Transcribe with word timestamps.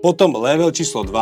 potom 0.00 0.36
level 0.36 0.72
číslo 0.72 1.04
2 1.04 1.16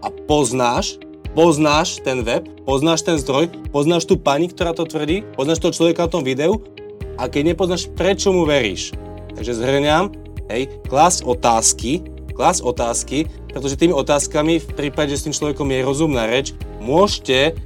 a 0.00 0.08
poznáš, 0.26 0.98
poznáš 1.34 1.98
ten 2.02 2.22
web, 2.22 2.46
poznáš 2.62 3.02
ten 3.02 3.18
zdroj, 3.18 3.50
poznáš 3.74 4.06
tú 4.06 4.18
pani, 4.18 4.50
ktorá 4.50 4.74
to 4.74 4.86
tvrdí, 4.86 5.26
poznáš 5.34 5.62
toho 5.62 5.74
človeka 5.74 6.06
na 6.06 6.12
tom 6.14 6.22
videu 6.22 6.62
a 7.18 7.26
keď 7.26 7.54
nepoznáš, 7.54 7.90
prečo 7.92 8.30
mu 8.30 8.46
veríš. 8.46 8.94
Takže 9.34 9.52
zhrňam, 9.58 10.14
hej, 10.48 10.70
klásť 10.88 11.26
otázky, 11.26 12.02
klásť 12.34 12.60
otázky, 12.64 13.18
pretože 13.52 13.78
tými 13.78 13.92
otázkami, 13.92 14.62
v 14.62 14.68
prípade, 14.72 15.12
že 15.12 15.20
s 15.20 15.26
tým 15.28 15.36
človekom 15.36 15.68
je 15.68 15.86
rozumná 15.86 16.24
reč, 16.30 16.54
môžete 16.80 17.58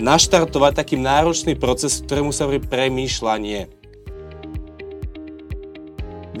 naštartovať 0.00 0.80
taký 0.80 0.96
náročný 0.96 1.54
proces, 1.54 2.00
ktorému 2.02 2.32
sa 2.32 2.48
hovorí 2.48 2.58
premýšľanie. 2.64 3.79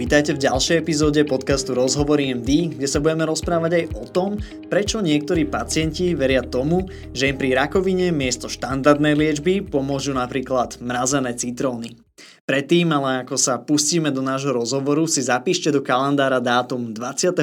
Vítajte 0.00 0.32
v 0.32 0.48
ďalšej 0.48 0.80
epizóde 0.80 1.20
podcastu 1.28 1.76
Rozhovory 1.76 2.32
MD, 2.32 2.72
kde 2.72 2.88
sa 2.88 3.04
budeme 3.04 3.28
rozprávať 3.28 3.72
aj 3.76 3.84
o 4.00 4.04
tom, 4.08 4.30
prečo 4.72 5.04
niektorí 5.04 5.44
pacienti 5.44 6.16
veria 6.16 6.40
tomu, 6.40 6.88
že 7.12 7.28
im 7.28 7.36
pri 7.36 7.52
rakovine 7.52 8.08
miesto 8.08 8.48
štandardnej 8.48 9.12
liečby 9.12 9.60
pomôžu 9.60 10.16
napríklad 10.16 10.80
mrazené 10.80 11.36
citróny. 11.36 12.00
Predtým, 12.48 12.88
ale 12.96 13.28
ako 13.28 13.36
sa 13.36 13.60
pustíme 13.60 14.08
do 14.08 14.24
nášho 14.24 14.56
rozhovoru, 14.56 15.04
si 15.04 15.20
zapíšte 15.20 15.68
do 15.68 15.84
kalendára 15.84 16.40
dátum 16.40 16.96
25. 16.96 17.36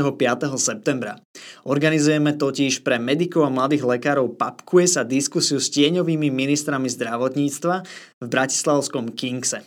septembra. 0.58 1.22
Organizujeme 1.62 2.34
totiž 2.42 2.82
pre 2.82 2.98
medikov 2.98 3.46
a 3.46 3.54
mladých 3.54 3.86
lekárov 3.86 4.34
pub 4.34 4.66
quiz 4.66 4.98
a 4.98 5.06
diskusiu 5.06 5.62
s 5.62 5.70
tieňovými 5.70 6.34
ministrami 6.34 6.90
zdravotníctva 6.90 7.86
v 8.18 8.26
Bratislavskom 8.26 9.14
Kingse. 9.14 9.62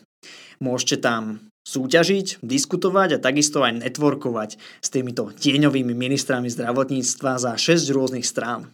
Môžete 0.59 1.07
tam 1.07 1.50
súťažiť, 1.65 2.41
diskutovať 2.41 3.17
a 3.17 3.23
takisto 3.23 3.61
aj 3.61 3.85
networkovať 3.85 4.57
s 4.57 4.89
týmito 4.89 5.29
tieňovými 5.31 5.93
ministrami 5.93 6.49
zdravotníctva 6.49 7.37
za 7.37 7.53
6 7.55 7.93
rôznych 7.93 8.25
strán. 8.25 8.73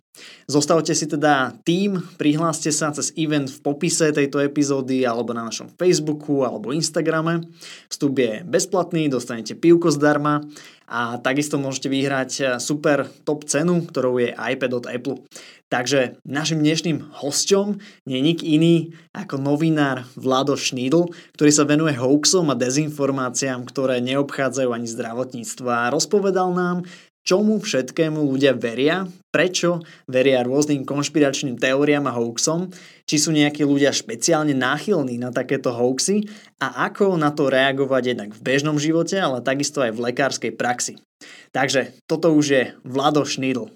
Zostavte 0.49 0.97
si 0.97 1.05
teda 1.05 1.53
tým, 1.67 2.01
prihláste 2.17 2.73
sa 2.73 2.89
cez 2.95 3.13
event 3.21 3.53
v 3.53 3.59
popise 3.61 4.09
tejto 4.15 4.41
epizódy 4.41 5.05
alebo 5.05 5.37
na 5.37 5.45
našom 5.45 5.69
Facebooku 5.77 6.41
alebo 6.47 6.73
Instagrame. 6.73 7.45
Vstup 7.93 8.17
je 8.17 8.41
bezplatný, 8.47 9.13
dostanete 9.13 9.53
pivko 9.53 9.93
zdarma 9.93 10.47
a 10.87 11.19
takisto 11.19 11.59
môžete 11.59 11.91
vyhrať 11.91 12.31
super 12.63 13.11
top 13.27 13.43
cenu, 13.45 13.83
ktorou 13.87 14.23
je 14.23 14.31
iPad 14.31 14.71
od 14.79 14.87
Apple. 14.87 15.19
Takže 15.67 16.23
našim 16.23 16.63
dnešným 16.63 17.11
hosťom 17.11 17.83
je 18.07 18.19
nik 18.23 18.47
iný 18.47 18.95
ako 19.11 19.43
novinár 19.43 20.07
Vlado 20.15 20.55
Šnídl, 20.55 21.11
ktorý 21.35 21.51
sa 21.51 21.67
venuje 21.67 21.91
hoaxom 21.99 22.47
a 22.55 22.55
dezinformáciám, 22.55 23.67
ktoré 23.67 23.99
neobchádzajú 23.99 24.71
ani 24.71 24.87
zdravotníctvo 24.87 25.67
a 25.67 25.91
rozpovedal 25.91 26.55
nám, 26.55 26.87
čomu 27.27 27.59
všetkému 27.59 28.23
ľudia 28.23 28.55
veria, 28.55 29.11
prečo 29.35 29.83
veria 30.07 30.47
rôznym 30.47 30.87
konšpiračným 30.87 31.59
teóriám 31.59 32.07
a 32.07 32.15
hoaxom, 32.15 32.71
či 33.03 33.19
sú 33.19 33.35
nejakí 33.35 33.67
ľudia 33.67 33.91
špeciálne 33.91 34.55
náchylní 34.55 35.19
na 35.19 35.35
takéto 35.35 35.75
hoaxy 35.75 36.31
a 36.63 36.87
ako 36.87 37.19
na 37.19 37.35
to 37.35 37.51
reagovať 37.51 38.15
jednak 38.15 38.31
v 38.31 38.41
bežnom 38.47 38.79
živote, 38.79 39.19
ale 39.19 39.43
takisto 39.43 39.83
aj 39.83 39.93
v 39.93 40.03
lekárskej 40.07 40.53
praxi. 40.55 41.03
Takže 41.51 41.99
toto 42.07 42.31
už 42.31 42.47
je 42.47 42.63
Vlado 42.87 43.27
Šnídl. 43.27 43.75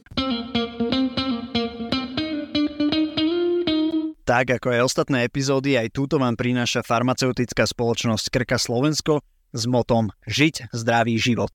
Tak 4.31 4.63
ako 4.63 4.71
aj 4.71 4.87
ostatné 4.87 5.27
epizódy, 5.27 5.75
aj 5.75 5.91
túto 5.91 6.15
vám 6.23 6.39
prináša 6.39 6.87
farmaceutická 6.87 7.67
spoločnosť 7.67 8.31
Krka 8.31 8.63
Slovensko 8.63 9.27
s 9.51 9.67
motom 9.67 10.15
Žiť 10.31 10.71
zdravý 10.71 11.19
život. 11.19 11.51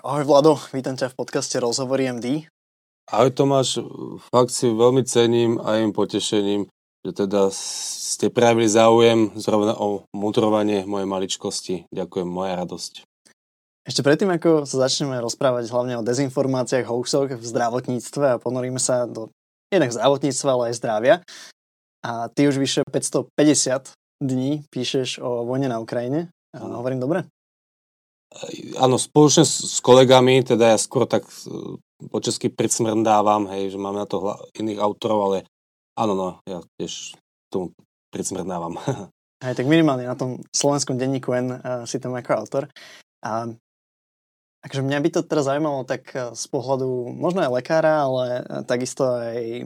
Ahoj 0.00 0.24
Vlado, 0.24 0.56
vítam 0.72 0.96
ťa 0.96 1.12
v 1.12 1.18
podcaste 1.20 1.60
Rozhovory 1.60 2.08
MD. 2.08 2.48
Ahoj 3.12 3.36
Tomáš, 3.36 3.84
fakt 4.32 4.48
si 4.48 4.72
veľmi 4.72 5.04
cením 5.04 5.60
a 5.60 5.76
im 5.76 5.92
potešením, 5.92 6.64
že 7.04 7.12
teda 7.12 7.52
ste 7.52 8.32
prejavili 8.32 8.64
záujem 8.64 9.36
zrovna 9.36 9.76
o 9.76 10.08
mutrovanie 10.16 10.88
mojej 10.88 11.04
maličkosti. 11.04 11.74
Ďakujem, 11.92 12.24
moja 12.24 12.56
radosť. 12.56 13.04
Ešte 13.84 14.00
predtým, 14.00 14.32
ako 14.32 14.64
sa 14.64 14.88
začneme 14.88 15.20
rozprávať 15.20 15.68
hlavne 15.68 16.00
o 16.00 16.06
dezinformáciách, 16.06 16.88
hoaxoch 16.88 17.36
v 17.36 17.44
zdravotníctve 17.44 18.24
a 18.24 18.40
ponoríme 18.40 18.80
sa 18.80 19.04
do 19.04 19.28
jednak 19.68 19.92
zdravotníctva, 19.92 20.48
ale 20.48 20.64
aj 20.72 20.74
zdravia. 20.80 21.14
A 22.00 22.32
ty 22.32 22.48
už 22.48 22.56
vyše 22.56 22.88
550 22.88 23.92
dní 24.16 24.64
píšeš 24.72 25.20
o 25.20 25.44
vojne 25.44 25.68
na 25.68 25.76
Ukrajine. 25.76 26.32
A 26.56 26.64
hovorím 26.80 27.04
dobre? 27.04 27.28
Áno, 28.78 28.94
spoločne 28.94 29.42
s 29.42 29.82
kolegami, 29.82 30.46
teda 30.46 30.74
ja 30.74 30.78
skôr 30.78 31.02
tak 31.10 31.26
e, 31.26 31.74
po 32.06 32.18
česky 32.22 32.46
pricmrdávam, 32.46 33.50
hej, 33.50 33.74
že 33.74 33.78
máme 33.82 33.98
na 33.98 34.06
to 34.06 34.38
iných 34.54 34.78
autorov, 34.78 35.18
ale 35.26 35.38
áno, 35.98 36.14
no, 36.14 36.28
ja 36.46 36.62
tiež 36.78 37.18
tomu 37.50 37.74
pricmrdávam. 38.14 38.78
Aj 39.42 39.54
tak 39.58 39.66
minimálne 39.66 40.06
na 40.06 40.14
tom 40.14 40.38
slovenskom 40.54 40.94
denníku 40.94 41.34
N 41.34 41.58
uh, 41.58 41.82
si 41.90 41.98
tam 41.98 42.14
ako 42.14 42.30
autor. 42.38 42.64
A 43.26 43.50
Takže 44.60 44.84
mňa 44.84 45.00
by 45.00 45.08
to 45.08 45.24
teraz 45.24 45.48
zaujímalo 45.48 45.88
tak 45.88 46.12
eh, 46.12 46.36
z 46.36 46.44
pohľadu 46.52 47.16
možno 47.16 47.40
aj 47.40 47.64
lekára, 47.64 48.04
ale 48.04 48.44
takisto 48.68 49.08
aj 49.08 49.64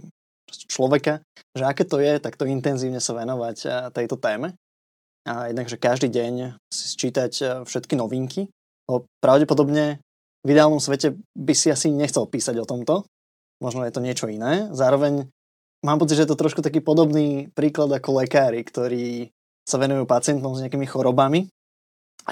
človeka, 0.70 1.18
že 1.50 1.66
aké 1.66 1.82
to 1.82 1.98
je 1.98 2.22
takto 2.22 2.46
intenzívne 2.46 3.02
sa 3.02 3.10
venovať 3.10 3.90
tejto 3.90 4.14
téme. 4.22 4.54
A 5.24 5.48
jednak, 5.48 5.66
že 5.68 5.80
každý 5.80 6.12
deň 6.12 6.60
si 6.68 6.84
sčítať 6.92 7.64
všetky 7.64 7.96
novinky. 7.96 8.52
Lebo 8.84 9.08
pravdepodobne 9.24 10.04
v 10.44 10.48
ideálnom 10.52 10.80
svete 10.80 11.16
by 11.32 11.54
si 11.56 11.72
asi 11.72 11.88
nechcel 11.88 12.28
písať 12.28 12.60
o 12.60 12.68
tomto. 12.68 13.08
Možno 13.64 13.88
je 13.88 13.92
to 13.96 14.04
niečo 14.04 14.28
iné. 14.28 14.68
Zároveň 14.76 15.32
mám 15.80 15.96
pocit, 15.96 16.20
že 16.20 16.28
je 16.28 16.30
to 16.36 16.40
trošku 16.40 16.60
taký 16.60 16.84
podobný 16.84 17.48
príklad 17.56 17.88
ako 17.96 18.20
lekári, 18.20 18.60
ktorí 18.60 19.32
sa 19.64 19.80
venujú 19.80 20.04
pacientom 20.04 20.52
s 20.52 20.60
nejakými 20.60 20.84
chorobami 20.84 21.48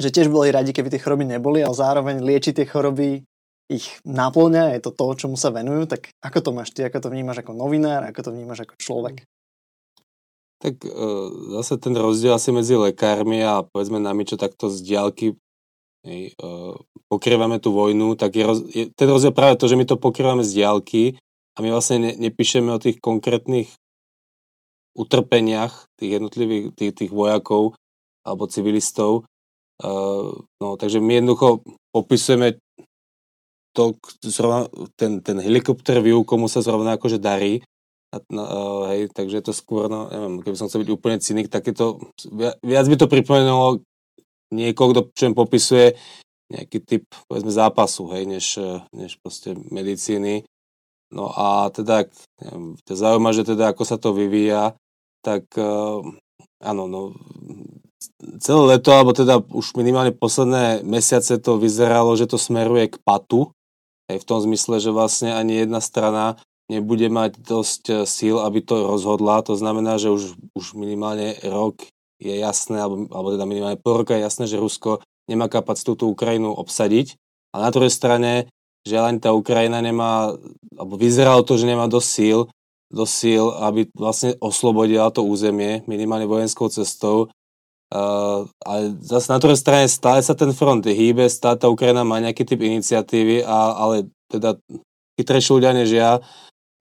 že 0.00 0.08
tiež 0.08 0.32
boli 0.32 0.48
radi, 0.48 0.72
keby 0.72 0.88
tie 0.88 1.02
choroby 1.02 1.28
neboli, 1.28 1.60
ale 1.60 1.76
zároveň 1.76 2.24
liečiť 2.24 2.64
tie 2.64 2.66
choroby 2.68 3.20
ich 3.68 4.00
náplňa, 4.08 4.76
je 4.76 4.80
to 4.80 4.90
to, 4.92 5.06
čomu 5.16 5.36
sa 5.36 5.52
venujú, 5.52 5.84
tak 5.88 6.12
ako 6.24 6.38
to 6.40 6.50
máš 6.52 6.72
ty, 6.72 6.84
ako 6.84 7.08
to 7.08 7.12
vnímaš 7.12 7.44
ako 7.44 7.52
novinár, 7.56 8.04
ako 8.08 8.20
to 8.28 8.30
vnímaš 8.32 8.64
ako 8.64 8.74
človek? 8.80 9.24
Tak 10.62 10.78
e, 10.86 10.90
zase 11.58 11.74
ten 11.82 11.90
rozdiel 11.98 12.38
asi 12.38 12.54
medzi 12.54 12.78
lekármi 12.78 13.42
a 13.42 13.66
povedzme 13.66 13.98
nami, 13.98 14.22
čo 14.22 14.38
takto 14.38 14.70
z 14.70 14.78
diálky 14.86 15.34
hej, 16.06 16.32
e, 16.32 16.48
pokrývame 17.10 17.58
tú 17.58 17.74
vojnu, 17.74 18.14
tak 18.14 18.38
je, 18.38 18.44
roz, 18.46 18.58
je 18.70 18.86
ten 18.94 19.10
rozdiel 19.10 19.34
práve 19.34 19.58
to, 19.58 19.66
že 19.66 19.74
my 19.74 19.82
to 19.82 19.98
pokrývame 19.98 20.46
z 20.46 20.62
diálky 20.62 21.18
a 21.52 21.66
my 21.66 21.68
vlastne 21.74 21.98
ne, 21.98 22.12
nepíšeme 22.14 22.70
o 22.70 22.78
tých 22.78 23.02
konkrétnych 23.02 23.74
utrpeniach 24.94 25.90
tých 25.98 26.20
jednotlivých 26.20 26.64
tých, 26.78 26.92
tých 26.94 27.10
vojakov 27.10 27.74
alebo 28.22 28.46
civilistov, 28.46 29.26
Uh, 29.82 30.30
no, 30.62 30.78
takže 30.78 31.02
my 31.02 31.18
jednoducho 31.18 31.66
popisujeme 31.90 32.54
to, 33.74 33.98
zrovna, 34.22 34.70
ten, 34.94 35.18
ten 35.18 35.42
helikopter 35.42 35.98
view, 35.98 36.22
komu 36.22 36.46
sa 36.46 36.62
zrovna 36.62 36.94
akože 36.94 37.18
darí. 37.18 37.66
No, 38.28 38.42
uh, 38.44 38.82
hej, 38.92 39.08
takže 39.08 39.40
je 39.40 39.44
to 39.48 39.54
skôr, 39.56 39.88
no, 39.88 40.12
neviem, 40.12 40.44
keby 40.44 40.56
som 40.60 40.68
chcel 40.68 40.84
byť 40.84 40.92
úplne 40.92 41.16
cynik, 41.16 41.48
tak 41.48 41.64
je 41.64 41.72
to, 41.72 41.86
viac 42.60 42.84
by 42.84 42.96
to 43.00 43.08
pripomenulo 43.08 43.80
niekoho, 44.52 44.92
kto 44.92 45.00
čo 45.16 45.32
popisuje 45.32 45.96
nejaký 46.52 46.84
typ, 46.84 47.04
povedzme, 47.24 47.48
zápasu, 47.48 48.12
hej, 48.12 48.28
než, 48.28 48.60
než 48.92 49.16
proste 49.24 49.56
medicíny. 49.56 50.44
No 51.08 51.32
a 51.32 51.72
teda, 51.72 52.04
to 52.84 52.92
zaujíma, 52.92 53.32
že 53.32 53.48
teda 53.48 53.72
ako 53.72 53.84
sa 53.88 53.96
to 53.96 54.12
vyvíja, 54.12 54.76
tak 55.24 55.48
uh, 55.56 56.04
áno, 56.60 56.84
no 56.84 57.16
celé 58.44 58.76
leto, 58.76 58.92
alebo 58.92 59.16
teda 59.16 59.40
už 59.40 59.72
minimálne 59.78 60.12
posledné 60.12 60.84
mesiace 60.84 61.38
to 61.40 61.56
vyzeralo, 61.56 62.12
že 62.18 62.28
to 62.28 62.36
smeruje 62.36 62.92
k 62.92 63.00
patu. 63.00 63.54
Aj 64.10 64.18
v 64.18 64.26
tom 64.26 64.42
zmysle, 64.42 64.82
že 64.82 64.90
vlastne 64.92 65.32
ani 65.32 65.62
jedna 65.62 65.78
strana 65.78 66.36
nebude 66.78 67.08
mať 67.12 67.38
dosť 67.40 67.82
eh, 67.90 67.96
síl, 68.08 68.40
aby 68.40 68.64
to 68.64 68.88
rozhodla. 68.88 69.44
To 69.44 69.54
znamená, 69.54 70.00
že 70.00 70.08
už, 70.08 70.36
už 70.56 70.66
minimálne 70.74 71.36
rok 71.44 71.84
je 72.22 72.38
jasné, 72.38 72.78
alebo, 72.78 73.10
alebo 73.10 73.34
teda 73.34 73.44
minimálne 73.44 73.78
pol 73.80 74.02
roka 74.02 74.14
je 74.14 74.24
jasné, 74.24 74.44
že 74.46 74.60
Rusko 74.60 75.02
nemá 75.26 75.50
kapacitu 75.50 75.98
tú 75.98 76.14
Ukrajinu 76.14 76.54
obsadiť. 76.54 77.18
A 77.52 77.66
na 77.66 77.70
druhej 77.74 77.92
strane, 77.92 78.48
že 78.86 78.98
ani 78.98 79.18
tá 79.20 79.34
Ukrajina 79.34 79.82
nemá, 79.82 80.34
alebo 80.78 80.94
vyzeralo 80.96 81.42
to, 81.44 81.58
že 81.58 81.68
nemá 81.68 81.90
dosť 81.90 82.08
síl, 82.08 82.38
dosť 82.88 83.12
síl, 83.12 83.44
aby 83.60 83.90
vlastne 83.92 84.38
oslobodila 84.38 85.10
to 85.10 85.26
územie 85.26 85.82
minimálne 85.84 86.24
vojenskou 86.24 86.70
cestou 86.70 87.28
Uh, 87.92 88.48
ale 88.64 88.96
zase 89.04 89.28
na 89.28 89.36
druhej 89.36 89.60
strane 89.60 89.84
stále 89.84 90.24
sa 90.24 90.32
ten 90.32 90.48
front 90.56 90.80
hýbe, 90.80 91.28
stále 91.28 91.60
tá 91.60 91.68
Ukrajina 91.68 92.08
má 92.08 92.24
nejaký 92.24 92.48
typ 92.48 92.64
iniciatívy, 92.64 93.44
a, 93.44 93.76
ale 93.76 94.08
teda 94.32 94.56
chytrejší 95.20 95.60
ľudia 95.60 95.76
než 95.76 95.92
ja 95.92 96.24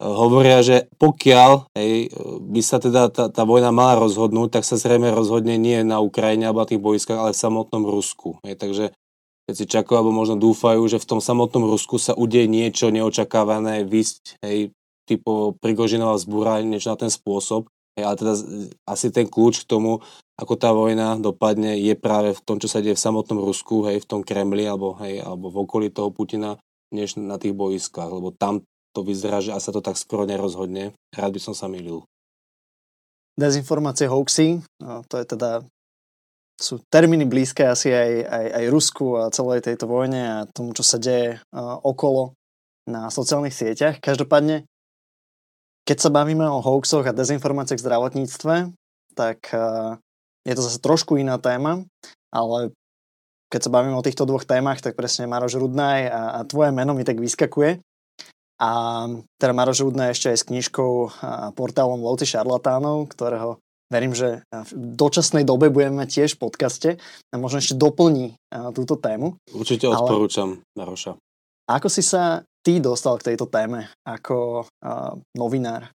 hovoria, 0.02 0.66
že 0.66 0.90
pokiaľ 0.98 1.70
hej, 1.78 2.10
by 2.42 2.62
sa 2.66 2.82
teda 2.82 3.14
tá, 3.14 3.30
tá 3.30 3.44
vojna 3.46 3.70
mala 3.70 4.02
rozhodnúť, 4.02 4.60
tak 4.60 4.64
sa 4.66 4.82
zrejme 4.82 5.14
rozhodne 5.14 5.56
nie 5.62 5.86
na 5.86 6.02
Ukrajine 6.02 6.50
alebo 6.50 6.66
na 6.66 6.70
tých 6.70 6.82
bojskách, 6.82 7.22
ale 7.22 7.38
v 7.38 7.44
samotnom 7.46 7.86
Rusku. 7.86 8.42
Hej, 8.42 8.58
takže 8.58 8.86
si 9.52 9.66
čakajú 9.68 10.02
alebo 10.02 10.16
možno 10.16 10.40
dúfajú, 10.40 10.82
že 10.90 10.98
v 10.98 11.08
tom 11.08 11.20
samotnom 11.22 11.70
Rusku 11.70 12.02
sa 12.02 12.18
udeje 12.18 12.50
niečo 12.50 12.90
neočakávané, 12.90 13.86
vysť, 13.86 14.42
hej, 14.42 14.74
typo 15.06 15.54
Prigožinová 15.60 16.16
vzbúra, 16.18 16.64
niečo 16.64 16.94
na 16.94 16.98
ten 16.98 17.12
spôsob. 17.12 17.68
Hej, 18.00 18.04
ale 18.08 18.16
teda 18.16 18.34
asi 18.88 19.12
ten 19.12 19.28
kľúč 19.28 19.68
k 19.68 19.70
tomu, 19.76 20.00
ako 20.40 20.54
tá 20.56 20.72
vojna 20.72 21.20
dopadne, 21.20 21.76
je 21.76 21.92
práve 22.00 22.32
v 22.32 22.42
tom, 22.42 22.56
čo 22.58 22.72
sa 22.72 22.80
deje 22.80 22.96
v 22.96 23.04
samotnom 23.04 23.44
Rusku, 23.44 23.84
hej, 23.92 24.00
v 24.00 24.08
tom 24.08 24.22
Kremli 24.24 24.64
alebo, 24.64 24.96
hej, 25.04 25.20
alebo 25.20 25.52
v 25.52 25.60
okolí 25.68 25.88
toho 25.92 26.08
Putina, 26.16 26.56
než 26.96 27.20
na 27.20 27.36
tých 27.36 27.52
boiskách, 27.52 28.08
lebo 28.08 28.32
tam 28.32 28.64
to 28.92 29.02
vyzerá, 29.04 29.40
že 29.40 29.56
sa 29.56 29.72
to 29.72 29.80
tak 29.80 29.96
skoro 29.96 30.28
nerozhodne. 30.28 30.96
Rád 31.16 31.32
by 31.36 31.42
som 31.42 31.56
sa 31.56 31.72
milil. 31.72 32.04
Dezinformácie, 33.40 34.12
hoaxy, 34.12 34.60
no, 34.84 35.02
to 35.08 35.16
je 35.18 35.26
teda 35.26 35.64
sú 36.62 36.78
termíny 36.94 37.26
blízke 37.26 37.66
asi 37.66 37.90
aj, 37.90 38.12
aj, 38.30 38.46
aj 38.54 38.66
Rusku 38.70 39.18
a 39.18 39.34
celej 39.34 39.66
tejto 39.66 39.90
vojne 39.90 40.22
a 40.22 40.38
tomu, 40.46 40.78
čo 40.78 40.86
sa 40.86 41.02
deje 41.02 41.42
uh, 41.42 41.82
okolo 41.82 42.38
na 42.86 43.10
sociálnych 43.10 43.56
sieťach. 43.56 43.98
Každopádne, 43.98 44.70
keď 45.90 45.98
sa 45.98 46.14
bavíme 46.14 46.46
o 46.46 46.62
hoaxoch 46.62 47.10
a 47.10 47.18
dezinformáciách 47.18 47.82
v 47.82 47.86
zdravotníctve, 47.90 48.56
tak 49.18 49.50
uh, 49.58 49.98
je 50.46 50.54
to 50.54 50.62
zase 50.62 50.78
trošku 50.78 51.18
iná 51.18 51.42
téma, 51.42 51.82
ale 52.30 52.74
keď 53.52 53.68
sa 53.68 53.74
bavíme 53.74 53.98
o 53.98 54.06
týchto 54.06 54.24
dvoch 54.24 54.48
témach, 54.48 54.80
tak 54.80 54.96
presne 54.96 55.28
Maroš 55.28 55.60
Rudnaj 55.60 56.08
a, 56.08 56.22
a 56.40 56.48
tvoje 56.48 56.72
meno 56.72 56.96
mi 56.96 57.04
tak 57.04 57.20
vyskakuje. 57.20 57.84
A 58.62 58.72
teda 59.42 59.58
Maroš 59.58 59.82
Rudnaj 59.82 60.14
ešte 60.14 60.30
aj 60.30 60.38
s 60.38 60.48
knižkou 60.48 60.94
a 61.26 61.50
portálom 61.58 61.98
Lovci 62.06 62.30
šarlatánov, 62.30 63.10
ktorého 63.10 63.58
verím, 63.90 64.14
že 64.14 64.46
v 64.54 64.72
dočasnej 64.96 65.42
dobe 65.44 65.74
budeme 65.74 66.06
mať 66.06 66.10
tiež 66.22 66.30
v 66.38 66.42
podcaste 66.46 66.90
a 67.02 67.36
možno 67.42 67.58
ešte 67.58 67.74
doplní 67.74 68.38
túto 68.78 69.02
tému. 69.02 69.36
Určite 69.50 69.90
odporúčam, 69.90 70.62
Ale... 70.62 70.78
Maroša. 70.78 71.18
Ako 71.68 71.90
si 71.90 72.06
sa 72.06 72.46
ty 72.62 72.78
dostal 72.78 73.18
k 73.18 73.34
tejto 73.34 73.50
téme 73.50 73.90
ako 74.06 74.70
uh, 74.70 75.18
novinár? 75.34 75.90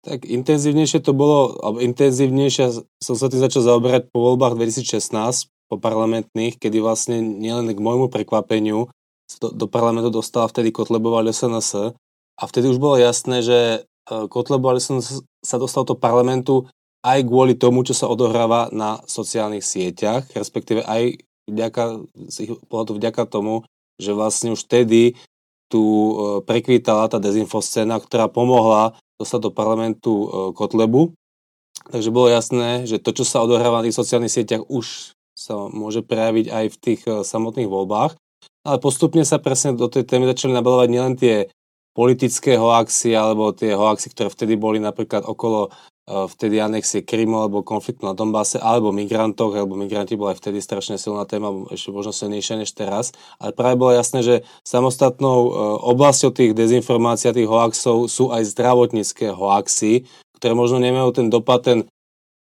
Tak 0.00 0.24
intenzívnejšie 0.24 1.04
to 1.04 1.12
bolo, 1.12 1.60
alebo 1.60 1.84
intenzívnejšie 1.84 2.88
som 3.04 3.14
sa 3.20 3.28
tým 3.28 3.44
začal 3.44 3.68
zaoberať 3.68 4.08
po 4.08 4.32
voľbách 4.32 4.56
2016, 4.56 5.52
po 5.68 5.76
parlamentných, 5.76 6.56
kedy 6.56 6.80
vlastne 6.80 7.20
nielen 7.20 7.68
k 7.68 7.78
môjmu 7.78 8.08
prekvapeniu 8.08 8.88
do, 9.38 9.54
do 9.54 9.66
parlamentu 9.70 10.10
dostala 10.10 10.50
vtedy 10.50 10.74
Kotlebová 10.74 11.22
SNS 11.22 11.94
a 12.40 12.42
vtedy 12.48 12.72
už 12.72 12.82
bolo 12.82 12.98
jasné, 12.98 13.44
že 13.44 13.58
e, 13.60 13.78
Kotlebová 14.26 14.80
SNS 14.80 15.22
sa 15.44 15.56
dostal 15.60 15.86
do 15.86 15.94
parlamentu 15.94 16.66
aj 17.06 17.24
kvôli 17.24 17.54
tomu, 17.54 17.86
čo 17.86 17.94
sa 17.94 18.10
odohráva 18.10 18.68
na 18.74 19.00
sociálnych 19.06 19.64
sieťach, 19.64 20.28
respektíve 20.34 20.84
aj 20.84 21.20
vďaka, 21.48 22.04
pohľadu 22.68 22.92
vďaka 22.96 23.22
tomu, 23.28 23.64
že 23.96 24.12
vlastne 24.16 24.52
už 24.56 24.66
vtedy 24.66 25.14
tu 25.70 25.80
e, 25.80 26.12
prekvítala 26.42 27.06
tá 27.06 27.22
dezinfoscéna, 27.22 28.02
ktorá 28.02 28.26
pomohla 28.26 28.98
dostať 29.20 29.40
do 29.46 29.50
parlamentu 29.54 30.12
e, 30.12 30.26
Kotlebu. 30.56 31.14
Takže 31.92 32.10
bolo 32.12 32.28
jasné, 32.28 32.84
že 32.84 33.00
to, 33.00 33.14
čo 33.14 33.24
sa 33.24 33.44
odohráva 33.44 33.80
na 33.80 33.86
tých 33.88 33.96
sociálnych 33.96 34.32
sieťach, 34.32 34.66
už 34.68 35.16
sa 35.32 35.56
môže 35.72 36.04
prejaviť 36.04 36.46
aj 36.52 36.64
v 36.68 36.76
tých 36.76 37.00
samotných 37.24 37.70
voľbách. 37.70 38.12
Ale 38.64 38.76
postupne 38.78 39.24
sa 39.24 39.40
presne 39.40 39.72
do 39.72 39.88
tej 39.88 40.04
témy 40.04 40.28
začali 40.28 40.52
nabalovať 40.52 40.88
nielen 40.92 41.14
tie 41.16 41.48
politické 41.96 42.60
hoaxy 42.60 43.16
alebo 43.16 43.56
tie 43.56 43.72
hoaxy, 43.74 44.12
ktoré 44.12 44.28
vtedy 44.30 44.54
boli 44.54 44.78
napríklad 44.78 45.24
okolo 45.26 45.72
E, 46.10 46.26
vtedy 46.26 46.58
anexie 46.58 47.06
Krymu 47.06 47.46
alebo 47.46 47.62
konfliktu 47.62 48.02
na 48.02 48.18
Donbase 48.18 48.58
alebo 48.58 48.90
migrantoch, 48.90 49.54
alebo 49.54 49.78
migranti 49.78 50.18
bola 50.18 50.34
aj 50.34 50.42
vtedy 50.42 50.58
strašne 50.58 50.98
silná 50.98 51.22
téma, 51.22 51.54
ešte 51.70 51.94
možno 51.94 52.10
silnejšia 52.10 52.58
než 52.58 52.74
teraz, 52.74 53.14
ale 53.38 53.54
práve 53.54 53.78
bolo 53.78 53.94
jasné, 53.94 54.26
že 54.26 54.36
samostatnou 54.66 55.38
e, 55.46 55.50
oblasťou 55.86 56.34
tých 56.34 56.52
dezinformácií 56.58 57.30
a 57.30 57.36
tých 57.38 57.46
hoaxov 57.46 58.10
sú 58.10 58.34
aj 58.34 58.42
zdravotnícke 58.50 59.30
hoaxy, 59.30 60.02
ktoré 60.42 60.52
možno 60.58 60.82
nemajú 60.82 61.14
ten 61.14 61.26
dopad, 61.30 61.62
ten 61.62 61.78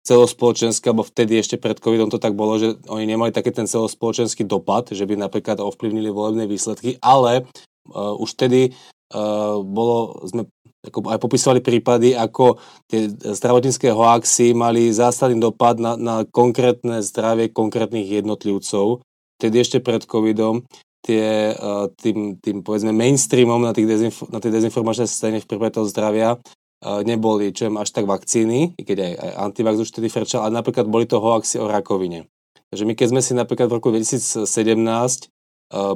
celospoločenský, 0.03 0.89
alebo 0.89 1.05
vtedy 1.05 1.37
ešte 1.37 1.59
pred 1.59 1.77
covidom 1.77 2.07
to 2.07 2.17
tak 2.17 2.33
bolo, 2.33 2.55
že 2.57 2.79
oni 2.87 3.05
nemali 3.05 3.35
taký 3.35 3.51
ten 3.51 3.67
celospoločenský 3.67 4.47
dopad, 4.47 4.91
že 4.91 5.03
by 5.03 5.19
napríklad 5.19 5.59
ovplyvnili 5.59 6.09
volebné 6.09 6.47
výsledky, 6.47 6.97
ale 7.03 7.45
uh, 7.91 8.15
už 8.17 8.33
vtedy 8.39 8.71
uh, 9.13 9.59
bolo, 9.61 10.23
sme 10.25 10.47
ako 10.79 11.11
aj 11.11 11.19
popisovali 11.19 11.59
prípady, 11.59 12.15
ako 12.15 12.55
tie 12.87 13.11
zdravotnícke 13.11 13.91
hoaxy 13.91 14.55
mali 14.55 14.95
zásadný 14.95 15.35
dopad 15.35 15.75
na, 15.75 15.99
na 15.99 16.23
konkrétne 16.23 17.03
zdravie 17.03 17.51
konkrétnych 17.51 18.07
jednotlivcov. 18.23 19.03
Tedy 19.35 19.55
ešte 19.59 19.83
pred 19.83 20.07
covidom 20.07 20.63
tie, 21.03 21.51
eh, 21.55 21.85
tým, 21.99 22.39
tým 22.39 22.63
povedzme 22.63 22.95
mainstreamom 22.95 23.59
na, 23.59 23.75
tých 23.75 23.87
dezinf- 23.87 24.27
na 24.31 24.39
tej 24.39 24.55
dezinformačnej 24.55 25.07
scéne 25.07 25.37
v 25.43 25.47
prípade 25.47 25.79
toho 25.79 25.87
zdravia 25.87 26.39
neboli 26.79 27.51
čo 27.51 27.67
až 27.75 27.91
tak 27.91 28.07
vakcíny, 28.07 28.79
i 28.79 28.81
keď 28.87 28.97
aj, 29.03 29.13
aj 29.19 29.31
antivax 29.51 29.75
už 29.83 29.91
tedy 29.91 30.07
frčal, 30.07 30.47
ale 30.47 30.55
napríklad 30.55 30.87
boli 30.87 31.03
to 31.03 31.19
hoaxy 31.19 31.59
o 31.59 31.67
rakovine. 31.67 32.31
Takže 32.69 32.83
my 32.85 32.93
keď 32.93 33.07
sme 33.11 33.21
si 33.25 33.33
napríklad 33.33 33.67
v 33.67 33.75
roku 33.81 33.89
2017 33.89 34.45
eh, 34.45 35.27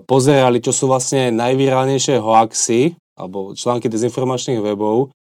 pozerali, 0.04 0.58
čo 0.60 0.74
sú 0.74 0.90
vlastne 0.90 1.30
najvírálnejšie 1.32 2.20
hoaxy 2.20 2.98
alebo 3.14 3.54
články 3.54 3.94
dezinformačných 3.94 4.58
webov 4.58 5.14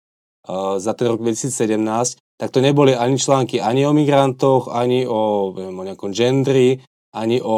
uh, 0.49 0.81
za 0.81 0.97
ten 0.97 1.13
rok 1.13 1.21
2017, 1.21 2.17
tak 2.41 2.49
to 2.49 2.57
neboli 2.57 2.97
ani 2.97 3.21
články 3.21 3.61
ani 3.61 3.85
o 3.85 3.93
migrantoch, 3.93 4.73
ani 4.73 5.05
o, 5.05 5.53
viem, 5.53 5.77
o 5.77 5.85
nejakom 5.85 6.09
gendri, 6.09 6.81
ani 7.13 7.37
o, 7.37 7.57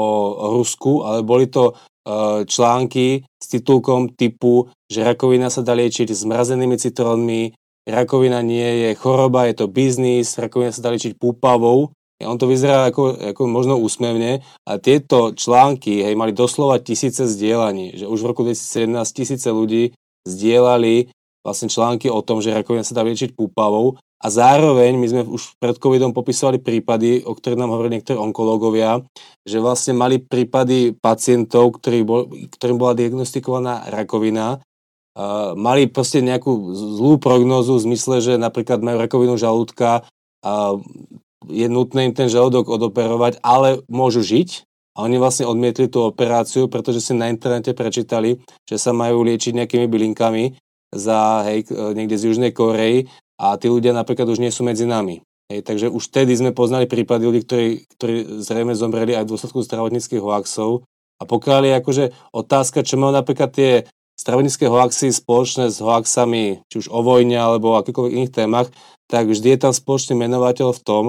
Rusku, 0.59 1.07
ale 1.07 1.23
boli 1.23 1.47
to 1.47 1.71
uh, 1.71 2.43
články 2.43 3.23
s 3.39 3.45
titulkom 3.47 4.11
typu, 4.11 4.67
že 4.91 5.07
rakovina 5.07 5.47
sa 5.47 5.63
dá 5.63 5.71
liečiť 5.71 6.11
zmrazenými 6.11 6.75
citrónmi, 6.75 7.55
rakovina 7.85 8.41
nie 8.41 8.89
je 8.89 8.89
choroba, 8.97 9.45
je 9.47 9.61
to 9.61 9.71
biznis, 9.71 10.37
rakovina 10.41 10.73
sa 10.73 10.81
dá 10.81 10.89
liečiť 10.91 11.15
púpavou. 11.15 11.93
On 12.23 12.39
to 12.39 12.47
vyzerá 12.47 12.89
ako, 12.89 13.35
ako 13.35 13.41
možno 13.45 13.75
úsmevne, 13.75 14.39
a 14.63 14.71
tieto 14.79 15.35
články 15.35 16.01
hej, 16.01 16.15
mali 16.15 16.31
doslova 16.31 16.79
tisíce 16.79 17.27
zdieľaní, 17.27 17.99
že 17.99 18.05
už 18.07 18.23
v 18.23 18.29
roku 18.31 18.41
2017 18.47 18.87
tisíce 19.11 19.49
ľudí 19.51 19.91
zdieľali 20.23 21.11
vlastne 21.45 21.69
články 21.69 22.09
o 22.09 22.23
tom, 22.25 22.41
že 22.41 22.55
rakovina 22.55 22.87
sa 22.87 22.97
dá 22.97 23.03
liečiť 23.05 23.37
púpavou 23.37 23.99
a 24.25 24.27
zároveň 24.33 24.97
my 24.97 25.07
sme 25.11 25.21
už 25.27 25.59
pred 25.61 25.77
covidom 25.77 26.09
popisovali 26.09 26.57
prípady, 26.57 27.21
o 27.21 27.37
ktorých 27.37 27.61
nám 27.61 27.77
hovorili 27.77 28.01
niektorí 28.01 28.17
onkológovia, 28.17 29.05
že 29.45 29.61
vlastne 29.61 29.93
mali 29.93 30.17
prípady 30.17 30.97
pacientov, 30.97 31.77
ktorý 31.77 31.99
bol, 32.01 32.21
ktorým 32.31 32.81
bola 32.81 32.97
diagnostikovaná 32.97 33.85
rakovina, 33.93 34.63
mali 35.55 35.87
proste 35.87 36.19
nejakú 36.19 36.75
zlú 36.75 37.15
prognózu 37.17 37.79
v 37.79 37.85
zmysle, 37.91 38.19
že 38.19 38.33
napríklad 38.35 38.83
majú 38.83 38.99
rakovinu 38.99 39.35
žalúdka 39.39 40.03
a 40.43 40.53
je 41.47 41.67
nutné 41.71 42.11
im 42.11 42.13
ten 42.13 42.27
žalúdok 42.27 42.67
odoperovať, 42.67 43.39
ale 43.39 43.81
môžu 43.87 44.21
žiť 44.25 44.67
a 44.95 45.07
oni 45.07 45.19
vlastne 45.19 45.47
odmietli 45.47 45.87
tú 45.87 46.03
operáciu, 46.03 46.67
pretože 46.67 46.99
si 46.99 47.13
na 47.15 47.31
internete 47.31 47.71
prečítali, 47.71 48.43
že 48.67 48.75
sa 48.75 48.91
majú 48.91 49.23
liečiť 49.23 49.55
nejakými 49.55 49.87
bylinkami 49.87 50.55
za, 50.95 51.43
hej, 51.47 51.67
niekde 51.95 52.15
z 52.15 52.23
Južnej 52.31 52.51
Korei 52.55 53.07
a 53.35 53.59
tí 53.59 53.67
ľudia 53.67 53.91
napríklad 53.91 54.27
už 54.31 54.39
nie 54.39 54.51
sú 54.51 54.63
medzi 54.63 54.87
nami. 54.87 55.19
Hej, 55.51 55.61
takže 55.61 55.87
už 55.93 56.09
vtedy 56.09 56.33
sme 56.33 56.57
poznali 56.57 56.89
prípady 56.89 57.29
ľudí, 57.29 57.41
ktorí, 57.45 57.67
ktorí 57.99 58.15
zrejme 58.41 58.73
zomreli 58.73 59.13
aj 59.13 59.29
v 59.29 59.31
dôsledku 59.35 59.61
zdravotníckých 59.61 60.23
hoaxov. 60.23 60.87
A 61.21 61.23
pokiaľ 61.29 61.61
je 61.69 61.73
akože 61.79 62.05
otázka, 62.33 62.81
čo 62.81 62.97
majú 62.97 63.13
napríklad 63.13 63.53
tie 63.53 63.71
zdravotnícke 64.19 64.65
hoaxy 64.67 65.11
spoločné 65.11 65.71
s 65.71 65.83
hoaxami, 65.83 66.63
či 66.71 66.75
už 66.81 66.87
o 66.91 66.99
vojne 67.03 67.35
alebo 67.35 67.75
o 67.75 67.79
akýchkoľvek 67.79 68.15
iných 68.15 68.35
témach, 68.35 68.67
tak 69.11 69.29
vždy 69.29 69.55
je 69.55 69.59
tam 69.59 69.73
spoločný 69.75 70.17
menovateľ 70.17 70.73
v 70.73 70.83
tom, 70.83 71.03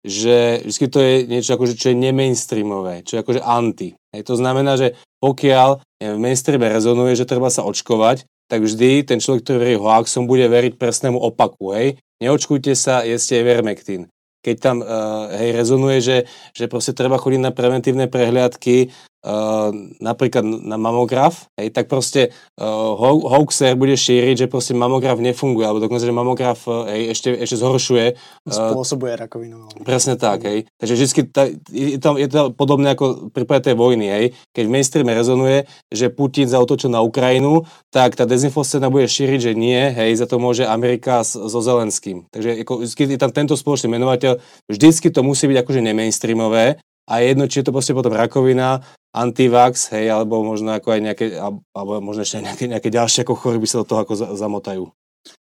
že 0.00 0.64
vždy 0.64 0.86
to 0.88 0.98
je 1.00 1.14
niečo 1.28 1.56
akože, 1.56 1.74
čo 1.76 1.92
je 1.92 2.00
nemainstreamové, 2.00 3.04
čo 3.04 3.16
je 3.16 3.22
akože 3.24 3.40
anti. 3.44 3.92
Hej, 4.16 4.22
to 4.24 4.34
znamená, 4.36 4.80
že 4.80 4.96
pokiaľ 5.20 5.84
v 6.00 6.18
mainstreame 6.18 6.72
rezonuje, 6.72 7.12
že 7.12 7.28
treba 7.28 7.52
sa 7.52 7.66
očkovať, 7.68 8.24
tak 8.50 8.64
vždy 8.64 9.06
ten 9.06 9.20
človek, 9.20 9.44
ktorý 9.46 9.58
verí 9.60 9.76
hoaxom, 9.76 10.26
bude 10.26 10.48
veriť 10.48 10.80
presnému 10.80 11.20
opaku. 11.20 11.76
Hej. 11.76 11.88
Neočkujte 12.18 12.74
sa, 12.74 13.06
jeste 13.06 13.38
Vermectin. 13.44 14.10
Keď 14.40 14.56
tam 14.56 14.80
uh, 14.80 15.28
hej, 15.36 15.52
rezonuje, 15.52 15.98
že, 16.00 16.18
že 16.56 16.64
proste 16.64 16.96
treba 16.96 17.20
chodiť 17.20 17.40
na 17.44 17.52
preventívne 17.52 18.08
prehliadky, 18.08 18.88
Uh, 19.20 19.92
napríklad 20.00 20.40
na 20.40 20.80
mamograf, 20.80 21.52
hej, 21.60 21.68
tak 21.76 21.92
proste 21.92 22.32
uh, 22.56 22.96
hoaxer 23.28 23.76
bude 23.76 23.92
šíriť, 23.92 24.44
že 24.44 24.46
proste 24.48 24.72
mamograf 24.72 25.20
nefunguje, 25.20 25.60
alebo 25.68 25.76
dokonca, 25.76 26.08
že 26.08 26.16
mamograf 26.16 26.64
hej, 26.88 27.12
ešte, 27.12 27.28
ešte 27.36 27.60
zhoršuje. 27.60 28.06
Uh, 28.48 28.72
Spôsobuje 28.72 29.20
rakovinu. 29.20 29.68
Presne 29.84 30.16
tak, 30.16 30.48
hej. 30.48 30.64
Takže 30.80 30.92
vždy 30.96 31.22
ta, 31.36 31.52
je, 31.68 32.00
to, 32.00 32.16
je 32.16 32.28
to 32.32 32.56
podobné 32.56 32.96
ako 32.96 33.28
pri 33.28 33.44
tej 33.60 33.76
vojny, 33.76 34.08
hej. 34.08 34.24
Keď 34.56 34.64
v 34.64 34.72
mainstreame 34.72 35.12
rezonuje, 35.12 35.68
že 35.92 36.08
Putin 36.08 36.48
zautočil 36.48 36.88
na 36.88 37.04
Ukrajinu, 37.04 37.68
tak 37.92 38.16
tá 38.16 38.24
dezinfoscéna 38.24 38.88
bude 38.88 39.04
šíriť, 39.04 39.40
že 39.40 39.52
nie, 39.52 39.84
hej, 39.92 40.16
za 40.16 40.24
to 40.24 40.40
môže 40.40 40.64
Amerika 40.64 41.20
so 41.28 41.60
Zelenským. 41.60 42.24
Takže 42.32 42.64
ako, 42.64 42.88
je 42.88 43.20
tam 43.20 43.36
tento 43.36 43.52
spoločný 43.52 44.00
menovateľ, 44.00 44.40
vždycky 44.64 45.12
to 45.12 45.20
musí 45.20 45.44
byť 45.44 45.60
akože 45.60 45.80
nemainstreamové, 45.84 46.80
a 47.10 47.14
jedno, 47.18 47.50
či 47.50 47.60
je 47.60 47.66
to 47.66 47.74
proste 47.74 47.90
potom 47.90 48.14
rakovina, 48.14 48.86
antivax, 49.10 49.90
hej, 49.90 50.14
alebo 50.14 50.46
možno 50.46 50.70
ako 50.78 50.94
aj 50.94 51.00
nejaké, 51.02 51.26
alebo 51.74 51.98
možno 51.98 52.22
ešte 52.22 52.38
nejaké, 52.38 52.64
nejaké 52.70 52.88
ďalšie 52.94 53.26
ako 53.26 53.34
choroby 53.34 53.66
sa 53.66 53.82
do 53.82 53.86
toho 53.90 54.06
ako 54.06 54.14
zamotajú. 54.38 54.84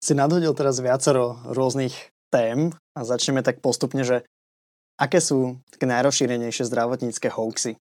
Si 0.04 0.12
nadhodil 0.12 0.52
teraz 0.52 0.78
viacero 0.85 1.40
rôznych 1.49 2.12
tém 2.28 2.76
a 2.92 3.00
začneme 3.02 3.40
tak 3.40 3.64
postupne, 3.64 4.04
že 4.04 4.28
aké 5.00 5.18
sú 5.18 5.59
také 5.73 5.88
najrozšírenejšie 5.88 6.68
zdravotnícke 6.68 7.33
hoaxy? 7.33 7.80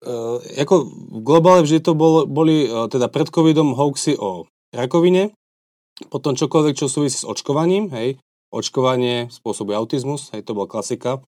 Uh, 0.00 0.40
ako 0.56 0.88
v 0.88 1.18
globále 1.20 1.60
vždy 1.64 1.80
to 1.84 1.92
bol, 1.92 2.24
boli 2.24 2.68
uh, 2.68 2.88
teda 2.88 3.08
pred 3.12 3.28
covidom 3.28 3.76
hoaxy 3.76 4.16
o 4.16 4.48
rakovine, 4.72 5.32
potom 6.08 6.32
čokoľvek, 6.36 6.74
čo 6.76 6.88
súvisí 6.88 7.20
s 7.20 7.28
očkovaním, 7.28 7.92
hej, 7.92 8.16
očkovanie 8.48 9.28
spôsobuje 9.28 9.76
autizmus, 9.76 10.32
hej, 10.32 10.40
to 10.44 10.56
bola 10.56 10.70
klasika, 10.70 11.20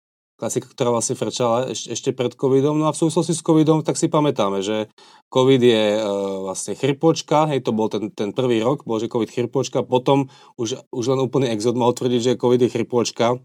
klasika, 0.41 0.73
ktorá 0.73 0.89
vlastne 0.97 1.21
frčala 1.21 1.69
eš, 1.69 1.93
ešte 1.93 2.17
pred 2.17 2.33
covidom, 2.33 2.81
no 2.81 2.89
a 2.89 2.97
v 2.97 3.01
súvislosti 3.05 3.37
s 3.37 3.45
covidom, 3.45 3.85
tak 3.85 4.01
si 4.01 4.09
pamätáme, 4.09 4.65
že 4.65 4.89
covid 5.29 5.61
je 5.61 5.85
uh, 6.01 6.49
vlastne 6.49 6.73
chrypočka, 6.73 7.45
hej, 7.53 7.61
to 7.61 7.77
bol 7.77 7.93
ten, 7.93 8.09
ten 8.09 8.33
prvý 8.33 8.65
rok, 8.65 8.89
bol, 8.89 8.97
že 8.97 9.13
covid 9.13 9.29
chrypočka, 9.29 9.85
potom 9.85 10.33
už, 10.57 10.81
už 10.89 11.05
len 11.13 11.21
úplný 11.21 11.53
exod 11.53 11.77
mohol 11.77 11.93
tvrdiť, 11.93 12.21
že 12.25 12.41
covid 12.41 12.65
je 12.65 12.73
chrypočka, 12.73 13.37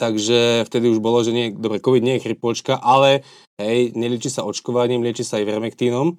takže 0.00 0.64
vtedy 0.64 0.88
už 0.88 1.04
bolo, 1.04 1.20
že 1.20 1.36
nie, 1.36 1.52
dobre, 1.52 1.84
covid 1.84 2.00
nie 2.00 2.16
je 2.16 2.24
chrypočka, 2.24 2.80
ale 2.80 3.20
hej, 3.60 3.92
nelieči 3.92 4.32
sa 4.32 4.48
očkovaním, 4.48 5.04
lieči 5.04 5.22
sa 5.22 5.36
aj 5.36 5.44
vermektínom, 5.44 6.16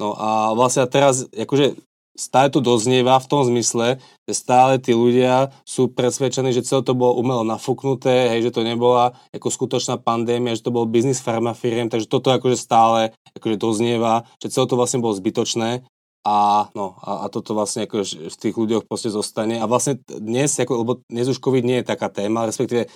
No 0.00 0.16
a 0.16 0.56
vlastne 0.56 0.88
teraz, 0.88 1.28
akože 1.28 1.76
stále 2.20 2.52
to 2.52 2.60
doznieva 2.60 3.16
v 3.16 3.28
tom 3.32 3.40
zmysle, 3.48 3.96
že 4.28 4.34
stále 4.36 4.76
tí 4.76 4.92
ľudia 4.92 5.48
sú 5.64 5.88
presvedčení, 5.88 6.52
že 6.52 6.68
celé 6.68 6.84
to 6.84 6.92
bolo 6.92 7.16
umelo 7.16 7.40
nafúknuté, 7.48 8.28
hej, 8.36 8.44
že 8.44 8.52
to 8.52 8.60
nebola 8.60 9.16
ako 9.32 9.48
skutočná 9.48 9.96
pandémia, 9.96 10.52
že 10.52 10.68
to 10.68 10.74
bol 10.76 10.84
biznis 10.84 11.24
farmafiriem, 11.24 11.88
takže 11.88 12.04
toto 12.04 12.28
akože 12.28 12.60
stále 12.60 13.16
akože 13.32 13.56
doznieva, 13.56 14.28
že 14.44 14.52
celé 14.52 14.68
to 14.68 14.76
vlastne 14.76 15.00
bolo 15.00 15.16
zbytočné 15.16 15.88
a, 16.20 16.68
no, 16.76 17.00
a, 17.00 17.24
a 17.24 17.26
toto 17.32 17.56
vlastne 17.56 17.88
ako 17.88 18.04
v 18.04 18.36
tých 18.36 18.52
ľuďoch 18.52 18.84
proste 18.84 19.08
zostane. 19.08 19.56
A 19.56 19.64
vlastne 19.64 19.96
dnes, 20.04 20.52
ako, 20.60 20.72
lebo 20.84 20.92
dnes 21.08 21.32
už 21.32 21.40
COVID 21.40 21.64
nie 21.64 21.80
je 21.80 21.88
taká 21.88 22.12
téma, 22.12 22.44
respektíve 22.44 22.92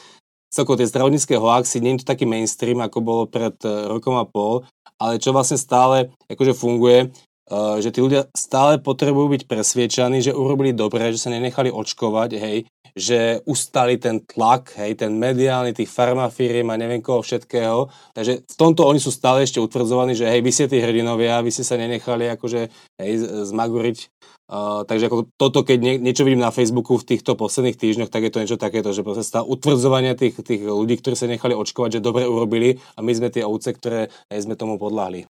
celkovo 0.52 0.76
tie 0.76 0.86
zdravotnícke 0.86 1.34
hoaxy, 1.34 1.80
nie 1.80 1.96
je 1.96 2.04
to 2.04 2.12
taký 2.12 2.28
mainstream, 2.28 2.84
ako 2.84 2.98
bolo 3.00 3.22
pred 3.26 3.56
e, 3.64 3.90
rokom 3.90 4.14
a 4.20 4.28
pol, 4.28 4.62
ale 5.00 5.18
čo 5.18 5.34
vlastne 5.34 5.58
stále 5.58 6.14
akože 6.30 6.54
funguje, 6.54 7.10
že 7.52 7.92
tí 7.92 8.00
ľudia 8.00 8.28
stále 8.32 8.80
potrebujú 8.80 9.36
byť 9.36 9.42
presviečaní, 9.44 10.24
že 10.24 10.32
urobili 10.32 10.72
dobre, 10.72 11.12
že 11.12 11.28
sa 11.28 11.30
nenechali 11.32 11.68
očkovať, 11.68 12.30
hej, 12.40 12.58
že 12.94 13.42
ustali 13.44 13.98
ten 13.98 14.22
tlak, 14.22 14.72
hej, 14.78 14.94
ten 14.94 15.12
mediálny 15.18 15.74
tých 15.74 15.90
farmafíriem 15.90 16.70
a 16.70 16.78
neviem 16.78 17.02
koho 17.02 17.20
všetkého. 17.26 17.90
Takže 18.14 18.46
v 18.46 18.56
tomto 18.56 18.86
oni 18.86 19.02
sú 19.02 19.10
stále 19.10 19.42
ešte 19.42 19.58
utvrdzovaní, 19.58 20.14
že 20.14 20.30
hej, 20.30 20.40
vy 20.40 20.50
ste 20.54 20.70
tí 20.70 20.78
hrdinovia, 20.78 21.42
vy 21.42 21.50
ste 21.50 21.66
sa 21.66 21.74
nenechali 21.74 22.30
akože 22.32 22.70
hej, 23.02 23.12
zmaguriť. 23.50 23.98
Uh, 24.44 24.84
takže 24.84 25.08
ako 25.08 25.32
toto, 25.40 25.64
keď 25.64 25.78
nie, 25.80 25.94
niečo 25.96 26.22
vidím 26.22 26.44
na 26.44 26.52
Facebooku 26.52 27.00
v 27.00 27.16
týchto 27.16 27.32
posledných 27.32 27.80
týždňoch, 27.80 28.12
tak 28.12 28.28
je 28.28 28.32
to 28.32 28.40
niečo 28.44 28.60
takéto, 28.60 28.92
že 28.92 29.00
proste 29.00 29.24
stále 29.24 29.48
utvrdzovania 29.48 30.14
tých, 30.20 30.36
tých 30.44 30.68
ľudí, 30.68 31.00
ktorí 31.00 31.16
sa 31.16 31.26
nechali 31.26 31.56
očkovať, 31.56 31.98
že 31.98 32.04
dobre 32.04 32.28
urobili 32.28 32.76
a 32.94 33.00
my 33.00 33.12
sme 33.16 33.32
tie 33.32 33.40
ovce, 33.40 33.72
ktoré 33.72 34.12
hej, 34.28 34.44
sme 34.44 34.54
tomu 34.54 34.76
podľahli. 34.76 35.33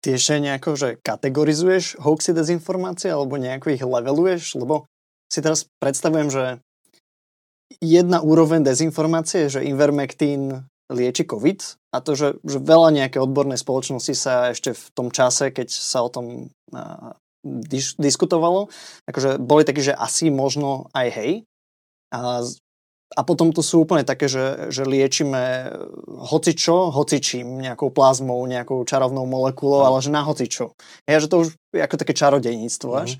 Ty 0.00 0.16
ešte 0.16 0.40
nejako, 0.40 0.70
že 0.80 0.88
kategorizuješ 1.04 2.00
hoaxy 2.00 2.32
dezinformácie 2.32 3.12
alebo 3.12 3.36
nejako 3.36 3.76
ich 3.76 3.84
leveluješ? 3.84 4.56
Lebo 4.56 4.88
si 5.28 5.44
teraz 5.44 5.68
predstavujem, 5.76 6.32
že 6.32 6.44
jedna 7.84 8.24
úroveň 8.24 8.64
dezinformácie 8.64 9.46
je, 9.46 9.60
že 9.60 9.66
Invermectin 9.68 10.64
lieči 10.90 11.22
COVID 11.22 11.60
a 11.94 12.02
to, 12.02 12.18
že, 12.18 12.28
že 12.42 12.58
veľa 12.58 12.90
nejaké 12.90 13.22
odborné 13.22 13.54
spoločnosti 13.54 14.14
sa 14.16 14.50
ešte 14.50 14.74
v 14.74 14.84
tom 14.90 15.08
čase, 15.14 15.54
keď 15.54 15.70
sa 15.70 16.02
o 16.02 16.10
tom 16.10 16.50
uh, 16.74 17.14
dis- 17.46 17.94
diskutovalo, 17.94 18.66
akože 19.06 19.38
boli 19.38 19.62
takí, 19.62 19.86
že 19.86 19.94
asi 19.94 20.28
možno 20.34 20.90
aj 20.90 21.08
hej. 21.14 21.32
A 22.10 22.42
a 23.10 23.20
potom 23.26 23.50
to 23.50 23.58
sú 23.58 23.82
úplne 23.82 24.06
také, 24.06 24.30
že, 24.30 24.70
že 24.70 24.86
liečíme 24.86 25.74
hocičo, 26.06 26.94
hocičím, 26.94 27.58
nejakou 27.58 27.90
plazmou, 27.90 28.38
nejakou 28.46 28.86
čarovnou 28.86 29.26
molekulou, 29.26 29.82
ale 29.82 29.98
že 29.98 30.14
na 30.14 30.22
hocičo. 30.22 30.78
Ja, 31.10 31.18
že 31.18 31.26
to 31.26 31.42
už 31.42 31.48
je 31.74 31.82
ako 31.82 31.96
také 31.98 32.14
čarodejníctvo, 32.14 32.90
až. 32.94 33.18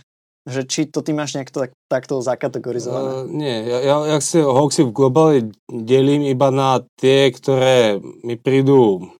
Že 0.48 0.60
či 0.70 0.80
to 0.88 1.04
ty 1.04 1.12
máš 1.12 1.36
nejak 1.36 1.52
to, 1.52 1.68
tak, 1.68 1.72
takto 1.90 2.22
zakategorizované? 2.22 3.10
Uh, 3.12 3.28
nie, 3.28 3.56
ja, 3.66 3.78
ja, 3.82 3.96
ja 4.16 4.18
si 4.24 4.40
hoaxy 4.40 4.88
v 4.88 4.94
globále 4.94 5.36
delím 5.68 6.24
iba 6.24 6.48
na 6.48 6.80
tie, 6.96 7.28
ktoré 7.28 8.00
mi 8.24 8.40
prídu 8.40 9.10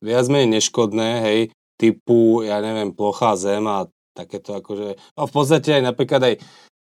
viac 0.00 0.24
menej 0.32 0.62
neškodné, 0.62 1.08
hej, 1.20 1.40
typu, 1.76 2.46
ja 2.46 2.64
neviem, 2.64 2.96
plochá 2.96 3.36
zem 3.36 3.66
a 3.68 3.84
takéto 4.16 4.56
akože, 4.56 4.96
a 4.96 5.20
v 5.28 5.32
podstate 5.32 5.80
aj 5.80 5.82
napríklad 5.92 6.22
aj 6.22 6.34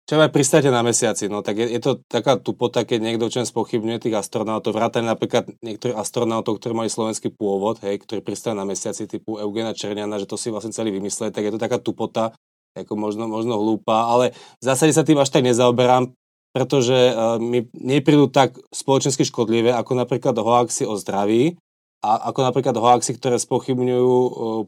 čo 0.05 0.21
aj 0.21 0.37
pristáte 0.37 0.69
na 0.69 0.85
mesiaci, 0.85 1.33
no 1.33 1.41
tak 1.41 1.65
je, 1.65 1.67
je 1.73 1.81
to 1.81 1.97
taká 2.05 2.37
tupota, 2.37 2.85
keď 2.85 3.01
niekto 3.01 3.33
čem 3.33 3.49
spochybňuje 3.49 4.05
tých 4.05 4.21
astronautov, 4.21 4.77
vrátane 4.77 5.09
napríklad 5.09 5.49
niektorých 5.65 5.97
astronautov, 5.97 6.61
ktorí 6.61 6.77
mali 6.77 6.93
slovenský 6.93 7.33
pôvod, 7.33 7.81
hej, 7.81 8.05
ktorí 8.05 8.21
pristáli 8.21 8.61
na 8.61 8.69
mesiaci 8.69 9.09
typu 9.09 9.41
Eugena 9.41 9.73
Černiana, 9.73 10.21
že 10.21 10.29
to 10.29 10.37
si 10.37 10.53
vlastne 10.53 10.77
celý 10.77 10.93
vymysleli, 10.93 11.33
tak 11.33 11.49
je 11.49 11.53
to 11.57 11.61
taká 11.61 11.81
tupota, 11.81 12.37
ako 12.77 12.93
možno, 13.01 13.25
možno 13.31 13.57
hlúpa, 13.57 14.13
ale 14.13 14.37
v 14.61 14.65
zásade 14.69 14.93
sa 14.93 15.09
tým 15.09 15.17
až 15.17 15.33
tak 15.33 15.47
nezaoberám, 15.47 16.13
pretože 16.53 16.95
uh, 16.95 17.41
mi 17.41 17.65
neprídu 17.73 18.29
tak 18.29 18.61
spoločensky 18.71 19.25
škodlivé, 19.25 19.73
ako 19.73 19.97
napríklad 19.97 20.37
hoaxy 20.37 20.85
o 20.85 21.01
zdraví, 21.01 21.57
a 22.05 22.29
ako 22.29 22.41
napríklad 22.45 22.77
hoaxy, 22.77 23.17
ktoré 23.17 23.41
spochybňujú 23.41 24.13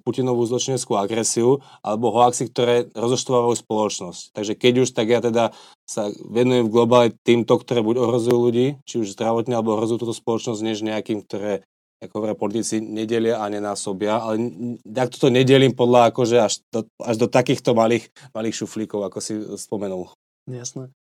Putinovú 0.01 0.49
zločineckú 0.49 0.97
agresiu, 0.97 1.61
alebo 1.85 2.09
hoaxy, 2.09 2.49
ktoré 2.49 2.89
rozoštvávajú 2.97 3.61
spoločnosť. 3.61 4.33
Takže 4.33 4.53
keď 4.57 4.75
už, 4.81 4.89
tak 4.97 5.13
ja 5.13 5.21
teda 5.21 5.53
sa 5.85 6.09
venujem 6.25 6.65
v 6.65 6.73
globále 6.73 7.07
týmto, 7.21 7.61
ktoré 7.61 7.85
buď 7.85 8.01
ohrozujú 8.01 8.39
ľudí, 8.41 8.67
či 8.89 9.05
už 9.05 9.13
zdravotne, 9.13 9.53
alebo 9.53 9.77
ohrozujú 9.77 10.09
túto 10.09 10.17
spoločnosť, 10.17 10.61
než 10.65 10.81
nejakým, 10.81 11.21
ktoré 11.29 11.61
ako 12.01 12.21
hovoria 12.21 12.37
politici, 12.37 12.81
nedelia 12.81 13.41
a 13.41 13.49
nenásobia, 13.49 14.21
ale 14.21 14.53
tak 14.85 15.17
toto 15.17 15.33
nedelím 15.33 15.73
podľa 15.73 16.13
akože 16.13 16.37
až 16.41 16.61
do, 16.69 16.85
až 17.01 17.17
do 17.17 17.25
takýchto 17.25 17.73
malých, 17.73 18.13
malých 18.37 18.65
šuflíkov, 18.65 19.09
ako 19.09 19.19
si 19.25 19.33
spomenul. 19.57 20.13
Jasné. 20.45 20.93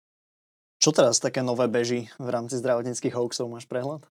Čo 0.80 0.96
teraz 0.96 1.20
také 1.20 1.44
nové 1.44 1.68
beží 1.68 2.08
v 2.16 2.28
rámci 2.28 2.56
zdravotníckých 2.60 3.12
hoaxov? 3.12 3.48
Máš 3.48 3.68
prehľad? 3.68 4.08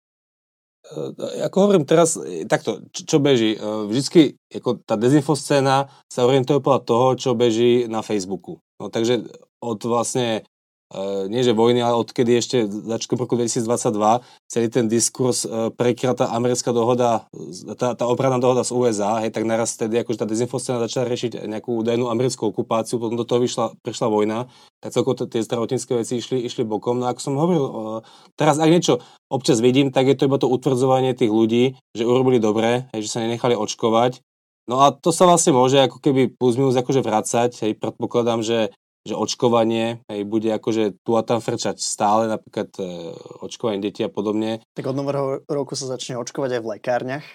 E, 0.93 1.41
ako 1.45 1.57
hovorím 1.65 1.85
teraz, 1.87 2.19
e, 2.19 2.45
takto, 2.45 2.85
čo, 2.93 3.01
čo 3.05 3.17
beží? 3.17 3.57
E, 3.57 3.59
vždycky 3.89 4.37
ako 4.53 4.85
tá 4.85 4.95
dezinfoscéna 4.99 5.89
sa 6.05 6.21
orientuje 6.27 6.61
podľa 6.61 6.81
toho, 6.85 7.07
čo 7.17 7.31
beží 7.33 7.89
na 7.89 8.05
Facebooku. 8.05 8.61
No, 8.77 8.93
takže 8.93 9.25
od 9.63 9.79
vlastne 9.87 10.45
Uh, 10.85 11.25
nie 11.33 11.41
že 11.41 11.57
vojny, 11.57 11.81
ale 11.81 11.97
odkedy 11.97 12.37
ešte 12.37 12.69
začiatkom 12.69 13.17
roku 13.17 13.33
2022 13.33 14.21
celý 14.45 14.67
ten 14.69 14.85
diskurs 14.85 15.41
uh, 15.41 15.73
prekryla 15.73 16.29
americká 16.29 16.69
dohoda, 16.69 17.25
tá, 17.73 17.97
tá 17.97 18.05
obranná 18.05 18.37
dohoda 18.37 18.61
z 18.61 18.69
USA, 18.69 19.25
hej, 19.25 19.33
tak 19.33 19.49
naraz 19.49 19.73
tedy 19.81 19.97
akože 20.05 20.21
tá 20.21 20.29
dezinfoscéna 20.29 20.77
začala 20.85 21.09
riešiť 21.09 21.49
nejakú 21.49 21.81
údajnú 21.81 22.05
americkú 22.05 22.53
okupáciu, 22.53 23.01
potom 23.01 23.17
do 23.17 23.25
toho 23.25 23.41
vyšla, 23.41 23.73
prišla 23.81 24.07
vojna, 24.13 24.45
tak 24.77 24.93
celkovo 24.93 25.25
tie 25.25 25.41
zdravotnícke 25.41 25.89
veci 25.97 26.21
išli, 26.21 26.45
išli 26.45 26.61
bokom. 26.61 27.01
No 27.01 27.09
ako 27.09 27.17
som 27.17 27.33
hovoril, 27.33 27.65
uh, 27.65 27.99
teraz 28.37 28.61
ak 28.61 28.69
niečo 28.69 29.01
občas 29.25 29.65
vidím, 29.65 29.89
tak 29.89 30.05
je 30.05 30.13
to 30.13 30.29
iba 30.29 30.37
to 30.37 30.45
utvrdzovanie 30.45 31.17
tých 31.17 31.33
ľudí, 31.33 31.81
že 31.97 32.05
urobili 32.05 32.37
dobre, 32.37 32.93
hej, 32.93 33.09
že 33.09 33.09
sa 33.09 33.25
nenechali 33.25 33.57
očkovať, 33.57 34.21
No 34.65 34.81
a 34.81 34.89
to 34.89 35.13
sa 35.13 35.29
vlastne 35.29 35.53
môže 35.53 35.77
ako 35.77 36.01
keby 36.01 36.33
plus 36.33 36.57
minus 36.57 36.73
akože 36.73 37.05
vracať, 37.05 37.51
hej, 37.61 37.71
predpokladám, 37.77 38.41
že 38.41 38.73
že 39.05 39.13
očkovanie 39.13 40.01
hej, 40.09 40.21
bude 40.25 40.49
akože 40.49 41.05
tu 41.05 41.13
a 41.13 41.21
tam 41.21 41.37
frčať 41.39 41.77
stále, 41.77 42.25
napríklad 42.25 42.73
e, 42.81 43.13
očkovanie 43.45 43.77
detí 43.77 44.01
a 44.01 44.09
podobne. 44.09 44.65
Tak 44.73 44.89
od 44.89 44.97
nového 44.97 45.45
roku 45.45 45.77
sa 45.77 45.85
začne 45.85 46.17
očkovať 46.17 46.57
aj 46.57 46.61
v 46.65 46.71
lekárniach. 46.77 47.25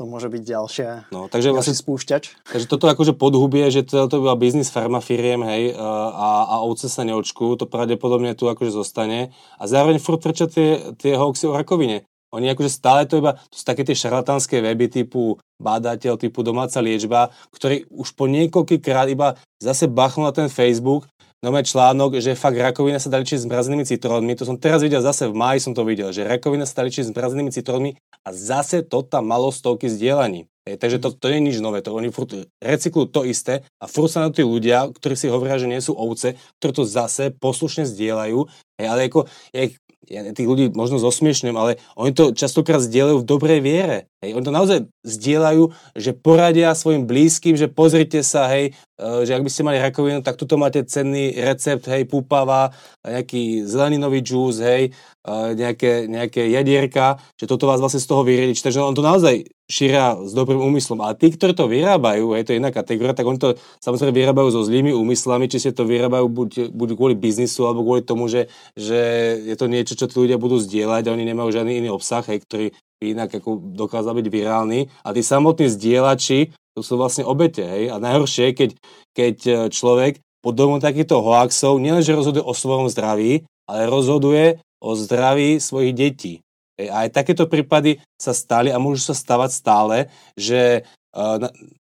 To 0.00 0.08
môže 0.08 0.32
byť 0.32 0.42
ďalšia, 0.42 0.90
no, 1.12 1.28
takže 1.28 1.52
vlastne, 1.52 1.76
spúšťač. 1.76 2.48
Takže 2.48 2.64
toto 2.64 2.88
akože 2.88 3.12
podhubie, 3.12 3.68
že 3.68 3.84
to, 3.84 4.08
to 4.08 4.24
byla 4.24 4.40
biznis 4.40 4.72
farmafiriem, 4.72 5.44
hej, 5.44 5.76
a, 5.76 6.48
a 6.48 6.54
ovce 6.64 6.88
sa 6.88 7.04
neočkujú, 7.04 7.60
to 7.60 7.66
pravdepodobne 7.68 8.32
tu 8.32 8.48
akože 8.48 8.72
zostane. 8.72 9.36
A 9.60 9.68
zároveň 9.68 10.00
furt 10.00 10.24
frčia 10.24 10.48
tie, 10.48 10.96
tie 10.96 11.12
hoaxy 11.12 11.44
o 11.44 11.52
rakovine. 11.52 12.08
Oni 12.32 12.48
akože 12.48 12.72
stále 12.72 13.04
to 13.04 13.20
iba, 13.20 13.36
to 13.52 13.54
sú 13.60 13.64
také 13.68 13.84
tie 13.84 13.92
šarlatánske 13.92 14.64
weby 14.64 14.88
typu 14.88 15.36
bádateľ, 15.60 16.16
typu 16.16 16.40
domáca 16.40 16.80
liečba, 16.80 17.28
ktorý 17.52 17.84
už 17.92 18.16
po 18.16 18.24
niekoľkýkrát 18.26 19.12
iba 19.12 19.36
zase 19.60 19.86
bachnul 19.86 20.32
na 20.32 20.34
ten 20.34 20.48
Facebook, 20.48 21.04
nové 21.42 21.66
článok, 21.66 22.22
že 22.22 22.38
fakt 22.38 22.56
rakovina 22.56 23.02
sa 23.02 23.10
dá 23.10 23.18
liečiť 23.18 23.42
s 23.42 23.50
mrazenými 23.50 23.84
citrónmi. 23.84 24.38
To 24.38 24.46
som 24.46 24.56
teraz 24.56 24.80
videl 24.80 25.02
zase 25.02 25.26
v 25.26 25.34
máji 25.34 25.58
som 25.60 25.74
to 25.74 25.82
videl, 25.82 26.14
že 26.14 26.22
rakovina 26.22 26.64
sa 26.64 26.80
dá 26.80 26.88
liečiť 26.88 27.10
s 27.10 27.14
mrazenými 27.14 27.50
citrónmi 27.50 27.98
a 28.22 28.28
zase 28.30 28.86
to 28.86 29.02
tam 29.02 29.26
malo 29.26 29.50
stovky 29.50 29.90
zdieľaní. 29.90 30.46
Hej, 30.62 30.78
takže 30.78 31.02
to, 31.02 31.10
to 31.10 31.26
nie 31.26 31.42
je 31.42 31.46
nič 31.50 31.58
nové, 31.58 31.82
to 31.82 31.90
oni 31.90 32.14
furt 32.14 32.30
recyklujú 32.62 33.10
to 33.10 33.26
isté 33.26 33.66
a 33.82 33.90
furt 33.90 34.06
sa 34.06 34.22
na 34.22 34.30
tí 34.30 34.46
ľudia, 34.46 34.94
ktorí 34.94 35.18
si 35.18 35.26
hovoria, 35.26 35.58
že 35.58 35.66
nie 35.66 35.82
sú 35.82 35.98
ovce, 35.98 36.38
ktorí 36.62 36.70
to 36.70 36.86
zase 36.86 37.34
poslušne 37.34 37.82
zdieľajú, 37.82 38.46
Hej, 38.82 38.90
ale 38.90 39.00
ako, 39.06 39.30
ja, 39.54 39.70
ja 40.10 40.20
tých 40.34 40.50
ľudí 40.50 40.74
možno 40.74 40.98
zosmiešňujem, 40.98 41.54
ale 41.54 41.78
oni 41.94 42.10
to 42.10 42.34
častokrát 42.34 42.82
zdieľajú 42.82 43.22
v 43.22 43.28
dobrej 43.28 43.60
viere. 43.62 44.10
Hej, 44.18 44.34
oni 44.34 44.44
to 44.46 44.54
naozaj 44.54 44.78
zdieľajú, 45.06 45.62
že 45.94 46.10
poradia 46.14 46.74
svojim 46.74 47.06
blízkym, 47.06 47.54
že 47.54 47.70
pozrite 47.70 48.22
sa, 48.26 48.50
hej, 48.50 48.74
e, 48.98 49.26
že 49.26 49.34
ak 49.34 49.42
by 49.46 49.50
ste 49.50 49.66
mali 49.66 49.78
rakovinu, 49.78 50.22
tak 50.22 50.38
tuto 50.38 50.58
máte 50.58 50.82
cenný 50.86 51.34
recept, 51.38 51.86
hej, 51.86 52.06
púpava, 52.10 52.74
nejaký 53.06 53.66
zeleninový 53.66 54.22
džús, 54.22 54.58
hej, 54.62 54.90
e, 55.22 55.30
nejaké, 55.54 56.10
nejaké 56.10 56.50
jadierka, 56.50 57.22
že 57.38 57.46
toto 57.46 57.70
vás 57.70 57.78
vlastne 57.78 58.02
z 58.02 58.10
toho 58.10 58.22
vyriediť. 58.26 58.58
Takže 58.58 58.82
on 58.82 58.94
to 58.94 59.02
naozaj 59.02 59.46
šíria 59.72 60.20
s 60.20 60.36
dobrým 60.36 60.60
úmyslom. 60.60 61.00
Ale 61.00 61.16
tí, 61.16 61.32
ktorí 61.32 61.56
to 61.56 61.64
vyrábajú, 61.64 62.36
je 62.36 62.44
to 62.44 62.52
iná 62.52 62.68
kategória, 62.68 63.16
tak 63.16 63.24
oni 63.24 63.40
to 63.40 63.56
samozrejme 63.80 64.12
vyrábajú 64.12 64.52
so 64.52 64.60
zlými 64.62 64.92
úmyslami, 64.92 65.48
či 65.48 65.62
si 65.62 65.70
to 65.72 65.88
vyrábajú 65.88 66.28
buď, 66.28 66.50
buď 66.70 66.88
kvôli 66.92 67.14
biznisu, 67.16 67.64
alebo 67.64 67.86
kvôli 67.86 68.04
tomu, 68.04 68.28
že, 68.28 68.52
že 68.72 69.00
je 69.44 69.54
to 69.56 69.68
niečo, 69.68 69.94
čo 69.96 70.08
tí 70.08 70.16
ľudia 70.16 70.40
budú 70.40 70.56
zdieľať 70.56 71.08
a 71.08 71.14
oni 71.14 71.24
nemajú 71.28 71.48
žiadny 71.52 71.84
iný 71.84 71.88
obsah, 71.92 72.24
hej, 72.24 72.40
ktorý 72.44 72.66
by 72.72 73.04
inak 73.12 73.30
ako 73.36 73.60
dokázal 73.76 74.16
byť 74.16 74.26
virálny. 74.32 74.80
A 75.04 75.08
tí 75.12 75.20
samotní 75.20 75.68
zdieľači, 75.68 76.54
to 76.72 76.80
sú 76.80 76.96
vlastne 76.96 77.28
obete. 77.28 77.60
Hej? 77.60 77.92
A 77.92 78.00
najhoršie 78.00 78.52
je, 78.52 78.52
keď, 78.56 78.70
keď 79.12 79.36
e, 79.44 79.52
človek 79.68 80.22
pod 80.40 80.54
domom 80.56 80.80
takýchto 80.80 81.20
hoaxov 81.20 81.76
nielenže 81.78 82.16
rozhoduje 82.16 82.42
o 82.42 82.56
svojom 82.56 82.88
zdraví, 82.88 83.44
ale 83.68 83.90
rozhoduje 83.90 84.58
o 84.80 84.90
zdraví 84.96 85.60
svojich 85.60 85.92
detí. 85.92 86.34
A 86.80 87.06
aj 87.06 87.14
takéto 87.14 87.46
prípady 87.46 88.00
sa 88.16 88.32
stali 88.32 88.72
a 88.72 88.80
môžu 88.80 89.04
sa 89.04 89.14
stavať 89.14 89.50
stále, 89.52 89.96
že 90.34 90.88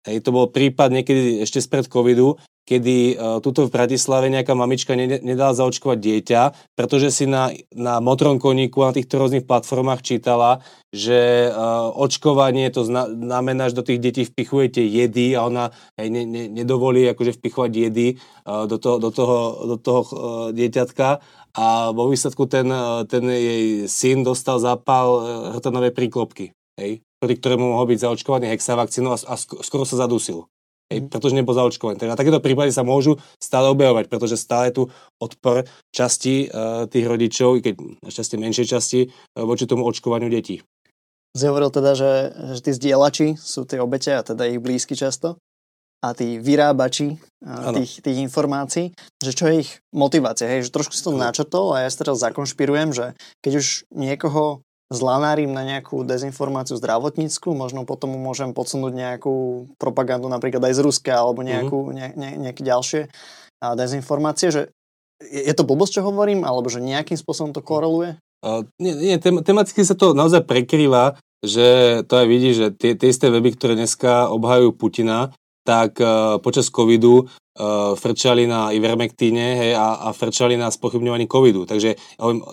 hej, 0.08 0.20
to 0.24 0.30
bol 0.36 0.52
prípad 0.52 0.92
niekedy 0.92 1.44
ešte 1.44 1.64
spred 1.64 1.88
covidu, 1.88 2.40
kedy 2.64 3.20
uh, 3.20 3.44
tuto 3.44 3.68
v 3.68 3.76
Bratislave 3.76 4.32
nejaká 4.32 4.56
mamička 4.56 4.96
ne, 4.96 5.20
nedala 5.20 5.52
zaočkovať 5.52 6.00
dieťa, 6.00 6.42
pretože 6.80 7.12
si 7.12 7.26
na, 7.28 7.52
na 7.76 8.00
motrom 8.00 8.40
koníku 8.40 8.80
na 8.88 8.96
týchto 8.96 9.20
rôznych 9.20 9.44
platformách 9.44 10.00
čítala, 10.00 10.64
že 10.96 11.52
uh, 11.52 11.92
očkovanie 11.92 12.72
to 12.72 12.88
zna, 12.88 13.12
znamená, 13.12 13.68
že 13.68 13.76
do 13.76 13.84
tých 13.84 14.00
detí 14.00 14.24
vpichujete 14.24 14.80
jedy 14.80 15.36
a 15.36 15.44
ona 15.44 15.66
hej, 16.00 16.08
ne, 16.08 16.24
ne, 16.24 16.44
nedovolí 16.48 17.04
akože 17.12 17.36
vpichovať 17.36 17.72
jedy 17.72 18.08
uh, 18.48 18.64
do 18.64 18.80
toho, 18.80 18.96
do 19.04 19.10
toho, 19.12 19.38
do 19.68 19.78
toho 19.80 20.02
uh, 20.02 20.10
dieťatka. 20.56 21.20
A 21.54 21.94
vo 21.94 22.10
výsledku 22.10 22.50
ten, 22.50 22.66
ten 23.06 23.30
jej 23.30 23.86
syn 23.86 24.26
dostal 24.26 24.58
zápal 24.58 25.22
hrtanovej 25.54 25.94
príklopky, 25.94 26.50
hej, 26.82 27.06
pri 27.24 27.40
ktorému 27.40 27.64
mohol 27.64 27.96
byť 27.96 28.04
zaočkovaný 28.04 28.52
hexavakcínou 28.52 29.16
a, 29.16 29.18
a 29.24 29.36
skoro 29.40 29.88
sa 29.88 29.96
zadusil. 29.96 30.52
Hej, 30.92 31.08
mhm. 31.08 31.10
pretože 31.10 31.38
nebol 31.40 31.56
zaočkovaný. 31.56 31.96
Teda 31.96 32.20
takéto 32.20 32.44
prípady 32.44 32.76
sa 32.76 32.84
môžu 32.84 33.16
stále 33.40 33.72
objavovať, 33.72 34.12
pretože 34.12 34.36
stále 34.36 34.68
je 34.70 34.76
tu 34.76 34.84
odpor 35.24 35.64
časti 35.96 36.52
uh, 36.52 36.84
tých 36.92 37.08
rodičov, 37.08 37.58
i 37.58 37.62
keď 37.64 37.74
našťastie 38.04 38.36
menšej 38.36 38.68
časti, 38.68 39.00
uh, 39.08 39.48
voči 39.48 39.64
tomu 39.64 39.88
očkovaniu 39.88 40.28
detí. 40.28 40.60
Si 41.34 41.50
hovoril 41.50 41.74
teda, 41.74 41.98
že, 41.98 42.12
že 42.54 42.62
tí 42.62 42.72
zdieľači 42.78 43.40
sú 43.40 43.66
tie 43.66 43.82
obete 43.82 44.14
a 44.14 44.22
teda 44.22 44.46
ich 44.46 44.62
blízky 44.62 44.94
často 44.94 45.42
a 46.04 46.12
tí 46.12 46.38
vyrábači 46.38 47.16
tých, 47.80 48.04
tých 48.04 48.18
informácií, 48.22 48.92
že 49.24 49.32
čo 49.32 49.48
je 49.48 49.64
ich 49.64 49.72
motivácia. 49.96 50.52
Hej, 50.52 50.68
že 50.68 50.76
trošku 50.76 50.92
si 50.92 51.02
to 51.02 51.16
načrtol 51.16 51.72
a 51.74 51.88
ja 51.88 51.90
si 51.90 51.98
teraz 51.98 52.20
zakonšpirujem, 52.22 52.92
že 52.92 53.16
keď 53.40 53.64
už 53.64 53.68
niekoho 53.96 54.62
zlanárim 54.94 55.50
na 55.50 55.66
nejakú 55.66 56.06
dezinformáciu 56.06 56.78
zdravotnícku, 56.78 57.52
možno 57.58 57.84
potom 57.84 58.14
mu 58.14 58.20
môžem 58.22 58.54
podsunúť 58.54 58.94
nejakú 58.94 59.68
propagandu 59.82 60.30
napríklad 60.30 60.62
aj 60.70 60.78
z 60.78 60.82
Ruska 60.86 61.14
alebo 61.18 61.42
mhm. 61.42 61.48
nejakú, 61.50 61.80
mm-hmm. 61.90 61.98
ne, 61.98 62.08
ne, 62.16 62.30
nejaké 62.50 62.62
ďalšie 62.62 63.10
dezinformácie, 63.64 64.52
že 64.52 64.62
je 65.24 65.54
to 65.56 65.64
blbosť, 65.64 66.00
čo 66.00 66.02
hovorím, 66.04 66.44
alebo 66.44 66.68
že 66.68 66.84
nejakým 66.84 67.16
spôsobom 67.16 67.56
to 67.56 67.64
koreluje? 67.64 68.20
Uh, 68.44 68.68
nie, 68.76 68.92
nie 68.92 69.16
tem, 69.24 69.40
tematicky 69.40 69.88
sa 69.88 69.96
to 69.96 70.12
naozaj 70.12 70.44
prekrýva, 70.44 71.16
že 71.40 72.00
to 72.12 72.20
aj 72.20 72.28
vidí, 72.28 72.52
že 72.52 72.76
tie, 72.76 72.92
tie 73.00 73.08
isté 73.08 73.32
weby, 73.32 73.56
ktoré 73.56 73.80
dneska 73.80 74.28
obhajujú 74.36 74.76
Putina, 74.76 75.32
tak 75.64 75.96
uh, 76.04 76.44
počas 76.44 76.68
covidu 76.68 77.24
uh, 77.24 77.96
frčali 77.96 78.44
na 78.44 78.76
ivermektíne 78.76 79.46
hej, 79.64 79.72
a, 79.80 80.08
a 80.08 80.10
frčali 80.12 80.60
na 80.60 80.68
spochybňovaní 80.68 81.24
covidu. 81.24 81.64
Takže 81.64 81.96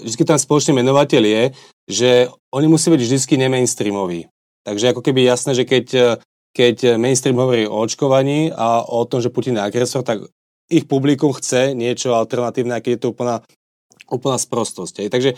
vždy 0.07 0.23
tam 0.23 0.39
spoločný 0.39 0.79
menovateľ 0.79 1.23
je, 1.27 1.43
že 1.91 2.31
oni 2.55 2.71
musí 2.71 2.87
byť 2.89 3.01
vždy 3.03 3.37
nemainstreamoví. 3.47 4.31
Takže 4.63 4.95
ako 4.95 5.03
keby 5.03 5.27
jasné, 5.27 5.59
že 5.59 5.67
keď, 5.67 5.87
keď 6.55 6.95
mainstream 6.97 7.37
hovorí 7.37 7.67
o 7.67 7.83
očkovaní 7.83 8.55
a 8.55 8.87
o 8.87 9.03
tom, 9.05 9.19
že 9.19 9.33
Putin 9.35 9.59
je 9.59 9.67
agresor, 9.67 10.07
tak 10.07 10.23
ich 10.71 10.87
publikum 10.87 11.35
chce 11.35 11.75
niečo 11.75 12.15
alternatívne, 12.15 12.79
keď 12.79 12.93
je 12.95 13.01
to 13.03 13.11
úplná, 13.11 13.43
úplná 14.07 14.39
sprostosť. 14.39 15.03
Hej. 15.03 15.09
Takže 15.11 15.31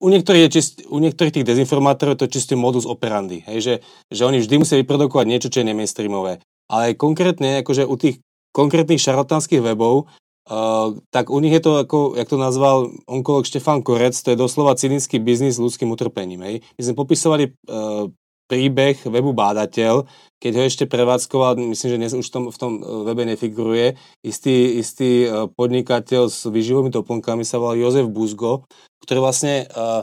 u 0.00 0.08
niektorých, 0.08 0.46
čist, 0.48 0.86
u 0.86 1.02
niektorých 1.02 1.42
tých 1.42 1.48
dezinformátorov 1.48 2.14
je 2.14 2.20
to 2.24 2.32
čistý 2.32 2.54
modus 2.56 2.88
operandi, 2.88 3.44
hej, 3.44 3.58
že, 3.60 3.74
že 4.08 4.22
oni 4.24 4.40
vždy 4.40 4.54
musia 4.56 4.80
vyprodukovať 4.80 5.26
niečo, 5.28 5.52
čo 5.52 5.60
je 5.60 5.68
nemainstreamové 5.68 6.40
ale 6.70 6.94
konkrétne 6.94 7.66
akože 7.66 7.82
u 7.82 7.98
tých 7.98 8.22
konkrétnych 8.54 9.02
šarlatánskych 9.02 9.58
webov, 9.58 10.06
uh, 10.48 10.96
tak 11.12 11.28
u 11.28 11.38
nich 11.42 11.52
je 11.52 11.62
to, 11.62 11.72
ako, 11.82 12.16
jak 12.16 12.28
to 12.30 12.38
nazval 12.40 12.88
onkolog 13.04 13.44
Štefan 13.44 13.84
Korec, 13.84 14.16
to 14.16 14.32
je 14.32 14.38
doslova 14.38 14.78
cynický 14.78 15.20
biznis 15.20 15.58
s 15.58 15.62
ľudským 15.62 15.90
utrpením. 15.92 16.40
Hej. 16.46 16.56
My 16.78 16.82
sme 16.86 16.94
popisovali 16.96 17.44
uh, 17.68 18.08
príbeh 18.48 18.96
webu 19.06 19.30
Bádateľ, 19.30 20.08
keď 20.42 20.52
ho 20.58 20.62
ešte 20.66 20.84
prevádzkoval, 20.90 21.60
myslím, 21.70 21.88
že 21.94 22.00
dnes 22.00 22.14
už 22.18 22.26
tom, 22.26 22.44
v 22.50 22.58
tom 22.58 22.72
webe 22.82 23.22
nefiguruje, 23.22 23.94
istý, 24.26 24.82
istý 24.82 25.30
podnikateľ 25.54 26.26
s 26.26 26.50
výživovými 26.50 26.90
doplnkami 26.90 27.46
sa 27.46 27.62
volal 27.62 27.78
Jozef 27.78 28.10
Buzgo, 28.10 28.66
ktorý 29.06 29.22
vlastne 29.22 29.70
uh, 29.70 30.02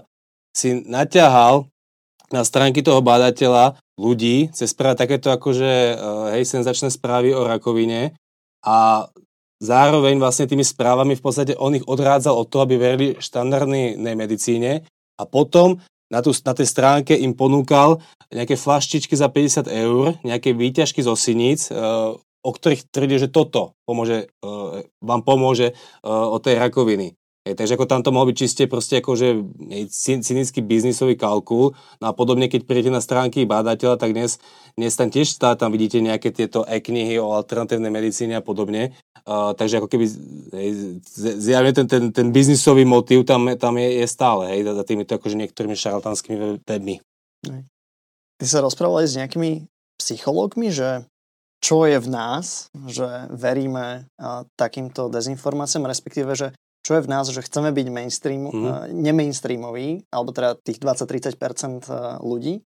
si 0.56 0.80
naťahal 0.80 1.68
na 2.32 2.42
stránky 2.44 2.84
toho 2.84 3.00
bádateľa 3.00 3.80
ľudí 3.96 4.52
cez 4.52 4.74
práve 4.76 5.00
takéto 5.00 5.32
akože, 5.32 5.74
eh, 5.94 5.98
hej, 6.38 6.44
senzačné 6.46 6.94
správy 6.94 7.34
o 7.34 7.46
rakovine 7.46 8.18
a 8.66 9.08
zároveň 9.62 10.22
vlastne 10.22 10.46
tými 10.46 10.66
správami 10.66 11.18
v 11.18 11.24
podstate 11.24 11.54
on 11.58 11.74
ich 11.78 11.86
odrádzal 11.86 12.34
od 12.38 12.48
toho, 12.50 12.66
aby 12.66 12.76
verili 12.78 13.08
štandardnej 13.18 13.98
medicíne 13.98 14.86
a 15.18 15.24
potom 15.26 15.82
na, 16.08 16.24
tú, 16.24 16.32
na 16.32 16.54
tej 16.56 16.68
stránke 16.70 17.14
im 17.18 17.36
ponúkal 17.36 18.00
nejaké 18.32 18.56
flaštičky 18.56 19.18
za 19.18 19.28
50 19.28 19.68
eur, 19.68 20.16
nejaké 20.24 20.56
výťažky 20.56 21.04
zo 21.04 21.20
siníc, 21.20 21.68
eh, 21.68 21.76
o 22.18 22.52
ktorých 22.54 22.88
tvrdí, 22.94 23.20
že 23.20 23.34
toto 23.34 23.76
pomôže, 23.84 24.32
eh, 24.32 24.88
vám 25.04 25.22
pomôže 25.26 25.76
od 26.06 26.40
tej 26.40 26.56
rakoviny. 26.62 27.18
Hej, 27.48 27.56
takže 27.56 27.80
ako 27.80 27.88
tam 27.88 28.04
to 28.04 28.12
mohol 28.12 28.28
byť 28.28 28.38
čiste 28.44 28.64
proste 28.68 29.00
akože 29.00 29.40
cynický 30.20 30.60
biznisový 30.60 31.16
kalkul. 31.16 31.80
No 32.04 32.06
a 32.06 32.12
podobne, 32.12 32.52
keď 32.52 32.68
prídete 32.68 32.92
na 32.92 33.00
stránky 33.00 33.48
bádateľa, 33.48 33.96
tak 33.96 34.12
dnes, 34.12 34.44
dnes 34.76 35.00
tam 35.00 35.08
tiež 35.08 35.32
stále 35.32 35.56
tam 35.56 35.72
vidíte 35.72 36.04
nejaké 36.04 36.36
tieto 36.36 36.68
e-knihy 36.68 37.16
o 37.24 37.32
alternatívnej 37.32 37.88
medicíne 37.88 38.36
a 38.36 38.44
podobne. 38.44 39.00
Uh, 39.24 39.56
takže 39.56 39.80
ako 39.80 39.88
keby 39.88 40.06
hej, 40.60 41.00
zjavne 41.40 41.72
ten, 41.72 41.88
ten, 41.88 42.04
ten 42.12 42.28
biznisový 42.36 42.84
motív 42.84 43.24
tam, 43.24 43.48
tam 43.56 43.80
je, 43.80 44.04
je 44.04 44.08
stále, 44.12 44.52
hej, 44.52 44.68
za 44.68 44.84
týmito 44.84 45.16
akože 45.16 45.40
niektorými 45.40 45.76
šarlatánskymi 45.80 46.68
webmi. 46.68 47.00
Ty 48.38 48.46
sa 48.46 48.60
rozprával 48.60 49.08
aj 49.08 49.08
s 49.08 49.18
nejakými 49.24 49.52
psychológmi, 49.96 50.68
že 50.68 51.08
čo 51.64 51.88
je 51.88 51.98
v 51.98 52.08
nás, 52.12 52.70
že 52.86 53.32
veríme 53.34 54.06
takýmto 54.60 55.10
dezinformáciám, 55.10 55.90
respektíve, 55.90 56.36
že 56.38 56.54
čo 56.88 56.96
je 56.96 57.04
v 57.04 57.12
nás, 57.12 57.28
že 57.28 57.44
chceme 57.44 57.76
byť 57.76 57.88
mainstream, 57.92 58.48
mm. 58.48 58.64
uh, 58.64 58.88
nemainstreamový, 58.88 60.08
alebo 60.08 60.32
teda 60.32 60.56
tých 60.56 60.80
20-30% 60.80 61.36
eh, 61.36 62.16
ľudí, 62.24 62.64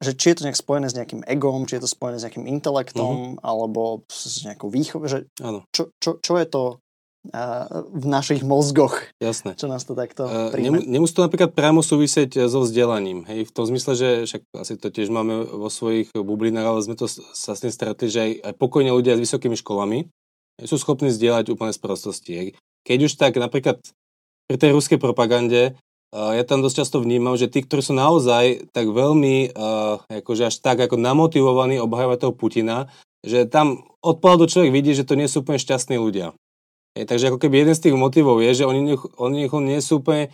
že 0.00 0.16
či 0.16 0.32
je 0.32 0.36
to 0.40 0.44
nejak 0.48 0.56
spojené 0.56 0.88
s 0.88 0.96
nejakým 0.96 1.20
egom, 1.28 1.68
či 1.68 1.76
je 1.76 1.84
to 1.84 1.92
spojené 1.92 2.16
s 2.16 2.24
nejakým 2.24 2.48
intelektom, 2.48 3.36
mm. 3.36 3.44
alebo 3.44 4.08
s 4.08 4.40
nejakou 4.48 4.72
výchovou, 4.72 5.04
že 5.04 5.28
čo, 5.68 5.92
čo, 6.00 6.16
čo 6.16 6.32
je 6.40 6.46
to 6.48 6.62
uh, 6.72 7.84
v 7.92 8.06
našich 8.08 8.40
mozgoch, 8.40 8.96
Jasné. 9.20 9.52
čo 9.60 9.68
nás 9.68 9.84
to 9.84 9.92
takto 9.92 10.24
príjme. 10.48 10.80
Nemusí 10.88 11.12
to 11.12 11.28
napríklad 11.28 11.52
priamo 11.52 11.84
súvisieť 11.84 12.48
so 12.48 12.64
vzdelaním, 12.64 13.28
hej, 13.28 13.46
v 13.46 13.52
tom 13.52 13.68
zmysle, 13.68 13.92
že 13.94 14.08
však 14.32 14.42
asi 14.64 14.80
to 14.80 14.88
tiež 14.88 15.12
máme 15.12 15.44
vo 15.44 15.68
svojich 15.68 16.08
bublinách, 16.16 16.66
ale 16.72 16.80
sme 16.80 16.96
to 16.96 17.04
sa 17.12 17.52
s 17.52 17.60
tým 17.60 17.70
stretli, 17.70 18.08
že 18.08 18.18
aj, 18.18 18.32
aj 18.48 18.54
pokojne 18.56 18.90
ľudia 18.96 19.20
s 19.20 19.28
vysokými 19.28 19.60
školami 19.60 20.08
sú 20.60 20.76
schopní 20.76 21.10
zdieľať 21.10 21.54
úplne 21.54 21.72
sprostosti. 21.72 22.58
Keď 22.82 22.98
už 23.06 23.12
tak 23.18 23.38
napríklad 23.38 23.78
pri 24.50 24.56
tej 24.58 24.74
ruskej 24.74 24.98
propagande, 24.98 25.78
uh, 26.14 26.34
ja 26.34 26.42
tam 26.42 26.60
dosť 26.60 26.76
často 26.84 26.98
vnímam, 27.00 27.38
že 27.38 27.48
tí, 27.48 27.62
ktorí 27.62 27.80
sú 27.80 27.94
naozaj 27.94 28.70
tak 28.74 28.90
veľmi, 28.90 29.54
uh, 29.54 30.02
akože 30.10 30.50
až 30.50 30.56
tak 30.60 30.82
ako 30.82 30.98
namotivovaní 30.98 31.78
obhajovať 31.78 32.18
toho 32.18 32.34
Putina, 32.34 32.90
že 33.22 33.46
tam 33.46 33.86
od 34.02 34.18
pohľadu 34.18 34.50
človek 34.50 34.74
vidí, 34.74 34.92
že 34.98 35.06
to 35.06 35.14
nie 35.14 35.30
sú 35.30 35.46
úplne 35.46 35.62
šťastní 35.62 35.96
ľudia. 35.96 36.34
Je, 36.92 37.08
takže 37.08 37.32
ako 37.32 37.38
keby 37.40 37.64
jeden 37.64 37.76
z 37.78 37.88
tých 37.88 37.96
motivov 37.96 38.42
je, 38.44 38.52
že 38.52 38.64
oni, 38.68 38.92
nech, 38.92 39.02
oni 39.16 39.48
nie 39.48 39.80
sú 39.80 40.04
úplne, 40.04 40.28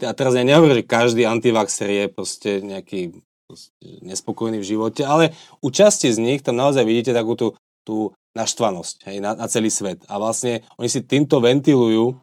a 0.00 0.12
teraz 0.16 0.32
ja 0.32 0.46
nehovorím, 0.46 0.80
že 0.80 0.88
každý 0.88 1.22
antivaxer 1.28 1.90
je 1.90 2.04
proste 2.08 2.50
nejaký 2.64 3.20
proste 3.50 3.74
nespokojný 4.06 4.62
v 4.62 4.68
živote, 4.70 5.02
ale 5.02 5.34
u 5.58 5.74
časti 5.74 6.06
z 6.06 6.22
nich 6.22 6.40
tam 6.40 6.54
naozaj 6.54 6.86
vidíte 6.86 7.10
takú 7.10 7.34
tú, 7.34 7.46
tú 7.82 8.14
naštvanosť 8.36 9.10
hej, 9.10 9.16
na, 9.18 9.34
na 9.34 9.46
celý 9.50 9.70
svet. 9.70 10.02
A 10.06 10.18
vlastne 10.18 10.62
oni 10.78 10.88
si 10.90 11.02
týmto 11.02 11.42
ventilujú 11.42 12.18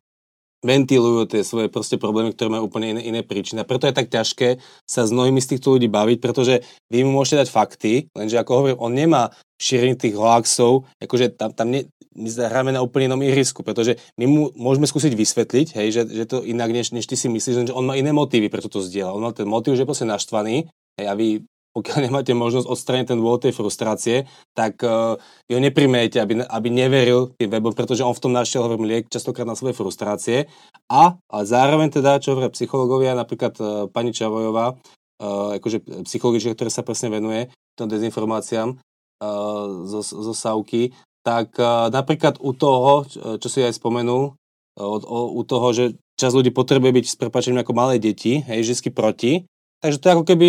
ventilujú 0.66 1.30
tie 1.30 1.46
svoje 1.46 1.70
proste 1.70 2.02
problémy, 2.02 2.34
ktoré 2.34 2.50
majú 2.50 2.66
úplne 2.66 2.98
iné, 2.98 3.02
iné 3.06 3.22
príčiny. 3.22 3.62
A 3.62 3.70
preto 3.70 3.86
je 3.86 3.94
tak 3.94 4.10
ťažké 4.10 4.58
sa 4.90 5.06
s 5.06 5.14
mnohými 5.14 5.38
z 5.38 5.54
týchto 5.54 5.78
ľudí 5.78 5.86
baviť, 5.86 6.18
pretože 6.18 6.66
vy 6.90 7.06
mu 7.06 7.14
môžete 7.14 7.46
dať 7.46 7.50
fakty, 7.54 7.94
lenže 8.18 8.42
ako 8.42 8.52
hovorím, 8.58 8.82
on 8.82 8.94
nemá 8.94 9.30
šírenie 9.62 9.98
tých 9.98 10.18
hoaxov, 10.18 10.90
akože 10.98 11.38
tam, 11.38 11.54
tam 11.54 11.68
ne, 11.70 11.86
my 12.18 12.30
hráme 12.30 12.74
na 12.74 12.82
úplne 12.82 13.14
inom 13.14 13.22
ihrisku, 13.22 13.62
pretože 13.62 14.02
my 14.18 14.26
mu 14.26 14.42
môžeme 14.58 14.90
skúsiť 14.90 15.14
vysvetliť, 15.14 15.68
hej, 15.78 15.88
že, 15.94 16.02
že 16.10 16.26
to 16.26 16.42
inak, 16.42 16.74
než, 16.74 16.90
než 16.90 17.06
ty 17.06 17.14
si 17.14 17.30
myslíš, 17.30 17.70
že 17.70 17.78
on 17.78 17.86
má 17.86 17.94
iné 17.94 18.10
motívy, 18.10 18.50
preto 18.50 18.70
to 18.70 18.82
zdieľa. 18.82 19.14
On 19.14 19.22
má 19.22 19.32
ten 19.34 19.46
motív, 19.46 19.78
že 19.78 19.86
je 19.86 19.90
proste 19.90 20.10
naštvaný, 20.10 20.66
hej, 20.98 21.06
a 21.06 21.14
vy 21.14 21.46
pokiaľ 21.78 21.98
nemáte 22.10 22.34
možnosť 22.34 22.66
odstrániť 22.66 23.14
ten 23.14 23.22
dôvod 23.22 23.46
tej 23.46 23.54
frustrácie, 23.54 24.26
tak 24.58 24.82
uh, 24.82 25.14
ho 25.22 25.60
neprimejte, 25.62 26.18
aby, 26.18 26.42
aby 26.42 26.68
neveril 26.74 27.38
tým 27.38 27.54
webom, 27.54 27.78
pretože 27.78 28.02
on 28.02 28.18
v 28.18 28.24
tom 28.26 28.34
našiel 28.34 28.66
hovorím, 28.66 28.90
liek 28.90 29.06
častokrát 29.14 29.46
na 29.46 29.54
svoje 29.54 29.78
frustrácie. 29.78 30.50
A, 30.90 31.14
a 31.22 31.38
zároveň 31.46 31.94
teda, 31.94 32.18
čo 32.18 32.34
hovoria 32.34 32.50
psychológovia, 32.50 33.14
napríklad 33.14 33.54
uh, 33.62 33.68
pani 33.94 34.10
Čavojová, 34.10 34.74
uh, 34.74 35.62
akože 35.62 36.10
psychologička, 36.10 36.58
ktorá 36.58 36.74
sa 36.74 36.82
presne 36.82 37.14
venuje 37.14 37.54
tom 37.78 37.86
dezinformáciám 37.86 38.74
uh, 38.74 39.86
zo, 39.86 40.02
zo 40.02 40.34
Savky, 40.34 40.98
tak 41.22 41.54
uh, 41.62 41.94
napríklad 41.94 42.42
u 42.42 42.58
toho, 42.58 43.06
čo 43.38 43.48
si 43.54 43.62
aj 43.62 43.78
spomenul, 43.78 44.34
uh, 44.34 44.98
u 45.14 45.42
toho, 45.46 45.68
že 45.78 45.94
čas 46.18 46.34
ľudí 46.34 46.50
potrebuje 46.50 46.90
byť 46.98 47.06
s 47.06 47.20
prepačením 47.22 47.62
ako 47.62 47.78
malé 47.78 48.02
deti, 48.02 48.42
hej, 48.42 48.66
vždy 48.66 48.90
proti, 48.90 49.46
Takže 49.78 49.98
to 50.02 50.06
je 50.10 50.16
ako 50.18 50.26
keby, 50.26 50.48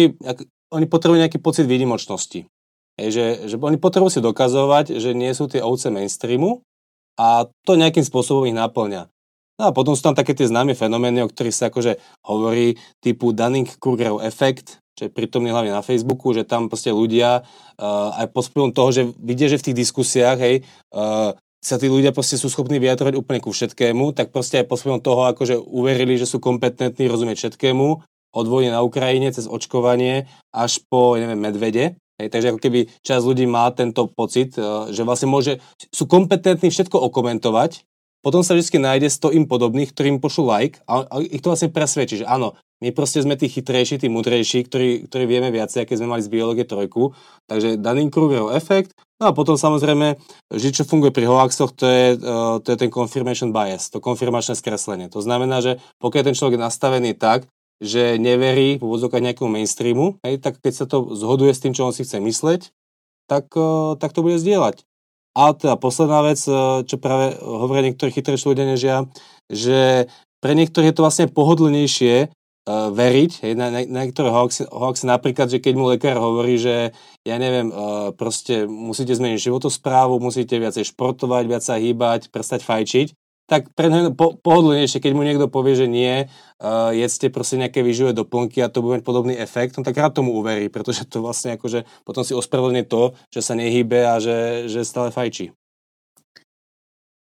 oni 0.72 0.86
potrebujú 0.88 1.18
nejaký 1.20 1.38
pocit 1.40 1.64
výnimočnosti. 1.64 2.44
Že, 2.98 3.46
že 3.46 3.54
oni 3.56 3.78
potrebujú 3.78 4.18
si 4.18 4.20
dokazovať, 4.20 4.98
že 4.98 5.14
nie 5.14 5.30
sú 5.30 5.46
tie 5.46 5.62
ovce 5.62 5.88
mainstreamu 5.88 6.66
a 7.14 7.46
to 7.62 7.78
nejakým 7.78 8.02
spôsobom 8.02 8.46
ich 8.50 8.56
naplňa. 8.58 9.06
No 9.58 9.70
a 9.70 9.74
potom 9.74 9.94
sú 9.98 10.06
tam 10.06 10.14
také 10.14 10.38
tie 10.38 10.46
známe 10.46 10.74
fenomény, 10.78 11.26
o 11.26 11.30
ktorých 11.30 11.54
sa 11.54 11.66
akože 11.70 11.98
hovorí 12.26 12.78
typu 13.02 13.34
Dunning-Krugerov 13.34 14.22
efekt, 14.22 14.78
čo 14.94 15.06
je 15.06 15.14
prítomný 15.14 15.50
hlavne 15.50 15.74
na 15.74 15.82
Facebooku, 15.82 16.30
že 16.30 16.46
tam 16.46 16.70
proste 16.70 16.94
ľudia 16.94 17.42
uh, 17.42 18.18
aj 18.18 18.26
pod 18.34 18.50
vplyvom 18.50 18.70
toho, 18.74 18.90
že 18.94 19.02
vidia, 19.18 19.50
že 19.50 19.58
v 19.58 19.66
tých 19.70 19.78
diskusiách, 19.86 20.38
hej, 20.38 20.56
uh, 20.94 21.34
sa 21.58 21.74
tí 21.74 21.90
ľudia 21.90 22.14
proste 22.14 22.38
sú 22.38 22.46
schopní 22.46 22.78
vyjadrovať 22.78 23.18
úplne 23.18 23.42
ku 23.42 23.50
všetkému, 23.50 24.14
tak 24.14 24.30
proste 24.30 24.62
aj 24.62 24.70
pod 24.70 24.78
vplyvom 24.78 25.02
toho, 25.02 25.26
akože 25.34 25.58
uverili, 25.58 26.14
že 26.14 26.26
sú 26.26 26.38
kompetentní 26.38 27.10
rozumieť 27.10 27.46
všetkému 27.46 27.86
od 28.38 28.46
vojny 28.46 28.70
na 28.70 28.86
Ukrajine 28.86 29.34
cez 29.34 29.50
očkovanie 29.50 30.30
až 30.54 30.78
po, 30.86 31.18
neviem, 31.18 31.42
medvede. 31.42 31.98
Hej, 32.18 32.34
takže 32.34 32.50
ako 32.54 32.60
keby 32.62 32.80
časť 33.02 33.24
ľudí 33.26 33.46
má 33.46 33.70
tento 33.74 34.10
pocit, 34.10 34.54
e, 34.58 34.90
že 34.90 35.06
vlastne 35.06 35.30
môže, 35.30 35.62
sú 35.90 36.06
kompetentní 36.06 36.70
všetko 36.70 36.98
okomentovať, 37.10 37.86
potom 38.18 38.42
sa 38.42 38.58
vždy 38.58 38.82
nájde 38.82 39.08
100 39.14 39.38
im 39.38 39.44
podobných, 39.46 39.94
ktorým 39.94 40.18
pošlu 40.18 40.50
like 40.50 40.82
a, 40.90 41.06
a 41.06 41.22
ich 41.22 41.38
to 41.38 41.54
vlastne 41.54 41.70
presvedčí, 41.70 42.26
že 42.26 42.26
áno, 42.26 42.58
my 42.82 42.94
proste 42.94 43.22
sme 43.22 43.34
tí 43.34 43.50
chytrejší, 43.50 43.98
tí 43.98 44.06
mudrejší, 44.10 44.66
ktorí, 44.66 45.10
ktorí 45.10 45.24
vieme 45.26 45.50
viacej, 45.50 45.82
aké 45.82 45.98
sme 45.98 46.14
mali 46.14 46.22
z 46.22 46.30
biológie 46.30 46.62
trojku. 46.62 47.10
Takže 47.50 47.74
Dunning-Krugerov 47.78 48.54
efekt. 48.54 48.94
No 49.18 49.30
a 49.30 49.32
potom 49.34 49.58
samozrejme, 49.58 50.14
že 50.54 50.70
čo 50.70 50.86
funguje 50.86 51.10
pri 51.10 51.26
hoaxoch, 51.26 51.74
to 51.74 51.90
je, 51.90 52.06
uh, 52.22 52.62
to 52.62 52.70
je 52.70 52.78
ten 52.78 52.86
confirmation 52.86 53.50
bias, 53.50 53.90
to 53.90 53.98
konfirmačné 53.98 54.54
skreslenie. 54.54 55.10
To 55.10 55.18
znamená, 55.18 55.58
že 55.58 55.82
pokiaľ 55.98 56.22
ten 56.30 56.38
človek 56.38 56.54
je 56.54 56.66
nastavený 56.70 57.18
tak, 57.18 57.50
že 57.78 58.18
neverí 58.18 58.78
v 58.78 58.84
úvodzokách 58.84 59.22
nejakému 59.22 59.50
mainstreamu, 59.50 60.18
hej, 60.26 60.42
tak 60.42 60.58
keď 60.58 60.72
sa 60.74 60.86
to 60.90 61.14
zhoduje 61.14 61.54
s 61.54 61.62
tým, 61.62 61.72
čo 61.74 61.86
on 61.86 61.94
si 61.94 62.02
chce 62.02 62.18
mysleť, 62.18 62.74
tak, 63.30 63.52
tak 64.00 64.10
to 64.16 64.24
bude 64.24 64.40
zdieľať. 64.40 64.82
A 65.38 65.54
teda 65.54 65.78
posledná 65.78 66.24
vec, 66.26 66.40
čo 66.88 66.96
práve 66.98 67.38
hovoria 67.38 67.86
niektorí 67.86 68.10
chytrejší 68.10 68.50
ľudia 68.50 68.66
než 68.66 68.80
ja, 68.82 68.98
že 69.46 70.10
pre 70.38 70.54
niektorých 70.54 70.90
je 70.90 70.96
to 70.96 71.04
vlastne 71.04 71.26
pohodlnejšie 71.30 72.14
uh, 72.26 72.90
veriť 72.94 73.32
hej, 73.42 73.52
na, 73.58 73.74
na, 73.74 73.82
na 73.82 74.00
niektoré 74.06 74.30
hoaxy, 74.30 74.70
hoaxy, 74.70 75.04
napríklad, 75.10 75.50
že 75.50 75.58
keď 75.58 75.74
mu 75.74 75.90
lekár 75.90 76.18
hovorí, 76.18 76.60
že 76.60 76.94
ja 77.26 77.36
neviem, 77.42 77.74
uh, 77.74 78.14
proste 78.14 78.70
musíte 78.70 79.14
zmeniť 79.14 79.50
životosprávu, 79.50 80.22
musíte 80.22 80.54
viacej 80.60 80.94
športovať, 80.94 81.44
viac 81.50 81.62
sa 81.66 81.80
hýbať, 81.80 82.30
prestať 82.30 82.62
fajčiť, 82.62 83.08
tak 83.48 83.72
pre 83.72 83.88
neho 83.88 84.12
po, 84.12 84.36
pohodlnejšie, 84.36 85.00
keď 85.00 85.12
mu 85.16 85.24
niekto 85.24 85.48
povie, 85.48 85.72
že 85.72 85.88
nie, 85.88 86.28
uh, 86.28 86.92
jedzte 86.92 87.32
proste 87.32 87.56
nejaké 87.56 87.80
výživové 87.80 88.12
doplnky 88.12 88.60
a 88.60 88.68
to 88.68 88.84
bude 88.84 89.00
mať 89.00 89.04
podobný 89.08 89.34
efekt, 89.40 89.80
no 89.80 89.82
tak 89.82 89.96
rád 89.96 90.20
tomu 90.20 90.36
uverí, 90.36 90.68
pretože 90.68 91.08
to 91.08 91.24
vlastne 91.24 91.56
akože 91.56 91.88
potom 92.04 92.22
si 92.22 92.36
ospravedlňuje 92.36 92.84
to, 92.84 93.16
že 93.32 93.40
sa 93.40 93.56
nehýbe 93.56 94.04
a 94.04 94.20
že, 94.20 94.68
že 94.68 94.84
stále 94.84 95.08
fajčí. 95.08 95.56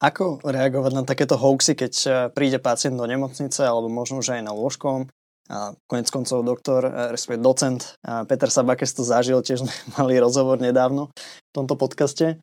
Ako 0.01 0.41
reagovať 0.43 0.93
na 0.97 1.05
takéto 1.05 1.37
hoaxy, 1.37 1.77
keď 1.77 1.93
eh, 2.09 2.13
príde 2.33 2.57
pacient 2.57 2.97
do 2.97 3.05
nemocnice 3.05 3.61
alebo 3.61 3.93
možno, 3.93 4.25
že 4.25 4.41
aj 4.41 4.43
na 4.49 4.57
lôžkom 4.57 5.13
a 5.45 5.77
konec 5.85 6.09
koncov 6.09 6.41
doktor, 6.41 6.89
eh, 6.89 7.13
respektíve 7.13 7.45
docent 7.45 8.01
Peter 8.33 8.49
Sabakes 8.49 8.97
to 8.97 9.05
zažil, 9.05 9.45
tiež 9.45 9.61
sme 9.61 9.73
mali 10.01 10.17
rozhovor 10.17 10.57
nedávno 10.57 11.13
v 11.13 11.53
tomto 11.53 11.77
podcaste 11.77 12.41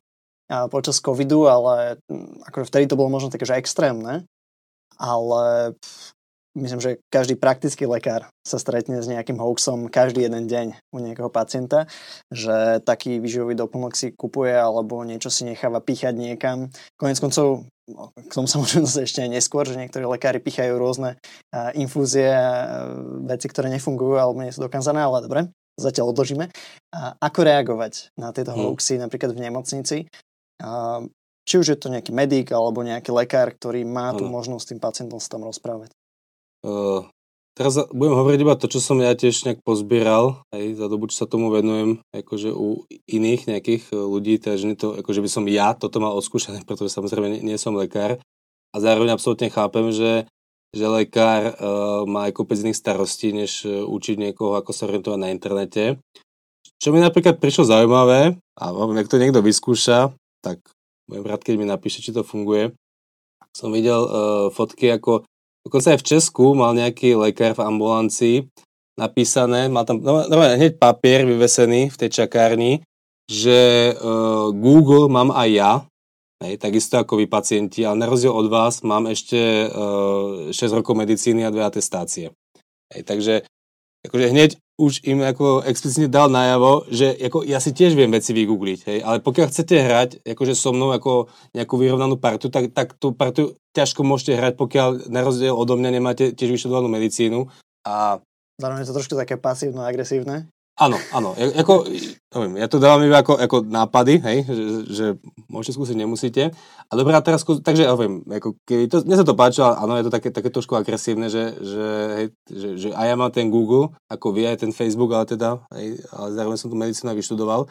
počas 0.70 0.98
covidu, 0.98 1.48
ale 1.48 2.00
hm, 2.10 2.46
akože 2.48 2.68
vtedy 2.68 2.84
to 2.88 2.98
bolo 2.98 3.12
možno 3.12 3.32
také, 3.32 3.46
že 3.48 3.58
extrémne, 3.58 4.26
ale 5.00 5.74
myslím, 6.54 6.80
že 6.80 7.00
každý 7.08 7.36
praktický 7.36 7.88
lekár 7.88 8.28
sa 8.44 8.60
stretne 8.60 9.00
s 9.00 9.08
nejakým 9.08 9.40
hoaxom 9.40 9.88
každý 9.88 10.28
jeden 10.28 10.44
deň 10.44 10.66
u 10.92 10.98
nejakého 11.00 11.32
pacienta, 11.32 11.88
že 12.28 12.84
taký 12.84 13.16
výživový 13.18 13.56
doplnok 13.56 13.96
si 13.96 14.12
kupuje 14.12 14.52
alebo 14.52 15.00
niečo 15.06 15.32
si 15.32 15.48
necháva 15.48 15.80
píchať 15.80 16.12
niekam. 16.12 16.68
Konec 17.00 17.16
koncov, 17.18 17.64
k 18.28 18.32
tomu 18.32 18.46
sa 18.46 18.60
môžem 18.60 18.84
zase 18.84 19.08
ešte 19.08 19.24
aj 19.24 19.30
neskôr, 19.32 19.64
že 19.64 19.80
niektorí 19.80 20.04
lekári 20.04 20.44
píchajú 20.44 20.76
rôzne 20.76 21.16
infúzie, 21.72 22.28
veci, 23.24 23.46
ktoré 23.48 23.72
nefungujú 23.72 24.20
alebo 24.20 24.44
nie 24.44 24.52
sú 24.52 24.68
dokázané, 24.68 25.00
ale 25.00 25.24
dobre, 25.24 25.40
zatiaľ 25.80 26.12
odložíme. 26.12 26.52
A 26.92 27.16
ako 27.16 27.48
reagovať 27.48 28.12
na 28.20 28.28
tieto 28.36 28.52
hm. 28.52 28.60
hoaxy 28.60 29.00
napríklad 29.00 29.32
v 29.32 29.42
nemocnici? 29.48 29.98
Či 31.42 31.58
už 31.58 31.66
je 31.74 31.78
to 31.78 31.90
nejaký 31.90 32.14
medic 32.14 32.54
alebo 32.54 32.86
nejaký 32.86 33.10
lekár, 33.10 33.50
ktorý 33.50 33.82
má 33.82 34.14
tú 34.14 34.30
možnosť 34.30 34.62
s 34.62 34.70
tým 34.70 34.80
pacientom 34.80 35.18
sa 35.18 35.34
tam 35.34 35.42
rozprávať. 35.42 35.90
Uh, 36.62 37.02
teraz 37.58 37.74
budem 37.90 38.14
hovoriť 38.14 38.38
iba 38.46 38.54
to, 38.54 38.70
čo 38.70 38.78
som 38.78 39.02
ja 39.02 39.10
tiež 39.18 39.42
nejak 39.50 39.60
pozbieral, 39.66 40.46
aj 40.54 40.78
za 40.78 40.86
dobu, 40.86 41.10
čo 41.10 41.26
sa 41.26 41.26
tomu 41.26 41.50
venujem, 41.50 41.98
akože 42.14 42.54
u 42.54 42.86
iných 43.10 43.50
nejakých 43.50 43.90
e, 43.90 43.98
ľudí, 43.98 44.38
takže 44.38 44.64
nie 44.70 44.78
to, 44.78 44.94
akože 44.94 45.18
by 45.18 45.30
som 45.30 45.44
ja 45.50 45.74
toto 45.74 45.98
mal 45.98 46.14
odskúšané, 46.14 46.62
pretože 46.68 46.94
samozrejme 46.94 47.26
nie, 47.26 47.40
nie 47.42 47.58
som 47.58 47.74
lekár. 47.74 48.22
A 48.72 48.76
zároveň 48.78 49.12
absolútne 49.12 49.50
chápem, 49.50 49.90
že, 49.92 50.24
že 50.72 50.86
lekár 50.88 51.52
uh, 51.52 52.08
má 52.08 52.30
aj 52.30 52.32
kopec 52.32 52.56
iných 52.56 52.80
starostí, 52.80 53.28
než 53.36 53.68
uh, 53.68 53.84
učiť 53.84 54.16
niekoho, 54.16 54.56
ako 54.56 54.72
sa 54.72 54.88
orientovať 54.88 55.20
na 55.20 55.28
internete. 55.28 56.00
Čo 56.80 56.96
mi 56.96 57.04
napríklad 57.04 57.36
prišlo 57.36 57.68
zaujímavé, 57.68 58.40
a 58.56 58.64
ak 58.72 59.10
to 59.12 59.20
niekto 59.20 59.44
vyskúša, 59.44 60.16
tak 60.42 60.58
budem 61.06 61.24
rád, 61.24 61.46
keď 61.46 61.54
mi 61.56 61.66
napíše, 61.66 62.02
či 62.02 62.10
to 62.10 62.26
funguje. 62.26 62.74
Som 63.54 63.70
videl 63.70 64.02
uh, 64.02 64.10
fotky, 64.50 64.90
ako 64.90 65.22
dokonca 65.62 65.94
aj 65.94 65.98
v 66.02 66.08
Česku 66.16 66.52
mal 66.58 66.74
nejaký 66.74 67.14
lekár 67.14 67.54
v 67.54 67.64
ambulancii 67.64 68.36
napísané, 68.96 69.72
mal 69.72 69.88
tam 69.88 70.04
no, 70.04 70.24
no, 70.28 70.36
hneď 70.36 70.76
papier 70.76 71.24
vyvesený 71.24 71.88
v 71.88 71.96
tej 71.96 72.10
čakárni, 72.12 72.84
že 73.24 73.92
uh, 73.96 74.52
Google 74.52 75.08
mám 75.08 75.32
aj 75.32 75.48
ja, 75.48 75.72
hej, 76.44 76.60
takisto 76.60 77.00
ako 77.00 77.22
vy 77.22 77.26
pacienti, 77.30 77.86
ale 77.86 77.96
na 77.96 78.06
rozdiel 78.10 78.34
od 78.34 78.52
vás 78.52 78.84
mám 78.84 79.08
ešte 79.08 79.70
uh, 79.70 80.52
6 80.52 80.78
rokov 80.78 80.92
medicíny 80.98 81.46
a 81.46 81.52
dve 81.54 81.64
atestácie. 81.64 82.36
Hej, 82.92 83.02
takže 83.08 83.34
akože 84.02 84.26
hneď 84.34 84.50
už 84.82 85.06
im 85.06 85.22
ako 85.22 85.62
explicitne 85.62 86.10
dal 86.10 86.26
najavo, 86.26 86.90
že 86.90 87.14
ako 87.14 87.46
ja 87.46 87.62
si 87.62 87.70
tiež 87.70 87.94
viem 87.94 88.10
veci 88.10 88.34
vygoogliť, 88.34 88.80
hej, 88.88 88.98
ale 89.06 89.22
pokiaľ 89.22 89.46
chcete 89.46 89.76
hrať 89.78 90.10
akože 90.26 90.54
so 90.58 90.74
mnou 90.74 90.90
ako 90.90 91.30
nejakú 91.54 91.74
vyrovnanú 91.78 92.18
partu, 92.18 92.50
tak, 92.50 92.74
tak 92.74 92.98
tú 92.98 93.14
partu 93.14 93.54
ťažko 93.78 94.02
môžete 94.02 94.34
hrať, 94.34 94.52
pokiaľ 94.58 95.12
na 95.12 95.22
rozdiel 95.22 95.54
odo 95.54 95.78
mňa 95.78 95.90
nemáte 95.92 96.24
tiež 96.34 96.58
vyštudovanú 96.58 96.90
medicínu. 96.90 97.46
A... 97.86 98.18
Zároveň 98.58 98.82
je 98.82 98.88
to 98.90 98.96
trošku 98.98 99.14
také 99.14 99.38
pasívno-agresívne. 99.38 100.50
Áno, 100.72 100.96
áno. 101.12 101.36
Ja, 101.36 101.52
ako, 101.60 101.84
neviem, 102.32 102.56
ja 102.56 102.64
to 102.64 102.80
dávam 102.80 103.04
iba 103.04 103.20
ako, 103.20 103.36
ako 103.36 103.56
nápady, 103.68 104.24
hej, 104.24 104.38
že, 104.48 104.64
že 104.88 105.06
môžete 105.52 105.76
skúsiť, 105.76 105.96
nemusíte. 106.00 106.48
A 106.88 106.92
dobrá, 106.96 107.20
teraz, 107.20 107.44
takže 107.44 107.84
ja 107.84 107.92
ako, 107.92 108.56
keď 108.64 108.88
to, 108.88 108.96
mne 109.04 109.20
sa 109.20 109.28
to 109.28 109.36
páčilo, 109.36 109.68
áno, 109.68 110.00
je 110.00 110.08
to 110.08 110.12
také, 110.16 110.32
také 110.32 110.48
trošku 110.48 110.72
agresívne, 110.72 111.28
že, 111.28 111.52
že, 111.60 111.86
hej, 112.16 112.26
že, 112.48 112.68
že 112.80 112.88
aj 112.96 113.04
ja 113.04 113.16
mám 113.20 113.28
ten 113.28 113.52
Google, 113.52 113.92
ako 114.08 114.32
vy 114.32 114.48
aj 114.48 114.64
ten 114.64 114.72
Facebook, 114.72 115.12
ale 115.12 115.28
teda, 115.28 115.60
hej, 115.76 116.00
ale 116.08 116.28
zároveň 116.32 116.56
som 116.56 116.72
tu 116.72 116.76
medicínu 116.80 117.12
vyštudoval. 117.12 117.68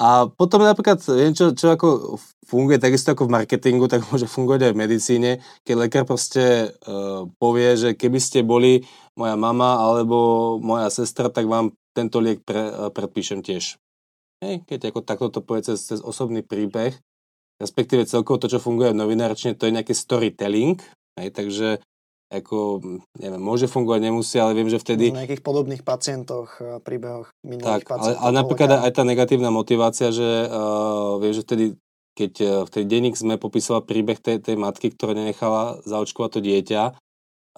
A 0.00 0.32
potom 0.32 0.64
napríklad, 0.64 0.96
viem, 1.12 1.36
čo, 1.36 1.52
čo 1.52 1.76
ako 1.76 2.16
funguje 2.48 2.80
takisto 2.80 3.12
ako 3.12 3.28
v 3.28 3.36
marketingu, 3.36 3.84
tak 3.84 4.08
môže 4.08 4.24
fungovať 4.24 4.70
aj 4.70 4.72
v 4.72 4.80
medicíne, 4.80 5.30
keď 5.60 5.74
lekár 5.76 6.04
proste 6.08 6.72
uh, 6.88 7.28
povie, 7.36 7.76
že 7.76 7.92
keby 7.92 8.16
ste 8.16 8.40
boli 8.40 8.80
moja 9.12 9.36
mama 9.36 9.76
alebo 9.76 10.56
moja 10.56 10.88
sestra, 10.88 11.28
tak 11.28 11.44
vám 11.44 11.76
tento 11.96 12.22
liek 12.22 12.42
pre, 12.42 12.62
uh, 12.70 12.88
predpíšem 12.90 13.42
tiež. 13.42 13.76
Hej, 14.40 14.64
keď 14.64 14.94
ako 14.94 15.00
takto 15.04 15.28
to 15.28 15.40
povie 15.44 15.60
cez, 15.60 15.84
cez 15.84 16.00
osobný 16.00 16.40
príbeh, 16.40 16.96
respektíve 17.60 18.08
celkovo 18.08 18.40
to, 18.40 18.48
čo 18.48 18.62
funguje 18.62 18.96
v 18.96 19.00
novinárčine, 19.04 19.52
to 19.52 19.68
je 19.68 19.76
nejaký 19.76 19.92
storytelling, 19.92 20.80
hej, 21.20 21.28
takže 21.28 21.68
ako, 22.30 22.78
neviem, 23.18 23.42
môže 23.42 23.66
fungovať, 23.66 24.00
nemusí, 24.06 24.38
ale 24.38 24.54
viem, 24.54 24.70
že 24.70 24.78
vtedy... 24.78 25.10
Na 25.10 25.26
nejakých 25.26 25.42
podobných 25.42 25.82
pacientoch, 25.82 26.62
príbehoch 26.86 27.26
minulých 27.42 27.82
tak, 27.82 27.90
pacientov. 27.90 28.22
Ale, 28.22 28.22
ale 28.22 28.32
napríklad 28.38 28.70
aj 28.86 28.92
tá 28.94 29.02
negatívna 29.02 29.50
motivácia, 29.50 30.14
že 30.14 30.46
uh, 30.46 31.18
viem, 31.18 31.34
že 31.34 31.42
vtedy, 31.42 31.64
keď 32.14 32.32
uh, 32.38 32.48
v 32.64 32.70
tej 32.70 32.84
denník 32.86 33.18
sme 33.18 33.34
popísala 33.34 33.82
príbeh 33.82 34.22
tej, 34.22 34.38
tej 34.38 34.54
matky, 34.54 34.94
ktorá 34.94 35.18
nenechala 35.18 35.82
zaočkovať 35.82 36.30
to 36.38 36.40
dieťa 36.40 36.82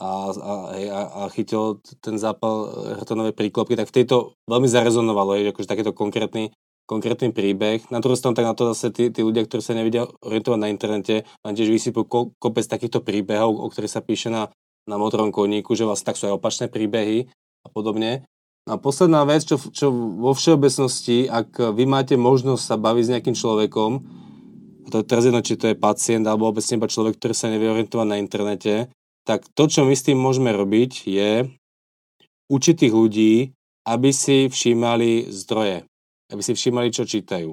a, 0.01 0.33
a, 0.33 0.53
a, 0.89 1.23
chytil 1.33 1.83
ten 2.01 2.17
zápal 2.17 2.73
hrtonovej 3.05 3.37
príklopky, 3.37 3.77
tak 3.77 3.93
v 3.93 4.03
tejto 4.03 4.37
veľmi 4.49 4.69
zarezonovalo, 4.69 5.37
je, 5.37 5.53
akože 5.53 5.69
takéto 5.69 5.93
konkrétny 5.93 6.53
konkrétny 6.87 7.31
príbeh. 7.31 7.87
Na 7.89 8.03
druhú 8.03 8.19
stranu 8.19 8.37
tak 8.37 8.45
na 8.45 8.53
to 8.59 8.69
zase 8.75 8.91
tí, 8.93 9.09
tí 9.09 9.23
ľudia, 9.23 9.47
ktorí 9.47 9.63
sa 9.63 9.73
nevedia 9.73 10.05
orientovať 10.21 10.59
na 10.61 10.69
internete, 10.69 11.25
vám 11.41 11.55
tiež 11.55 11.71
vysypú 11.71 12.05
ko, 12.05 12.35
kopec 12.37 12.67
takýchto 12.67 13.01
príbehov, 13.01 13.55
o 13.55 13.67
ktorých 13.71 13.93
sa 13.93 14.03
píše 14.03 14.29
na, 14.29 14.51
na 14.85 14.99
motorom 14.99 15.31
koníku, 15.31 15.73
že 15.79 15.87
vlastne 15.87 16.13
tak 16.13 16.19
sú 16.19 16.29
aj 16.29 16.37
opačné 16.37 16.67
príbehy 16.69 17.31
a 17.65 17.69
podobne. 17.71 18.27
A 18.69 18.79
posledná 18.79 19.27
vec, 19.27 19.43
čo, 19.43 19.59
čo 19.59 19.91
vo 19.95 20.35
všeobecnosti, 20.35 21.27
ak 21.27 21.75
vy 21.75 21.85
máte 21.87 22.15
možnosť 22.15 22.63
sa 22.63 22.77
baviť 22.79 23.05
s 23.07 23.13
nejakým 23.19 23.37
človekom, 23.39 23.91
a 24.83 24.89
to 24.91 25.03
je 25.03 25.07
teraz 25.07 25.25
jedno, 25.27 25.43
či 25.43 25.55
to 25.55 25.71
je 25.71 25.79
pacient 25.79 26.27
alebo 26.27 26.51
obecne 26.51 26.79
iba 26.79 26.91
človek, 26.91 27.19
ktorý 27.19 27.35
sa 27.35 27.51
nevie 27.51 27.71
orientovať 27.71 28.07
na 28.07 28.19
internete, 28.19 28.91
tak 29.23 29.47
to, 29.55 29.71
čo 29.71 29.87
my 29.87 29.95
s 29.95 30.07
tým 30.07 30.19
môžeme 30.19 30.51
robiť, 30.51 31.07
je 31.07 31.31
učiť 32.51 32.75
tých 32.75 32.95
ľudí, 32.95 33.35
aby 33.87 34.11
si 34.15 34.47
všímali 34.51 35.31
zdroje 35.31 35.87
aby 36.33 36.41
si 36.41 36.57
všimali, 36.57 36.89
čo 36.89 37.05
čítajú. 37.05 37.53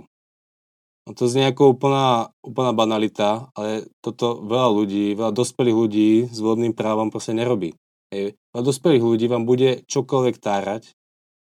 No 1.05 1.11
to 1.11 1.27
znie 1.27 1.51
ako 1.51 1.75
úplná, 1.75 2.31
úplná 2.39 2.71
banalita, 2.71 3.51
ale 3.53 3.91
toto 3.99 4.39
veľa 4.39 4.69
ľudí, 4.71 5.05
veľa 5.19 5.35
dospelých 5.35 5.77
ľudí 5.77 6.11
s 6.31 6.39
vodným 6.39 6.71
právom 6.71 7.11
proste 7.11 7.35
nerobí. 7.35 7.75
Hej. 8.13 8.39
Veľa 8.55 8.63
dospelých 8.63 9.03
ľudí 9.03 9.25
vám 9.27 9.43
bude 9.43 9.83
čokoľvek 9.89 10.35
tárať 10.39 10.95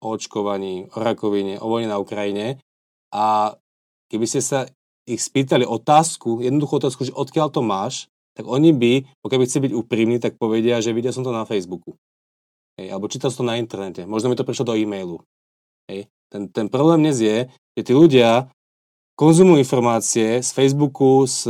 o 0.02 0.12
očkovaní, 0.12 0.90
o 0.92 0.96
rakovine, 0.98 1.62
o 1.62 1.66
vojne 1.70 1.88
na 1.88 2.02
Ukrajine 2.02 2.58
a 3.14 3.54
keby 4.10 4.26
ste 4.28 4.42
sa 4.42 4.58
ich 5.06 5.22
spýtali 5.22 5.62
otázku, 5.62 6.42
jednoduchú 6.42 6.82
otázku, 6.82 7.06
že 7.06 7.14
odkiaľ 7.14 7.48
to 7.54 7.62
máš, 7.62 8.10
tak 8.32 8.48
oni 8.48 8.72
by, 8.72 8.92
pokiaľ 9.20 9.38
by 9.38 9.46
chceli 9.46 9.62
byť 9.68 9.74
úprimní, 9.76 10.16
tak 10.18 10.40
povedia, 10.40 10.80
že 10.80 10.96
videl 10.96 11.12
som 11.12 11.24
to 11.24 11.32
na 11.32 11.44
Facebooku. 11.44 11.96
Hej, 12.80 12.88
alebo 12.96 13.08
čítal 13.12 13.28
som 13.28 13.44
to 13.44 13.50
na 13.52 13.60
internete. 13.60 14.08
Možno 14.08 14.32
mi 14.32 14.36
to 14.38 14.48
prišlo 14.48 14.72
do 14.72 14.74
e-mailu. 14.76 15.20
Hej. 15.92 16.08
Ten, 16.32 16.48
ten 16.48 16.66
problém 16.72 17.04
dnes 17.04 17.20
je, 17.20 17.52
že 17.76 17.82
tí 17.84 17.92
ľudia 17.92 18.48
konzumujú 19.20 19.60
informácie 19.60 20.40
z 20.40 20.50
Facebooku, 20.56 21.28
z, 21.28 21.44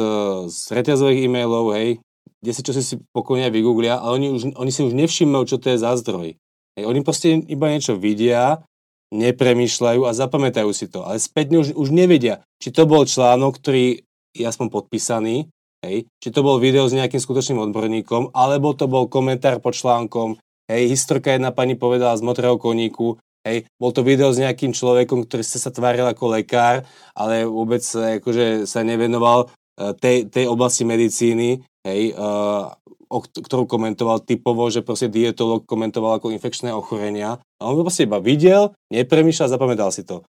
z 0.51 0.59
reťazových 0.75 1.31
e-mailov, 1.31 1.71
hej, 1.79 2.03
kde 2.43 2.51
si 2.51 2.61
čo 2.67 2.75
si, 2.75 2.99
pokojne 3.15 3.47
vygooglia, 3.55 4.03
ale 4.03 4.19
oni, 4.19 4.29
už, 4.35 4.43
oni 4.59 4.71
si 4.75 4.83
už 4.83 4.99
nevšimnú, 4.99 5.47
čo 5.47 5.63
to 5.63 5.71
je 5.71 5.79
za 5.79 5.95
zdroj. 5.95 6.35
Hej, 6.75 6.85
oni 6.85 7.01
proste 7.07 7.39
iba 7.47 7.71
niečo 7.71 7.95
vidia, 7.95 8.67
nepremýšľajú 9.15 10.09
a 10.09 10.17
zapamätajú 10.17 10.73
si 10.75 10.91
to. 10.91 11.05
Ale 11.07 11.23
spätne 11.23 11.61
už, 11.63 11.77
už 11.79 11.89
nevedia, 11.95 12.43
či 12.59 12.75
to 12.75 12.89
bol 12.89 13.05
článok, 13.05 13.61
ktorý 13.61 14.03
je 14.33 14.45
aspoň 14.49 14.73
podpísaný, 14.73 15.52
hej, 15.83 16.09
či 16.23 16.29
to 16.31 16.41
bol 16.47 16.63
video 16.63 16.87
s 16.87 16.97
nejakým 16.97 17.19
skutočným 17.19 17.59
odborníkom, 17.71 18.33
alebo 18.33 18.73
to 18.73 18.87
bol 18.89 19.11
komentár 19.11 19.59
pod 19.59 19.77
článkom, 19.77 20.39
hej, 20.71 20.83
historka 20.89 21.35
jedna 21.35 21.51
pani 21.51 21.77
povedala 21.77 22.17
z 22.17 22.23
motrého 22.25 22.57
koníku, 22.57 23.19
Hej, 23.43 23.67
bol 23.75 23.91
to 23.91 24.07
video 24.07 24.31
s 24.31 24.39
nejakým 24.39 24.71
človekom, 24.71 25.27
ktorý 25.27 25.43
sa 25.43 25.75
tváril 25.75 26.07
ako 26.07 26.39
lekár, 26.39 26.87
ale 27.11 27.43
vôbec 27.43 27.83
akože 27.83 28.71
sa 28.71 28.87
nevenoval 28.87 29.51
e, 29.75 29.99
tej, 29.99 30.31
tej 30.31 30.47
oblasti 30.47 30.87
medicíny, 30.87 31.59
hej, 31.83 32.15
uh, 32.15 32.71
o 33.13 33.19
ktorú 33.21 33.67
komentoval 33.69 34.23
typovo, 34.25 34.71
že 34.71 34.81
proste 34.81 35.11
dietolog 35.11 35.67
komentoval 35.67 36.17
ako 36.17 36.33
infekčné 36.33 36.73
ochorenia. 36.73 37.43
A 37.61 37.69
on 37.69 37.77
to 37.77 37.85
proste 37.85 38.07
iba 38.07 38.23
videl, 38.23 38.73
nepremýšľal, 38.89 39.53
zapamätal 39.53 39.91
si 39.91 40.07
to. 40.07 40.23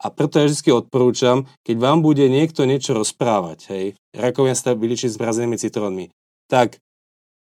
A 0.00 0.08
preto 0.08 0.40
ja 0.40 0.48
vždy 0.48 0.72
odporúčam, 0.72 1.44
keď 1.60 1.76
vám 1.76 2.00
bude 2.00 2.24
niekto 2.24 2.64
niečo 2.64 2.96
rozprávať, 2.96 3.58
hej, 3.68 3.84
rakovina 4.16 4.56
sa 4.56 4.72
vyličiť 4.72 5.12
s 5.12 5.20
mrazenými 5.20 5.60
citrónmi, 5.60 6.08
tak 6.48 6.80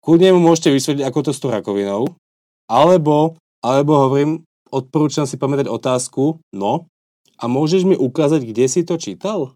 kľudne 0.02 0.34
mu 0.34 0.52
môžete 0.52 0.74
vysvetliť, 0.74 1.06
ako 1.06 1.20
to 1.22 1.32
s 1.38 1.41
tou 1.41 1.54
rakovinou, 1.54 2.17
alebo, 2.65 3.38
alebo 3.62 4.10
hovorím, 4.10 4.41
odporúčam 4.74 5.30
si 5.30 5.38
pamätať 5.38 5.70
otázku, 5.70 6.41
no, 6.50 6.89
a 7.38 7.43
môžeš 7.46 7.86
mi 7.86 7.93
ukázať, 7.93 8.41
kde 8.41 8.65
si 8.65 8.82
to 8.82 8.98
čítal? 8.98 9.54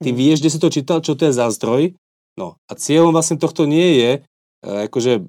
Ty 0.00 0.10
mhm. 0.10 0.16
vieš, 0.16 0.40
kde 0.40 0.50
si 0.50 0.62
to 0.62 0.72
čítal, 0.72 0.98
čo 1.04 1.12
to 1.12 1.28
je 1.28 1.36
za 1.36 1.52
zdroj? 1.52 1.92
No 2.38 2.56
a 2.70 2.72
cieľom 2.78 3.12
vlastne 3.12 3.36
tohto 3.36 3.66
nie 3.66 3.98
je, 3.98 4.10
e, 4.16 4.20
akože 4.88 5.26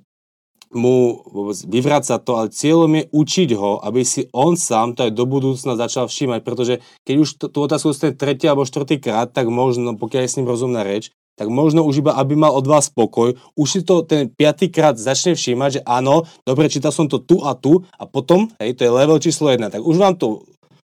mu 0.70 1.26
vyvrácať 1.66 2.20
to, 2.22 2.32
ale 2.38 2.54
cieľom 2.54 2.92
je 2.94 3.04
učiť 3.10 3.50
ho, 3.58 3.82
aby 3.82 4.06
si 4.06 4.30
on 4.30 4.54
sám 4.54 4.94
to 4.94 5.10
aj 5.10 5.12
do 5.18 5.26
budúcna 5.26 5.74
začal 5.74 6.06
všímať, 6.06 6.46
pretože 6.46 6.86
keď 7.02 7.16
už 7.18 7.30
tú 7.50 7.60
otázku 7.66 7.90
dostane 7.90 8.14
tretí 8.14 8.46
alebo 8.46 8.70
štvrtý 8.70 9.02
krát, 9.02 9.34
tak 9.34 9.50
možno, 9.50 9.98
pokiaľ 9.98 10.22
je 10.26 10.30
s 10.30 10.38
ním 10.38 10.50
rozumná 10.50 10.86
reč, 10.86 11.10
tak 11.40 11.48
možno 11.48 11.88
už 11.88 12.04
iba, 12.04 12.20
aby 12.20 12.36
mal 12.36 12.52
od 12.52 12.68
vás 12.68 12.92
spokoj, 12.92 13.32
už 13.56 13.68
si 13.72 13.82
to 13.88 14.04
ten 14.04 14.28
piatýkrát 14.28 15.00
začne 15.00 15.40
všímať, 15.40 15.80
že 15.80 15.82
áno, 15.88 16.28
dobre, 16.44 16.68
čítal 16.68 16.92
som 16.92 17.08
to 17.08 17.24
tu 17.24 17.40
a 17.48 17.56
tu 17.56 17.88
a 17.96 18.04
potom, 18.04 18.52
hej, 18.60 18.76
to 18.76 18.84
je 18.84 18.92
level 18.92 19.18
číslo 19.24 19.48
1, 19.48 19.72
tak 19.72 19.80
už 19.80 19.96
vám 19.96 20.20
to, 20.20 20.44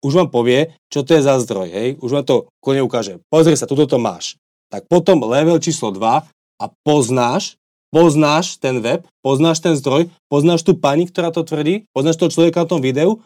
už 0.03 0.13
vám 0.19 0.29
povie, 0.29 0.75
čo 0.91 1.07
to 1.07 1.15
je 1.15 1.23
za 1.23 1.39
zdroj, 1.39 1.71
hej, 1.71 1.89
už 2.03 2.11
vám 2.11 2.25
to 2.27 2.35
kone 2.59 2.83
ukáže, 2.83 3.23
pozri 3.31 3.55
sa, 3.55 3.65
tuto 3.65 3.87
to 3.87 3.95
máš. 3.95 4.35
Tak 4.67 4.91
potom 4.91 5.23
level 5.23 5.63
číslo 5.63 5.95
2 5.95 6.27
a 6.59 6.65
poznáš, 6.83 7.55
poznáš 7.93 8.57
ten 8.57 8.81
web, 8.81 9.05
poznáš 9.21 9.61
ten 9.61 9.77
zdroj, 9.77 10.09
poznáš 10.25 10.65
tú 10.65 10.73
pani, 10.73 11.05
ktorá 11.05 11.29
to 11.29 11.45
tvrdí, 11.45 11.85
poznáš 11.93 12.17
toho 12.17 12.33
človeka 12.33 12.65
na 12.65 12.71
tom 12.73 12.81
videu 12.81 13.21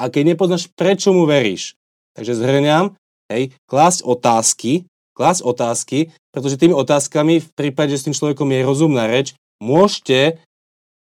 a 0.00 0.08
keď 0.08 0.32
nepoznáš, 0.32 0.72
prečo 0.72 1.12
mu 1.12 1.28
veríš. 1.28 1.76
Takže 2.16 2.32
zhrňam, 2.32 2.96
hej, 3.28 3.52
klásť 3.68 4.08
otázky, 4.08 4.88
klásť 5.12 5.44
otázky, 5.44 5.98
pretože 6.32 6.56
tými 6.56 6.72
otázkami, 6.72 7.44
v 7.44 7.50
prípade, 7.52 7.92
že 7.92 8.00
s 8.00 8.06
tým 8.08 8.16
človekom 8.16 8.48
je 8.48 8.64
rozumná 8.64 9.04
reč, 9.04 9.36
môžete 9.60 10.40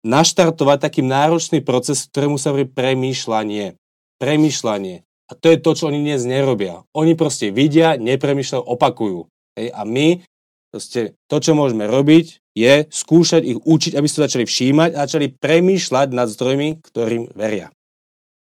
naštartovať 0.07 0.77
taký 0.87 1.01
náročný 1.03 1.59
proces, 1.59 2.07
ktorému 2.09 2.39
sa 2.39 2.55
hovorí 2.55 2.65
premýšľanie. 2.67 3.75
Premýšľanie. 4.17 5.03
A 5.03 5.31
to 5.35 5.47
je 5.47 5.57
to, 5.59 5.71
čo 5.71 5.87
oni 5.87 6.03
dnes 6.03 6.27
nerobia. 6.27 6.83
Oni 6.91 7.15
proste 7.15 7.55
vidia, 7.55 7.95
nepremýšľajú, 7.95 8.63
opakujú. 8.67 9.19
Hej? 9.55 9.67
A 9.71 9.87
my, 9.87 10.19
proste, 10.71 11.19
to, 11.27 11.37
čo 11.37 11.51
môžeme 11.53 11.85
robiť, 11.85 12.39
je 12.55 12.87
skúšať 12.87 13.43
ich 13.43 13.59
učiť, 13.59 13.93
aby 13.95 14.07
ste 14.07 14.25
začali 14.25 14.45
všímať 14.47 14.91
a 14.95 15.03
začali 15.07 15.35
premýšľať 15.35 16.07
nad 16.15 16.27
zdrojmi, 16.31 16.81
ktorým 16.83 17.31
veria. 17.35 17.71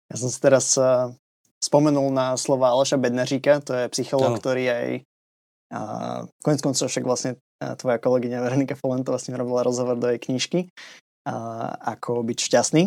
Ja 0.09 0.15
som 0.17 0.29
si 0.29 0.37
teraz 0.37 0.77
uh, 0.77 1.13
spomenul 1.61 2.13
na 2.13 2.37
slova 2.37 2.73
Aleša 2.73 3.01
Bednaříka, 3.01 3.61
to 3.65 3.73
je 3.73 3.93
psycholog, 3.93 4.37
ktorý 4.37 4.65
aj 4.69 4.87
a 5.73 5.81
konec 6.45 6.61
koncov 6.61 6.93
však 6.93 7.05
vlastne 7.05 7.41
tvoja 7.57 7.97
kolegyňa 7.97 8.43
Veronika 8.45 8.77
Folentová 8.77 9.17
s 9.17 9.27
ním 9.27 9.41
robila 9.41 9.65
rozhovor 9.65 9.97
do 9.97 10.07
jej 10.13 10.21
knižky 10.21 10.59
a, 11.25 11.73
ako 11.97 12.21
byť 12.21 12.37
šťastný. 12.37 12.83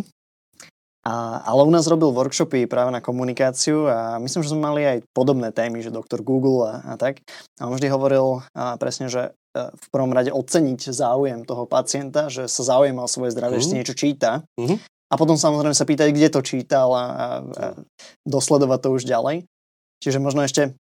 A, 1.08 1.40
ale 1.40 1.64
u 1.64 1.72
nás 1.72 1.88
robil 1.88 2.12
workshopy 2.12 2.68
práve 2.68 2.92
na 2.92 3.00
komunikáciu 3.00 3.88
a 3.88 4.20
myslím, 4.20 4.44
že 4.44 4.52
sme 4.52 4.60
mali 4.60 4.84
aj 4.84 4.98
podobné 5.16 5.48
témy, 5.56 5.80
že 5.80 5.88
doktor 5.88 6.20
Google 6.20 6.68
a, 6.68 6.84
a 6.84 6.94
tak. 7.00 7.24
A 7.56 7.64
on 7.64 7.72
vždy 7.72 7.88
hovoril 7.88 8.44
a 8.52 8.76
presne, 8.76 9.08
že 9.08 9.32
e, 9.56 9.62
v 9.72 9.86
prvom 9.88 10.12
rade 10.12 10.28
oceniť 10.28 10.92
záujem 10.92 11.48
toho 11.48 11.64
pacienta, 11.64 12.28
že 12.28 12.44
sa 12.44 12.76
zaujíma 12.76 13.08
o 13.08 13.08
svoje 13.08 13.32
zdravie, 13.32 13.56
mm. 13.56 13.60
že 13.64 13.66
si 13.66 13.72
mhm. 13.72 13.78
niečo 13.80 13.96
číta. 13.96 14.44
Mm-hmm. 14.60 14.78
A 15.08 15.14
potom 15.16 15.40
samozrejme 15.40 15.72
sa 15.72 15.88
pýtať, 15.88 16.12
kde 16.12 16.28
to 16.28 16.44
čítal 16.44 16.92
a, 16.92 17.00
a, 17.00 17.04
a 17.08 17.66
dosledovať 18.28 18.78
to 18.84 18.88
už 18.92 19.02
ďalej. 19.08 19.48
Čiže 20.04 20.20
možno 20.20 20.44
ešte 20.44 20.76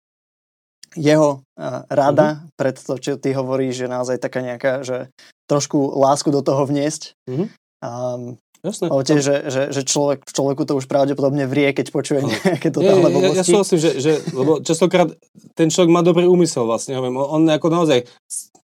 jeho 0.94 1.42
rada 1.88 2.28
uh-huh. 2.36 2.48
pred 2.54 2.76
to, 2.76 2.94
čo 3.00 3.16
ty 3.16 3.32
hovoríš, 3.32 3.84
že 3.84 3.92
naozaj 3.92 4.20
taká 4.20 4.44
nejaká, 4.44 4.84
že 4.84 5.08
trošku 5.48 5.96
lásku 5.96 6.28
do 6.28 6.44
toho 6.44 6.68
vniesť. 6.68 7.16
Uh-huh. 7.28 7.48
Um, 7.82 8.36
Jasné. 8.62 8.94
Ale 8.94 9.02
tiež, 9.02 9.20
že, 9.26 9.36
že, 9.50 9.62
že 9.74 9.82
človek, 9.82 10.22
človeku 10.22 10.62
to 10.62 10.78
už 10.78 10.86
pravdepodobne 10.86 11.50
vrie, 11.50 11.74
keď 11.74 11.90
počuje 11.90 12.22
nejaké 12.22 12.70
totálne 12.70 13.10
ja, 13.10 13.34
ja, 13.34 13.42
ja 13.42 13.44
súhlasím, 13.44 13.82
že, 13.82 13.98
že 13.98 14.12
lebo 14.30 14.62
častokrát 14.62 15.10
ten 15.58 15.66
človek 15.66 15.90
má 15.90 16.06
dobrý 16.06 16.30
úmysel 16.30 16.62
vlastne. 16.62 16.94
Hovorím, 16.94 17.18
on 17.18 17.42
ako 17.50 17.68
naozaj, 17.74 18.06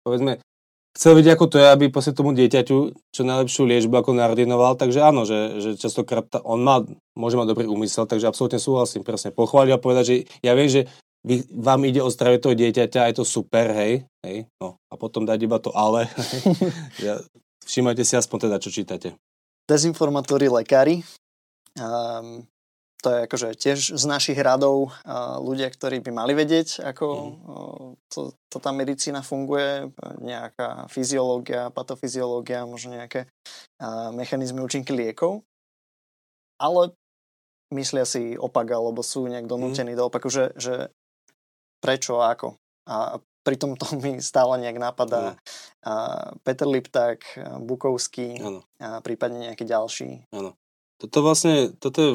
povedzme, 0.01 0.41
chcel 0.97 1.13
vidieť, 1.13 1.37
ako 1.37 1.45
to 1.45 1.57
je, 1.61 1.67
aby 1.69 1.85
posle 1.93 2.13
tomu 2.17 2.33
dieťaťu 2.33 2.77
čo 3.13 3.21
najlepšiu 3.21 3.69
liečbu 3.69 3.93
ako 4.01 4.17
narodinoval, 4.17 4.81
takže 4.81 4.97
áno, 4.97 5.29
že, 5.29 5.61
že 5.61 5.77
častokrát 5.77 6.25
on 6.41 6.61
má, 6.65 6.81
môže 7.13 7.37
mať 7.37 7.53
dobrý 7.53 7.65
úmysel, 7.69 8.09
takže 8.09 8.29
absolútne 8.29 8.57
súhlasím, 8.57 9.05
presne. 9.05 9.29
Pochváliť 9.29 9.77
a 9.77 9.81
povedať, 9.81 10.03
že 10.09 10.15
ja 10.41 10.57
viem, 10.57 10.69
že 10.73 10.89
vy, 11.21 11.45
vám 11.53 11.85
ide 11.85 12.01
o 12.01 12.09
zdravie 12.09 12.41
toho 12.41 12.57
dieťaťa, 12.57 13.09
je 13.09 13.15
to 13.21 13.25
super, 13.25 13.73
hej, 13.77 14.09
hej, 14.25 14.49
no 14.57 14.81
a 14.89 14.93
potom 14.97 15.25
dať 15.25 15.39
iba 15.45 15.57
to 15.57 15.69
ale. 15.73 16.09
ja, 17.05 17.21
všimajte 17.65 18.03
si 18.05 18.13
aspoň 18.17 18.49
teda, 18.49 18.57
čo 18.57 18.69
čítate. 18.73 19.13
Dezinformatóri 19.69 20.51
lekári. 20.51 21.03
Um, 21.79 22.45
to 23.03 23.11
je 23.11 23.19
akože 23.27 23.47
tiež 23.59 23.79
z 23.99 24.03
našich 24.07 24.39
radov 24.39 24.95
ľudia, 25.43 25.67
ktorí 25.67 25.99
by 25.99 26.11
mali 26.15 26.31
vedieť, 26.31 26.87
ako 26.87 27.05
mm. 27.11 27.35
to, 28.07 28.31
to 28.47 28.57
tá 28.63 28.71
medicína 28.71 29.19
funguje, 29.19 29.91
nejaká 30.23 30.87
fyziológia, 30.87 31.67
patofyziológia, 31.75 32.63
možno 32.63 32.95
nejaké 32.95 33.27
mechanizmy 34.15 34.63
účinky 34.63 34.95
liekov. 34.95 35.43
Ale 36.63 36.95
myslia 37.75 38.07
si 38.07 38.39
opak, 38.39 38.71
alebo 38.71 39.03
sú 39.03 39.27
nejak 39.27 39.51
donútení 39.51 39.91
mm. 39.91 39.99
do 39.99 40.03
opaku, 40.07 40.31
že, 40.31 40.55
že 40.55 40.87
prečo 41.83 42.23
a 42.23 42.31
ako. 42.31 42.55
A 42.87 43.19
pritom 43.43 43.75
to 43.75 43.85
mi 43.99 44.23
stále 44.23 44.57
nejak 44.59 44.79
napadá 44.79 45.35
mm. 45.83 46.39
Peter 46.47 46.67
Lipták, 46.67 47.19
Bukovský 47.59 48.39
a 48.79 49.03
prípadne 49.03 49.51
nejaký 49.51 49.67
ďalší. 49.67 50.09
Áno. 50.31 50.55
Toto 50.97 51.19
vlastne, 51.19 51.75
toto 51.83 51.99
je 51.99 52.11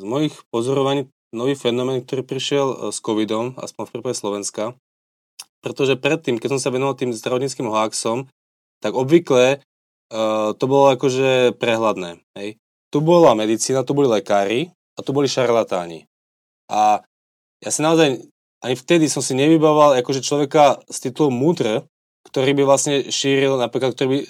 z 0.00 0.02
mojich 0.02 0.34
pozorovaní 0.48 1.12
nový 1.34 1.52
fenomén, 1.52 2.00
ktorý 2.00 2.24
prišiel 2.24 2.66
e, 2.66 2.76
s 2.94 2.98
covidom, 3.04 3.52
aspoň 3.60 3.82
v 3.84 3.92
prípade 3.92 4.16
Slovenska, 4.16 4.72
pretože 5.60 5.98
predtým, 6.00 6.40
keď 6.40 6.56
som 6.56 6.60
sa 6.62 6.72
venoval 6.72 6.96
tým 6.96 7.12
zdravotníckým 7.12 7.68
hoaxom, 7.68 8.30
tak 8.78 8.94
obvykle 8.94 9.58
uh, 9.58 10.54
to 10.54 10.64
bolo 10.70 10.94
akože 10.94 11.58
prehľadné. 11.58 12.22
Hej. 12.38 12.62
Tu 12.94 12.98
bola 13.02 13.34
medicína, 13.34 13.82
tu 13.82 13.90
boli 13.90 14.06
lekári 14.06 14.70
a 14.94 15.02
tu 15.02 15.10
boli 15.10 15.26
šarlatáni. 15.26 16.06
A 16.70 17.02
ja 17.58 17.70
si 17.74 17.82
naozaj, 17.82 18.22
ani 18.64 18.74
vtedy 18.74 19.06
som 19.06 19.22
si 19.22 19.38
nevybával 19.38 19.98
akože 20.02 20.24
človeka 20.24 20.82
z 20.90 21.10
titulu 21.10 21.30
múdr, 21.30 21.86
ktorý 22.28 22.52
by 22.52 22.62
vlastne 22.68 23.08
šíril, 23.08 23.56
napríklad, 23.56 23.96
ktorý 23.96 24.08
by 24.10 24.18
uh, 24.20 24.28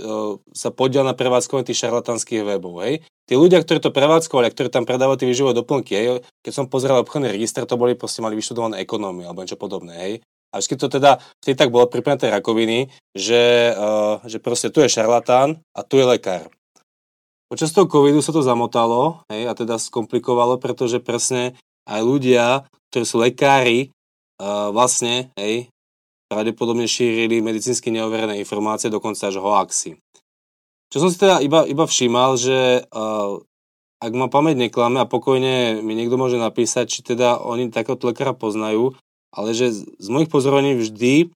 sa 0.54 0.70
podiel 0.70 1.02
na 1.02 1.18
prevádzkovanie 1.18 1.66
tých 1.66 1.82
šarlatánskych 1.82 2.46
webov, 2.46 2.78
hej. 2.86 3.02
Tí 3.26 3.34
ľudia, 3.34 3.60
ktorí 3.60 3.82
to 3.82 3.90
prevádzkovali 3.90 4.54
ktorí 4.54 4.68
tam 4.70 4.86
predávali 4.86 5.18
tie 5.18 5.28
výživové 5.28 5.58
doplnky, 5.58 5.92
hej, 5.98 6.06
keď 6.46 6.52
som 6.54 6.70
pozeral 6.70 7.02
obchodný 7.02 7.34
register, 7.34 7.66
to 7.66 7.80
boli 7.80 7.98
proste 7.98 8.22
mali 8.22 8.38
vyštudované 8.38 8.84
ekonómiu 8.86 9.26
alebo 9.26 9.42
niečo 9.42 9.58
podobné, 9.58 9.94
hej. 9.98 10.14
A 10.54 10.62
vždy 10.62 10.80
to 10.80 10.88
teda, 10.88 11.20
vtedy 11.44 11.58
tak 11.58 11.68
bolo 11.68 11.90
pri 11.90 12.00
tej 12.00 12.32
rakoviny, 12.32 12.88
že, 13.12 13.74
uh, 13.74 14.22
že 14.24 14.38
proste 14.40 14.70
tu 14.70 14.80
je 14.80 14.88
šarlatán 14.88 15.60
a 15.74 15.80
tu 15.82 15.98
je 15.98 16.06
lekár. 16.06 16.48
Počas 17.48 17.72
toho 17.72 17.88
covidu 17.88 18.20
sa 18.20 18.30
to 18.30 18.44
zamotalo, 18.44 19.24
hej, 19.32 19.48
a 19.48 19.52
teda 19.56 19.80
skomplikovalo, 19.80 20.60
pretože 20.60 21.02
presne 21.02 21.58
aj 21.88 22.00
ľudia, 22.04 22.68
ktorí 22.92 23.04
sú 23.04 23.16
lekári, 23.20 23.90
uh, 24.38 24.70
vlastne, 24.70 25.34
hej, 25.36 25.68
pravdepodobne 26.28 26.84
šírili 26.84 27.40
medicínsky 27.40 27.88
neoverené 27.90 28.36
informácie, 28.38 28.92
dokonca 28.92 29.28
až 29.28 29.40
hoaxy. 29.40 29.96
Čo 30.88 31.04
som 31.04 31.08
si 31.12 31.20
teda 31.20 31.44
iba, 31.44 31.68
iba 31.68 31.84
všímal, 31.84 32.40
že 32.40 32.84
uh, 32.88 33.40
ak 33.98 34.12
ma 34.14 34.30
pamäť 34.30 34.56
neklame 34.56 35.02
a 35.02 35.10
pokojne 35.10 35.82
mi 35.82 35.92
niekto 35.98 36.14
môže 36.14 36.38
napísať, 36.38 36.86
či 36.86 37.00
teda 37.02 37.42
oni 37.42 37.68
takéhoto 37.68 38.08
lekára 38.08 38.32
poznajú, 38.32 38.94
ale 39.34 39.52
že 39.52 39.74
z, 39.74 39.84
z 39.98 40.08
mojich 40.08 40.30
pozorovaní 40.30 40.78
vždy 40.78 41.28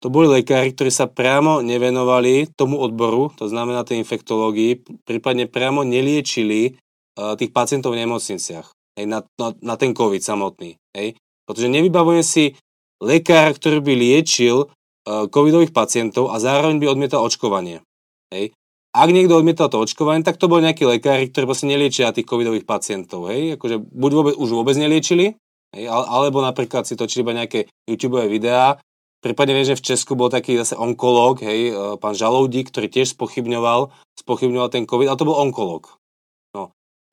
to 0.00 0.12
boli 0.12 0.28
lekári, 0.28 0.72
ktorí 0.72 0.92
sa 0.92 1.08
priamo 1.08 1.64
nevenovali 1.64 2.52
tomu 2.52 2.78
odboru, 2.80 3.32
to 3.36 3.48
znamená 3.48 3.82
tej 3.82 4.00
infektológii, 4.04 4.84
prípadne 5.08 5.48
priamo 5.48 5.82
neliečili 5.82 6.76
uh, 7.18 7.34
tých 7.34 7.50
pacientov 7.50 7.96
v 7.96 8.04
nemocniciach, 8.04 8.66
hej, 9.00 9.06
na, 9.08 9.24
na, 9.40 9.48
na 9.60 9.74
ten 9.74 9.96
COVID 9.96 10.20
samotný. 10.20 10.76
Hej. 10.94 11.16
Pretože 11.46 11.70
nevybavujem 11.70 12.24
si 12.26 12.44
lekár, 13.00 13.54
ktorý 13.54 13.80
by 13.80 13.92
liečil 13.94 14.66
uh, 14.66 15.30
covidových 15.30 15.70
pacientov 15.70 16.34
a 16.34 16.42
zároveň 16.42 16.82
by 16.82 16.86
odmietal 16.90 17.22
očkovanie. 17.22 17.86
Hej. 18.34 18.52
Ak 18.96 19.12
niekto 19.12 19.36
odmietal 19.36 19.68
to 19.68 19.84
očkovanie, 19.84 20.24
tak 20.24 20.40
to 20.40 20.48
bol 20.48 20.58
nejaký 20.58 20.88
lekári, 20.88 21.28
ktorí 21.28 21.44
vlastne 21.44 21.76
neliečia 21.76 22.16
tých 22.16 22.24
covidových 22.24 22.64
pacientov. 22.64 23.28
Hej. 23.28 23.60
Akože 23.60 23.76
buď 23.78 24.10
vôbec, 24.16 24.34
už 24.40 24.50
vôbec 24.56 24.74
neliečili, 24.80 25.36
hej, 25.76 25.84
alebo 25.92 26.40
napríklad 26.40 26.88
si 26.88 26.96
točili 26.96 27.22
iba 27.22 27.36
nejaké 27.36 27.68
YouTube 27.84 28.24
videá. 28.24 28.80
Prípadne 29.20 29.52
viem, 29.52 29.68
že 29.68 29.76
v 29.76 29.84
Česku 29.92 30.16
bol 30.16 30.32
taký 30.32 30.56
zase 30.56 30.76
onkológ, 30.76 31.42
hej, 31.42 31.72
e, 31.72 31.98
pán 31.98 32.14
Žaloudík, 32.14 32.70
ktorý 32.70 32.86
tiež 32.86 33.16
spochybňoval, 33.16 33.90
spochybňoval 34.22 34.68
ten 34.70 34.84
COVID, 34.86 35.08
ale 35.08 35.18
to 35.18 35.28
bol 35.28 35.40
onkológ. 35.40 35.98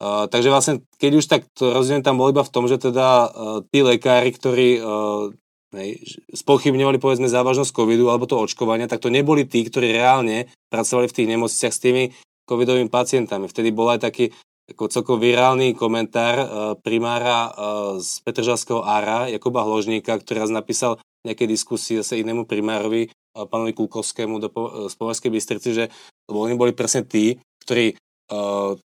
Takže 0.04 0.52
vlastne, 0.52 0.84
keď 1.00 1.12
už 1.16 1.26
tak 1.32 1.42
to 1.56 1.72
rozdiel 1.72 2.04
tam 2.04 2.20
bol 2.20 2.28
iba 2.28 2.44
v 2.44 2.52
tom, 2.52 2.68
že 2.68 2.76
teda 2.76 3.08
uh, 3.08 3.64
tí 3.72 3.80
lekári, 3.80 4.36
ktorí 4.36 4.84
uh, 4.84 5.32
hej, 5.80 6.04
spochybňovali 6.36 7.00
povedzme 7.00 7.32
závažnosť 7.32 7.72
covidu 7.72 8.12
alebo 8.12 8.28
to 8.28 8.36
očkovania, 8.36 8.92
tak 8.92 9.00
to 9.00 9.08
neboli 9.08 9.48
tí, 9.48 9.64
ktorí 9.64 9.96
reálne 9.96 10.52
pracovali 10.68 11.08
v 11.08 11.16
tých 11.16 11.32
nemocniciach 11.32 11.74
s 11.74 11.80
tými 11.80 12.04
covidovými 12.44 12.92
pacientami. 12.92 13.48
Vtedy 13.48 13.72
bol 13.72 13.96
aj 13.96 14.04
taký 14.04 14.36
ako 14.68 14.92
celkom 14.92 15.18
virálny 15.24 15.72
komentár 15.72 16.36
uh, 16.36 16.48
primára 16.76 17.52
uh, 17.52 17.96
z 18.00 18.20
Petržalského 18.28 18.84
ára 18.84 19.32
Jakuba 19.32 19.64
Hložníka, 19.64 20.20
ktorý 20.20 20.44
raz 20.44 20.52
napísal 20.52 21.00
nejaké 21.24 21.48
diskusii 21.48 22.04
zase 22.04 22.20
inému 22.20 22.44
primárovi, 22.44 23.08
uh, 23.08 23.48
pánovi 23.48 23.72
Kulkovskému 23.72 24.36
do, 24.44 24.52
z 24.92 24.94
Povarskej 25.00 25.32
Bystrici, 25.32 25.70
že 25.72 25.86
oni 26.28 26.60
boli 26.60 26.76
presne 26.76 27.08
tí, 27.08 27.40
ktorí 27.64 27.96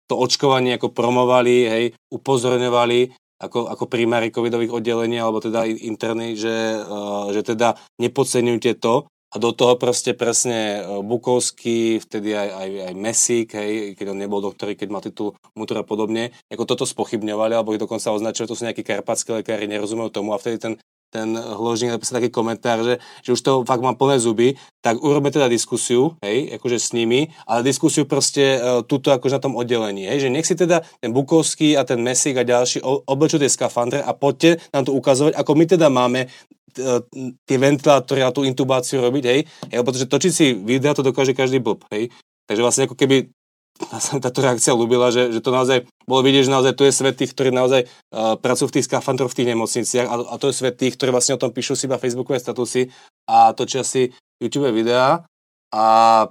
to 0.08 0.14
očkovanie 0.16 0.76
ako 0.76 0.92
promovali, 0.92 1.56
hej, 1.66 1.84
upozorňovali 2.12 3.12
ako, 3.40 3.66
ako 3.68 3.84
primári 3.90 4.30
covidových 4.30 4.72
oddelení, 4.72 5.18
alebo 5.20 5.42
teda 5.42 5.66
interní, 5.66 6.38
že, 6.38 6.80
uh, 6.80 7.28
že 7.34 7.42
teda 7.44 7.76
nepodceňujte 8.00 8.78
to, 8.78 9.10
a 9.34 9.36
do 9.42 9.50
toho 9.50 9.74
proste 9.74 10.14
presne 10.14 10.78
uh, 10.78 11.02
Bukovský, 11.02 11.98
vtedy 11.98 12.38
aj, 12.38 12.48
aj, 12.54 12.70
aj 12.86 12.94
Mesík, 12.94 13.48
hej, 13.58 13.98
keď 13.98 14.14
on 14.14 14.22
nebol 14.22 14.38
doktor, 14.38 14.70
keď 14.78 14.88
mal 14.88 15.02
titul 15.02 15.34
Mutura 15.58 15.82
a 15.82 15.86
podobne, 15.86 16.30
ako 16.54 16.62
toto 16.62 16.86
spochybňovali, 16.86 17.58
alebo 17.58 17.74
ich 17.74 17.82
dokonca 17.82 18.14
označili, 18.14 18.46
to 18.46 18.54
sú 18.54 18.62
nejakí 18.62 18.86
karpatskí 18.86 19.42
lekári, 19.42 19.66
nerozumejú 19.66 20.14
tomu. 20.14 20.30
A 20.32 20.38
vtedy 20.38 20.62
ten 20.62 20.74
ten 21.14 21.38
hložník 21.38 21.94
napísal 21.94 22.18
taký 22.18 22.35
komentár, 22.35 22.83
že, 22.83 22.98
že 23.22 23.31
už 23.38 23.40
to 23.40 23.53
fakt 23.62 23.79
mám 23.79 23.94
plné 23.94 24.18
zuby, 24.18 24.59
tak 24.83 24.98
urobme 24.98 25.31
teda 25.31 25.46
diskusiu, 25.46 26.18
hej, 26.27 26.59
akože 26.59 26.83
s 26.83 26.90
nimi, 26.90 27.31
ale 27.46 27.62
diskusiu 27.62 28.03
proste 28.03 28.59
uh, 28.59 28.83
túto 28.83 29.14
akože 29.14 29.38
na 29.38 29.44
tom 29.46 29.55
oddelení, 29.55 30.11
hej, 30.11 30.27
že 30.27 30.29
nech 30.35 30.42
si 30.42 30.59
teda 30.59 30.83
ten 30.98 31.14
Bukovský 31.14 31.79
a 31.79 31.87
ten 31.87 32.03
Mesík 32.03 32.35
a 32.35 32.42
ďalší 32.42 32.83
oblečú 32.83 33.38
tie 33.38 33.46
skafandre 33.46 34.03
a 34.03 34.11
poďte 34.11 34.59
nám 34.74 34.90
to 34.90 34.92
ukazovať, 34.98 35.38
ako 35.38 35.53
my 35.55 35.64
teda 35.70 35.87
máme 35.87 36.27
uh, 36.27 36.98
tie 37.46 37.59
ventilátory 37.62 38.27
a 38.27 38.35
tú 38.35 38.42
intubáciu 38.42 38.98
robiť, 38.98 39.24
hej, 39.31 39.40
hej 39.70 39.79
pretože 39.87 40.11
točiť 40.11 40.33
si 40.35 40.46
videa 40.59 40.98
to 40.98 41.07
dokáže 41.07 41.31
každý 41.31 41.62
blb, 41.62 41.87
hej, 41.94 42.11
takže 42.50 42.61
vlastne 42.66 42.90
ako 42.90 42.98
keby 42.98 43.31
sa 43.74 44.22
táto 44.22 44.38
reakcia 44.38 44.70
ľúbila, 44.70 45.10
že, 45.10 45.34
že 45.34 45.42
to 45.42 45.50
naozaj 45.50 45.82
bolo 46.06 46.22
vidieť, 46.22 46.46
že 46.46 46.54
naozaj 46.54 46.78
tu 46.78 46.87
je 46.87 46.94
svet 46.94 47.18
tých, 47.18 47.34
ktorí 47.34 47.50
naozaj 47.50 47.82
uh, 47.87 48.38
pracujú 48.38 48.70
v 48.70 48.74
tých 48.78 48.87
skafandroch 48.87 49.34
v 49.34 49.38
tých 49.42 49.50
nemocniciach 49.50 50.06
a, 50.06 50.14
a 50.30 50.34
to 50.38 50.46
je 50.50 50.54
svet 50.54 50.78
tých, 50.78 50.94
ktorí 50.94 51.10
vlastne 51.10 51.34
o 51.34 51.42
tom 51.42 51.50
píšu 51.50 51.74
si 51.74 51.90
iba 51.90 51.98
Facebookové 51.98 52.38
statusy 52.38 52.87
a 53.26 53.50
točia 53.50 53.82
si 53.82 54.14
YouTube 54.38 54.70
videá. 54.70 55.26
A 55.74 55.84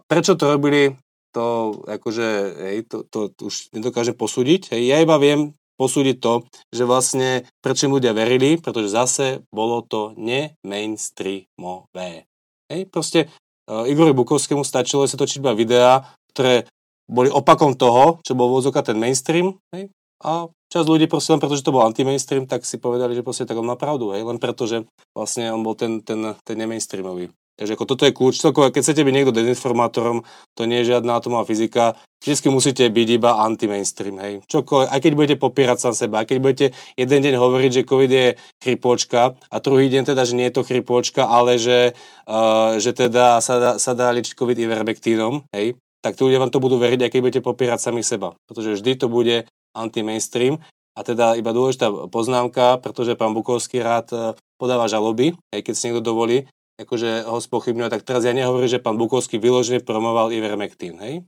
prečo 0.08 0.40
to 0.40 0.56
robili, 0.56 0.96
to 1.36 1.76
akože, 1.84 2.28
hej, 2.64 2.88
to, 2.88 3.04
to, 3.12 3.28
to 3.36 3.52
už 3.52 3.76
nedokážem 3.76 4.16
posúdiť. 4.16 4.72
Hej, 4.72 4.82
ja 4.88 5.04
iba 5.04 5.20
viem 5.20 5.52
posúdiť 5.76 6.24
to, 6.24 6.48
že 6.72 6.88
vlastne 6.88 7.44
prečo 7.60 7.92
ľudia 7.92 8.16
verili, 8.16 8.56
pretože 8.56 8.94
zase 8.94 9.44
bolo 9.52 9.84
to 9.84 10.16
ne-mainstreamové. 10.16 12.24
Hej, 12.72 12.88
proste 12.88 13.28
uh, 13.68 13.84
Igorovi 13.84 14.16
Bukovskému 14.16 14.64
stačilo 14.64 15.04
sa 15.10 15.20
točiť 15.20 15.44
iba 15.44 15.52
videá, 15.52 16.08
ktoré 16.32 16.72
boli 17.10 17.30
opakom 17.30 17.76
toho, 17.76 18.20
čo 18.24 18.34
bol 18.36 18.52
vôzoka 18.52 18.84
ten 18.84 18.96
mainstream, 19.00 19.60
hej? 19.76 19.92
a 20.24 20.48
časť 20.72 20.88
ľudí 20.88 21.06
proste 21.12 21.36
len 21.36 21.44
preto, 21.44 21.60
že 21.60 21.68
to 21.68 21.76
bol 21.76 21.84
anti-mainstream, 21.84 22.48
tak 22.48 22.64
si 22.64 22.80
povedali, 22.80 23.12
že 23.12 23.28
proste 23.28 23.44
tak 23.44 23.60
on 23.60 23.68
má 23.68 23.76
pravdu, 23.76 24.16
hej? 24.16 24.24
len 24.24 24.40
preto, 24.40 24.64
že 24.64 24.88
vlastne 25.12 25.52
on 25.52 25.62
bol 25.62 25.76
ten, 25.76 26.00
ten, 26.00 26.34
ten 26.48 26.56
nemainstreamový. 26.56 27.30
Takže 27.54 27.78
ako 27.78 27.86
toto 27.86 28.04
je 28.10 28.18
kľúč, 28.18 28.42
celkovo, 28.42 28.66
keď 28.74 28.82
chcete 28.82 29.06
byť 29.06 29.14
niekto 29.14 29.30
dezinformátorom, 29.30 30.26
to 30.58 30.66
nie 30.66 30.82
je 30.82 30.98
žiadna 30.98 31.22
atomová 31.22 31.46
fyzika, 31.46 31.94
vždy 32.18 32.50
musíte 32.50 32.82
byť 32.90 33.08
iba 33.14 33.46
anti-mainstream, 33.46 34.18
hej. 34.26 34.34
Čokoľvek, 34.50 34.90
aj 34.90 35.00
keď 35.06 35.12
budete 35.14 35.38
popierať 35.38 35.78
sám 35.78 35.94
seba, 35.94 36.26
aj 36.26 36.34
keď 36.34 36.38
budete 36.42 36.66
jeden 36.98 37.20
deň 37.22 37.36
hovoriť, 37.38 37.72
že 37.78 37.86
COVID 37.86 38.12
je 38.12 38.28
chrypôčka 38.58 39.38
a 39.38 39.56
druhý 39.62 39.86
deň 39.94 40.04
teda, 40.10 40.26
že 40.26 40.34
nie 40.34 40.50
je 40.50 40.56
to 40.58 40.66
chrypôčka, 40.66 41.30
ale 41.30 41.62
že, 41.62 41.94
uh, 42.26 42.82
že 42.82 42.90
teda 42.90 43.38
sa 43.38 43.56
dá, 43.62 43.72
sa 43.78 43.94
dá 43.94 44.10
liečiť 44.10 44.34
COVID 44.34 44.58
ivermektínom, 44.58 45.46
hej, 45.54 45.78
tak 46.04 46.20
tí 46.20 46.22
ľudia 46.28 46.44
vám 46.44 46.52
to 46.52 46.60
budú 46.60 46.76
veriť, 46.76 47.00
aj 47.08 47.10
keď 47.16 47.20
budete 47.24 47.42
popierať 47.42 47.80
sami 47.80 48.04
seba. 48.04 48.36
Pretože 48.52 48.76
vždy 48.76 48.92
to 49.00 49.08
bude 49.08 49.48
anti-mainstream. 49.72 50.60
A 50.94 51.02
teda 51.02 51.34
iba 51.40 51.56
dôležitá 51.56 51.90
poznámka, 52.12 52.78
pretože 52.78 53.18
pán 53.18 53.34
Bukovský 53.34 53.82
rád 53.82 54.08
e, 54.14 54.18
podáva 54.62 54.86
žaloby, 54.86 55.34
aj 55.50 55.66
keď 55.66 55.74
si 55.74 55.84
niekto 55.90 56.06
dovolí, 56.06 56.46
akože 56.78 57.26
ho 57.26 57.42
spochybňuje, 57.42 57.90
tak 57.90 58.06
teraz 58.06 58.22
ja 58.28 58.36
nehovorím, 58.36 58.70
že 58.70 58.84
pán 58.84 59.02
Bukovský 59.02 59.42
vyložene 59.42 59.82
promoval 59.82 60.30
Ivermectin, 60.30 61.02
hej? 61.02 61.26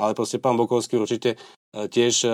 Ale 0.00 0.16
proste 0.16 0.40
pán 0.40 0.56
Bukovský 0.56 0.96
určite 0.96 1.36
e, 1.36 1.90
tiež 1.92 2.24
e, 2.24 2.30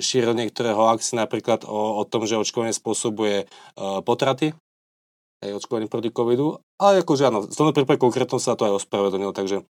šíril 0.00 0.32
niektoré 0.32 0.72
hoaxy, 0.72 1.20
napríklad 1.20 1.68
o, 1.68 2.00
o 2.00 2.02
tom, 2.08 2.24
že 2.24 2.40
očkovanie 2.40 2.72
spôsobuje 2.72 3.44
potraty, 3.76 4.56
aj 5.44 5.60
očkovanie 5.60 5.92
proti 5.92 6.08
covidu, 6.08 6.56
ale 6.80 7.04
akože 7.04 7.28
áno, 7.28 7.44
v 7.44 7.52
tomto 7.52 7.76
prípade 7.76 8.00
konkrétnom 8.00 8.40
sa 8.40 8.56
to 8.56 8.64
aj 8.64 8.80
ospravedlnil, 8.80 9.36
takže 9.36 9.68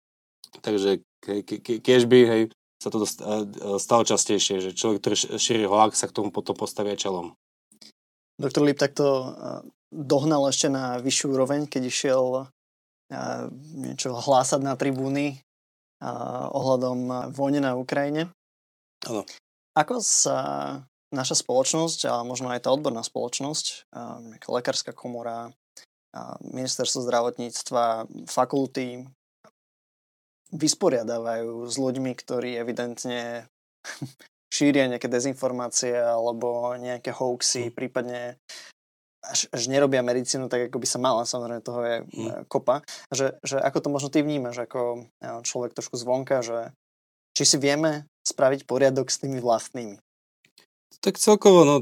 Takže 0.59 1.03
ke, 1.23 1.43
ke, 1.43 1.79
keď 1.79 2.01
by, 2.09 2.19
hej, 2.25 2.41
sa 2.79 2.87
to 2.87 3.03
dost, 3.03 3.19
stalo 3.83 4.03
častejšie, 4.07 4.63
že 4.63 4.71
človek, 4.71 5.03
ktorý 5.03 5.15
šíri 5.35 5.67
hoax, 5.67 5.99
sa 5.99 6.07
k 6.07 6.15
tomu 6.15 6.31
potom 6.31 6.55
postavia 6.55 6.95
čelom. 6.95 7.35
Doktor 8.39 8.63
Lip 8.63 8.79
takto 8.79 9.35
dohnal 9.91 10.47
ešte 10.47 10.71
na 10.71 10.95
vyššiu 11.03 11.27
úroveň, 11.35 11.67
keď 11.67 11.91
išiel 11.91 12.47
niečo 13.75 14.15
hlásať 14.15 14.63
na 14.63 14.79
tribúny 14.79 15.43
ohľadom 16.55 17.31
vojny 17.35 17.59
na 17.59 17.75
Ukrajine. 17.75 18.31
Ano. 19.11 19.27
Ako 19.75 19.99
sa 19.99 20.39
naša 21.11 21.35
spoločnosť 21.41 22.07
a 22.07 22.23
možno 22.23 22.47
aj 22.53 22.63
tá 22.63 22.69
odborná 22.71 23.03
spoločnosť, 23.03 23.91
lekárska 24.47 24.95
komora, 24.95 25.51
ministerstvo 26.47 27.03
zdravotníctva, 27.03 28.07
fakulty 28.29 29.03
vysporiadávajú 30.53 31.65
s 31.69 31.75
ľuďmi, 31.77 32.11
ktorí 32.17 32.57
evidentne 32.57 33.45
šíria 34.55 34.89
nejaké 34.89 35.05
dezinformácie 35.05 35.93
alebo 35.93 36.73
nejaké 36.75 37.13
hoaxy, 37.13 37.69
mm. 37.69 37.73
prípadne 37.73 38.21
až, 39.19 39.51
až 39.51 39.67
nerobia 39.67 40.01
medicínu 40.01 40.47
tak, 40.47 40.71
ako 40.71 40.77
by 40.79 40.87
sa 40.87 40.99
mala, 40.99 41.27
samozrejme 41.27 41.61
toho 41.61 41.81
je 41.85 41.95
mm. 42.01 42.49
kopa. 42.49 42.81
Že, 43.13 43.37
že 43.45 43.57
ako 43.61 43.77
to 43.83 43.89
možno 43.93 44.09
ty 44.09 44.25
vnímaš, 44.25 44.65
ako 44.65 45.05
človek 45.45 45.75
trošku 45.77 45.99
zvonka, 45.99 46.41
že 46.41 46.73
či 47.37 47.43
si 47.45 47.57
vieme 47.61 48.09
spraviť 48.25 48.65
poriadok 48.65 49.07
s 49.07 49.21
tými 49.21 49.39
vlastnými? 49.39 50.01
Tak 50.99 51.21
celkovo, 51.21 51.63
no, 51.63 51.75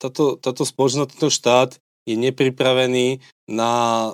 táto, 0.00 0.40
táto 0.40 0.64
spoločnosť, 0.64 1.10
tento 1.12 1.30
štát 1.30 1.78
je 2.08 2.16
nepripravený 2.18 3.22
na 3.46 4.10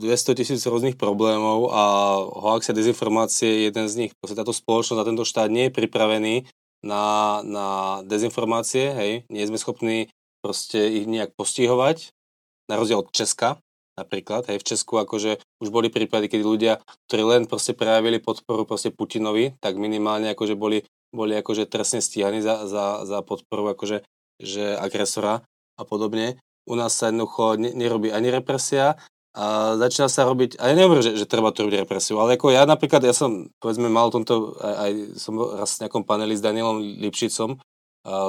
200 0.00 0.38
tisíc 0.38 0.64
rôznych 0.64 0.96
problémov 0.96 1.68
a 1.68 1.82
hoax 2.22 2.72
a 2.72 2.76
dezinformácie 2.76 3.48
je 3.48 3.60
jeden 3.68 3.86
z 3.88 3.94
nich. 4.06 4.12
Proste 4.16 4.38
táto 4.38 4.56
spoločnosť 4.56 5.00
a 5.00 5.08
tento 5.08 5.24
štát 5.28 5.52
nie 5.52 5.68
je 5.68 5.76
pripravený 5.76 6.34
na, 6.82 7.38
na 7.44 7.68
dezinformácie, 8.08 8.90
hej, 8.92 9.12
nie 9.30 9.44
sme 9.46 9.60
schopní 9.60 10.10
proste 10.42 10.90
ich 10.90 11.06
nejak 11.06 11.38
postihovať, 11.38 12.10
na 12.66 12.74
rozdiel 12.74 13.06
od 13.06 13.14
Česka, 13.14 13.62
napríklad, 13.94 14.50
hej, 14.50 14.58
v 14.58 14.66
Česku 14.66 14.98
akože 14.98 15.38
už 15.62 15.68
boli 15.70 15.92
prípady, 15.92 16.26
keď 16.26 16.40
ľudia, 16.42 16.72
ktorí 17.06 17.22
len 17.22 17.42
proste 17.46 17.76
prejavili 17.76 18.18
podporu 18.18 18.66
proste 18.66 18.90
Putinovi, 18.90 19.54
tak 19.62 19.78
minimálne 19.78 20.32
akože 20.34 20.58
boli, 20.58 20.82
boli 21.14 21.38
akože 21.38 21.70
trestne 21.70 22.02
stíhaní 22.02 22.42
za, 22.42 22.66
za, 22.66 23.06
za 23.06 23.18
podporu 23.22 23.76
akože 23.76 24.02
že 24.42 24.74
agresora 24.74 25.46
a 25.78 25.82
podobne. 25.86 26.42
U 26.66 26.74
nás 26.74 26.98
sa 26.98 27.10
jednoducho 27.10 27.58
nerobí 27.58 28.10
ani 28.10 28.34
represia 28.34 28.98
a 29.32 29.76
začína 29.80 30.12
sa 30.12 30.28
robiť, 30.28 30.60
a 30.60 30.68
ja 30.68 30.74
nehovorím, 30.76 31.00
že, 31.00 31.16
že 31.16 31.24
treba 31.24 31.48
to 31.56 31.64
robiť 31.64 31.88
represiu, 31.88 32.20
ale 32.20 32.36
ako 32.36 32.52
ja 32.52 32.68
napríklad, 32.68 33.00
ja 33.00 33.16
som, 33.16 33.48
povedzme, 33.64 33.88
mal 33.88 34.12
tomto, 34.12 34.60
aj, 34.60 34.74
aj 34.76 34.92
som 35.16 35.34
raz 35.40 35.70
v 35.76 35.88
nejakom 35.88 36.04
paneli 36.04 36.36
s 36.36 36.44
Danielom 36.44 36.84
Lipšicom, 37.00 37.56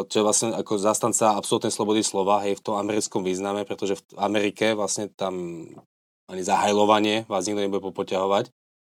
čo 0.07 0.15
je 0.15 0.23
vlastne 0.23 0.53
ako 0.53 0.79
zastanca 0.79 1.33
absolútnej 1.33 1.73
slobody 1.73 2.05
slova, 2.05 2.45
hej, 2.45 2.55
v 2.55 2.63
tom 2.63 2.77
americkom 2.77 3.25
význame, 3.25 3.65
pretože 3.65 3.99
v 3.99 4.03
Amerike 4.15 4.77
vlastne 4.77 5.09
tam 5.11 5.65
ani 6.29 6.41
zahajlovanie 6.45 7.27
vás 7.27 7.49
nikto 7.49 7.67
nebude 7.67 7.83
popoťahovať. 7.83 8.53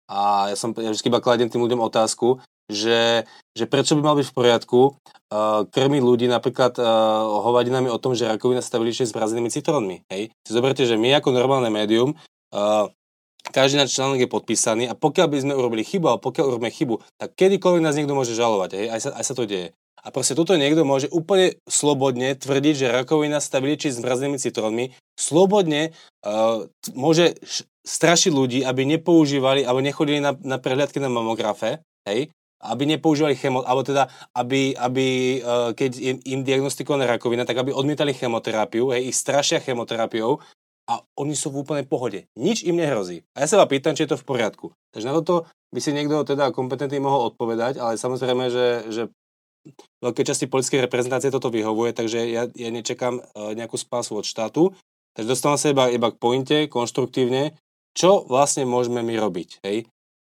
A 0.06 0.52
ja 0.52 0.56
som, 0.56 0.70
ja 0.78 0.94
vždy 0.94 1.10
iba 1.10 1.18
kladem 1.18 1.50
tým 1.50 1.64
ľuďom 1.64 1.82
otázku, 1.82 2.38
že, 2.66 3.24
že 3.54 3.64
prečo 3.70 3.94
by 3.94 4.02
mal 4.02 4.16
byť 4.18 4.26
v 4.26 4.36
poriadku 4.36 4.80
uh, 4.90 5.62
krmiť 5.70 6.02
ľudí 6.02 6.26
napríklad 6.26 6.78
uh, 6.78 6.86
hovadinami 7.46 7.90
o 7.90 8.00
tom, 8.02 8.18
že 8.18 8.26
rakovina 8.26 8.62
sa 8.62 8.78
vyliečie 8.78 9.06
s 9.06 9.14
brazenými 9.14 9.50
citrónmi. 9.50 10.02
Hej? 10.10 10.34
Si 10.42 10.50
zoberte, 10.50 10.82
že 10.82 10.98
my 10.98 11.14
ako 11.18 11.30
normálne 11.30 11.70
médium 11.70 12.18
uh, 12.52 12.90
každý 13.46 13.78
náš 13.78 13.94
článok 13.94 14.26
je 14.26 14.30
podpísaný 14.30 14.84
a 14.90 14.98
pokiaľ 14.98 15.26
by 15.30 15.38
sme 15.38 15.54
urobili 15.54 15.86
chybu, 15.86 16.06
alebo 16.10 16.26
pokiaľ 16.30 16.44
urobíme 16.50 16.70
chybu, 16.74 16.98
tak 17.14 17.38
kedykoľvek 17.38 17.82
nás 17.82 17.94
niekto 17.94 18.18
môže 18.18 18.34
žalovať, 18.34 18.70
hej? 18.74 18.86
Aj, 18.90 19.00
sa, 19.02 19.10
aj 19.14 19.24
sa 19.24 19.34
to 19.38 19.46
deje. 19.46 19.70
A 20.06 20.14
proste 20.14 20.38
tuto 20.38 20.54
niekto 20.54 20.86
môže 20.86 21.10
úplne 21.10 21.58
slobodne 21.66 22.38
tvrdiť, 22.38 22.74
že 22.78 22.94
rakovina 22.94 23.42
sa 23.42 23.58
vylieči 23.58 23.90
s 23.90 23.98
mrazenými 23.98 24.38
citrónmi, 24.38 24.94
slobodne 25.18 25.94
uh, 26.22 26.62
môže 26.94 27.38
strašiť 27.86 28.30
ľudí, 28.30 28.62
aby 28.62 28.86
nepoužívali 28.86 29.66
alebo 29.66 29.82
nechodili 29.82 30.22
na, 30.22 30.34
na 30.46 30.62
prehliadky 30.62 31.02
na 31.02 31.10
mamografe, 31.10 31.82
hej, 32.06 32.30
aby 32.62 32.88
nepoužívali 32.96 33.36
chemo, 33.36 33.60
alebo 33.62 33.84
teda, 33.84 34.08
aby, 34.32 34.72
aby 34.72 35.06
uh, 35.44 35.70
keď 35.76 35.90
je 35.92 36.12
im 36.32 36.40
diagnostikovaná 36.40 37.04
rakovina, 37.04 37.44
tak 37.44 37.60
aby 37.60 37.72
odmietali 37.72 38.16
chemoterapiu, 38.16 38.92
hej, 38.96 39.12
ich 39.12 39.16
strašia 39.16 39.60
chemoterapiou 39.60 40.40
a 40.86 41.02
oni 41.18 41.34
sú 41.34 41.50
v 41.50 41.66
úplnej 41.66 41.84
pohode. 41.84 42.30
Nič 42.38 42.62
im 42.62 42.78
nehrozí. 42.78 43.26
A 43.34 43.42
ja 43.42 43.50
sa 43.50 43.58
vám 43.58 43.68
pýtam, 43.74 43.92
či 43.98 44.06
je 44.06 44.14
to 44.14 44.20
v 44.22 44.28
poriadku. 44.28 44.66
Takže 44.94 45.06
na 45.10 45.14
toto 45.18 45.50
by 45.74 45.80
si 45.82 45.90
niekto 45.90 46.22
teda 46.22 46.54
kompetentný 46.54 47.02
mohol 47.02 47.34
odpovedať, 47.34 47.82
ale 47.82 47.98
samozrejme, 47.98 48.44
že, 48.48 48.66
že 48.88 49.02
veľké 49.98 50.22
časti 50.22 50.46
politickej 50.46 50.86
reprezentácie 50.86 51.34
toto 51.34 51.50
vyhovuje, 51.50 51.90
takže 51.90 52.22
ja, 52.30 52.46
ja 52.46 52.70
nečakám 52.70 53.18
uh, 53.18 53.52
nejakú 53.52 53.74
spásu 53.74 54.14
od 54.16 54.24
štátu. 54.24 54.72
Takže 55.18 55.32
dostávam 55.32 55.58
sa 55.58 55.72
iba, 55.72 55.90
iba 55.90 56.12
k 56.12 56.20
pointe, 56.20 56.56
konštruktívne, 56.70 57.56
čo 57.96 58.28
vlastne 58.28 58.68
môžeme 58.68 59.00
my 59.00 59.16
robiť. 59.16 59.64
Hej? 59.64 59.88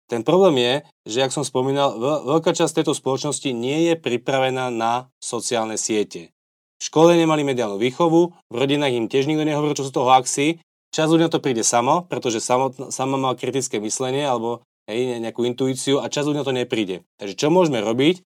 Ten 0.08 0.24
problém 0.24 0.56
je, 0.56 0.74
že, 1.04 1.20
jak 1.20 1.36
som 1.36 1.44
spomínal, 1.44 2.00
veľká 2.00 2.56
časť 2.56 2.80
tejto 2.80 2.96
spoločnosti 2.96 3.52
nie 3.52 3.92
je 3.92 3.94
pripravená 3.94 4.72
na 4.72 5.12
sociálne 5.20 5.76
siete. 5.76 6.32
V 6.80 6.88
škole 6.88 7.12
nemali 7.12 7.44
mediálnu 7.44 7.76
výchovu, 7.76 8.32
v 8.48 8.54
rodinách 8.56 8.96
im 8.96 9.10
tiež 9.12 9.28
nikto 9.28 9.44
nehovoril, 9.44 9.76
čo 9.76 9.84
sú 9.84 9.92
to 9.92 10.08
hoaxy. 10.08 10.64
Čas 10.88 11.12
ľudia 11.12 11.28
to 11.28 11.44
príde 11.44 11.60
samo, 11.60 12.08
pretože 12.08 12.40
samo, 12.40 12.72
sama 12.88 13.20
má 13.20 13.36
kritické 13.36 13.76
myslenie 13.84 14.24
alebo 14.24 14.64
hej, 14.88 15.20
nejakú 15.20 15.44
intuíciu 15.44 16.00
a 16.00 16.08
čas 16.08 16.24
ľudia 16.24 16.46
to 16.48 16.56
nepríde. 16.56 17.04
Takže 17.20 17.36
čo 17.36 17.52
môžeme 17.52 17.84
robiť? 17.84 18.24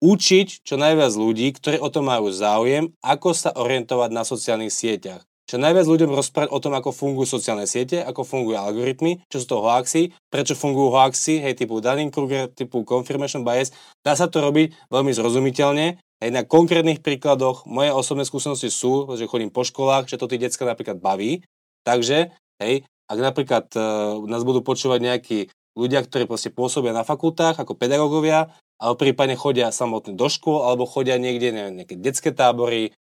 Učiť 0.00 0.62
čo 0.62 0.78
najviac 0.78 1.12
ľudí, 1.12 1.50
ktorí 1.58 1.82
o 1.82 1.90
to 1.90 2.06
majú 2.06 2.30
záujem, 2.30 2.94
ako 3.02 3.34
sa 3.34 3.50
orientovať 3.52 4.10
na 4.14 4.22
sociálnych 4.22 4.70
sieťach 4.72 5.29
čo 5.50 5.58
najviac 5.58 5.82
ľuďom 5.82 6.14
rozprávať 6.14 6.54
o 6.54 6.62
tom, 6.62 6.78
ako 6.78 6.94
fungujú 6.94 7.26
sociálne 7.26 7.66
siete, 7.66 7.98
ako 7.98 8.22
fungujú 8.22 8.54
algoritmy, 8.54 9.18
čo 9.26 9.42
sú 9.42 9.46
to 9.50 9.66
hoaxy, 9.66 10.14
prečo 10.30 10.54
fungujú 10.54 10.94
hoaxy, 10.94 11.42
hej, 11.42 11.58
typu 11.58 11.82
Dunning-Kruger, 11.82 12.54
typu 12.54 12.86
confirmation 12.86 13.42
bias. 13.42 13.74
Dá 14.06 14.14
sa 14.14 14.30
to 14.30 14.38
robiť 14.38 14.86
veľmi 14.94 15.10
zrozumiteľne, 15.10 15.98
hej, 15.98 16.30
na 16.30 16.46
konkrétnych 16.46 17.02
príkladoch. 17.02 17.66
Moje 17.66 17.90
osobné 17.90 18.22
skúsenosti 18.22 18.70
sú, 18.70 19.10
že 19.18 19.26
chodím 19.26 19.50
po 19.50 19.66
školách, 19.66 20.06
že 20.06 20.22
to 20.22 20.30
tí 20.30 20.38
decka 20.38 20.62
napríklad 20.62 21.02
baví. 21.02 21.42
Takže, 21.82 22.30
hej, 22.62 22.86
ak 23.10 23.18
napríklad 23.18 23.66
uh, 23.74 24.22
nás 24.30 24.46
budú 24.46 24.62
počúvať 24.62 25.02
nejakí 25.02 25.38
ľudia, 25.74 26.06
ktorí 26.06 26.30
proste 26.30 26.54
pôsobia 26.54 26.94
na 26.94 27.02
fakultách 27.02 27.58
ako 27.58 27.74
pedagógovia, 27.74 28.54
alebo 28.78 28.96
prípadne 28.96 29.34
chodia 29.34 29.74
samotne 29.74 30.14
do 30.14 30.30
škôl, 30.30 30.62
alebo 30.62 30.86
chodia 30.86 31.18
niekde, 31.18 31.52
neviem, 31.52 31.82
nejaké 31.82 31.98
detské 31.98 32.30
tábory, 32.30 32.94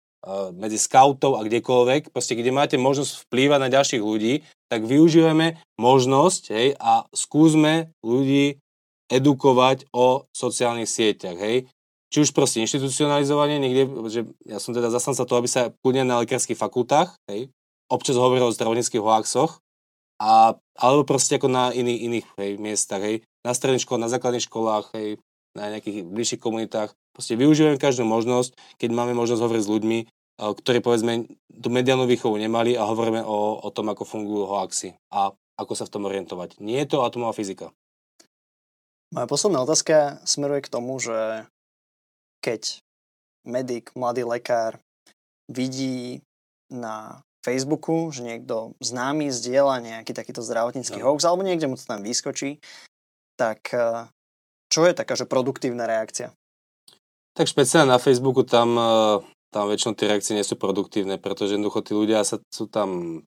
medzi 0.55 0.75
scoutov 0.75 1.39
a 1.39 1.45
kdekoľvek, 1.47 2.11
proste 2.11 2.35
kde 2.35 2.51
máte 2.51 2.75
možnosť 2.75 3.27
vplývať 3.27 3.59
na 3.59 3.69
ďalších 3.71 4.03
ľudí, 4.03 4.43
tak 4.67 4.83
využívame 4.83 5.63
možnosť 5.79 6.43
hej, 6.51 6.67
a 6.77 7.07
skúsme 7.15 7.95
ľudí 8.03 8.59
edukovať 9.09 9.89
o 9.95 10.27
sociálnych 10.35 10.91
sieťach. 10.91 11.39
Hej. 11.39 11.71
Či 12.09 12.17
už 12.25 12.29
proste 12.33 12.61
institucionalizovanie, 12.61 13.57
niekde, 13.61 13.83
že 14.09 14.21
ja 14.45 14.57
som 14.61 14.73
teda 14.73 14.93
zastanca 14.93 15.25
toho, 15.25 15.39
aby 15.41 15.49
sa 15.49 15.73
kľudne 15.81 16.05
na 16.05 16.21
lekárskych 16.21 16.57
fakultách, 16.57 17.15
hej, 17.29 17.49
občas 17.89 18.17
hovoril 18.17 18.49
o 18.49 18.53
zdravotníckých 18.53 19.01
hoaxoch, 19.01 19.61
a, 20.19 20.53
alebo 20.75 21.07
proste 21.07 21.39
ako 21.39 21.47
na 21.47 21.71
iných, 21.71 21.99
iných 22.05 22.27
hej, 22.37 22.51
miestach, 22.59 23.01
hej, 23.01 23.23
na 23.41 23.55
stredných 23.55 23.87
školách, 23.87 24.03
na 24.03 24.13
základných 24.13 24.45
školách, 24.45 24.85
hej, 24.99 25.09
na 25.55 25.73
nejakých 25.73 26.05
bližších 26.05 26.41
komunitách. 26.43 26.93
Proste 27.13 27.35
využívame 27.35 27.81
každú 27.81 28.07
možnosť, 28.07 28.55
keď 28.79 28.89
máme 28.95 29.13
možnosť 29.17 29.41
hovoriť 29.43 29.63
s 29.65 29.73
ľuďmi, 29.73 29.99
ktorí 30.39 30.79
povedzme 30.79 31.27
tú 31.51 31.67
mediálnu 31.67 32.07
výchovu 32.07 32.39
nemali 32.39 32.79
a 32.79 32.87
hovoríme 32.87 33.19
o, 33.27 33.59
o 33.59 33.69
tom, 33.75 33.91
ako 33.91 34.07
fungujú 34.07 34.47
hoaxy 34.47 34.95
a 35.11 35.35
ako 35.59 35.73
sa 35.75 35.83
v 35.83 35.91
tom 35.91 36.07
orientovať. 36.07 36.63
Nie 36.63 36.87
je 36.87 36.95
to 36.95 37.03
atomová 37.03 37.35
fyzika. 37.35 37.75
Moja 39.11 39.27
posledná 39.27 39.59
otázka 39.65 40.23
smeruje 40.23 40.63
k 40.63 40.71
tomu, 40.71 40.95
že 41.01 41.43
keď 42.39 42.79
medic, 43.43 43.91
mladý 43.97 44.23
lekár 44.23 44.79
vidí 45.51 46.23
na 46.71 47.25
Facebooku, 47.43 48.13
že 48.13 48.23
niekto 48.23 48.77
známy 48.79 49.33
zdieľa 49.33 49.81
nejaký 49.81 50.11
takýto 50.13 50.45
zdravotnícky 50.45 51.01
no. 51.01 51.11
hoax, 51.11 51.25
alebo 51.25 51.43
niekde 51.43 51.67
mu 51.67 51.75
to 51.75 51.83
tam 51.83 52.05
vyskočí, 52.05 52.61
tak 53.39 53.73
eh, 53.73 54.07
čo 54.69 54.85
je 54.85 54.93
taká, 54.93 55.17
že 55.17 55.25
produktívna 55.25 55.89
reakcia? 55.89 56.35
Tak 57.37 57.45
špeciálne 57.49 57.93
na 57.93 58.01
Facebooku 58.01 58.45
tam, 58.45 58.75
e, 58.75 58.91
tam 59.53 59.69
väčšinou 59.69 59.93
tie 59.95 60.09
reakcie 60.09 60.33
nie 60.33 60.45
sú 60.45 60.57
produktívne, 60.57 61.21
pretože 61.21 61.55
jednoducho 61.55 61.81
tí 61.85 61.93
ľudia 61.93 62.25
sa, 62.25 62.41
sú 62.49 62.65
tam 62.69 63.21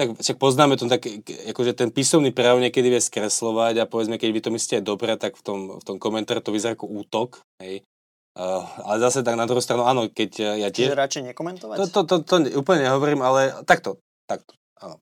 tak 0.00 0.16
však 0.16 0.40
poznáme 0.40 0.80
to 0.80 0.88
tak, 0.88 1.04
akože 1.52 1.76
ten 1.76 1.92
písomný 1.92 2.32
prejav 2.32 2.56
niekedy 2.56 2.88
vie 2.88 3.04
skreslovať 3.04 3.84
a 3.84 3.84
povedzme, 3.84 4.16
keď 4.16 4.30
vy 4.32 4.40
to 4.40 4.50
myslíte 4.56 4.80
dobre, 4.80 5.12
tak 5.20 5.36
v 5.36 5.42
tom, 5.44 5.58
v 5.76 5.84
tom 5.84 6.00
komentári 6.00 6.40
to 6.40 6.56
vyzerá 6.56 6.72
ako 6.72 6.88
útok, 6.88 7.44
hej. 7.60 7.84
Uh, 8.32 8.64
ale 8.88 8.96
zase 9.04 9.20
tak 9.20 9.36
na 9.36 9.44
druhú 9.44 9.60
stranu, 9.60 9.84
áno, 9.84 10.08
keď 10.08 10.56
ja 10.56 10.72
tiež... 10.72 10.96
Čiže 10.96 10.96
radšej 10.96 11.22
nekomentovať? 11.34 11.76
To, 11.76 11.84
to, 11.84 12.00
to, 12.08 12.16
to 12.24 12.34
úplne 12.56 12.88
nehovorím, 12.88 13.20
ale 13.20 13.60
takto, 13.68 14.00
takto, 14.24 14.56
áno. 14.80 14.96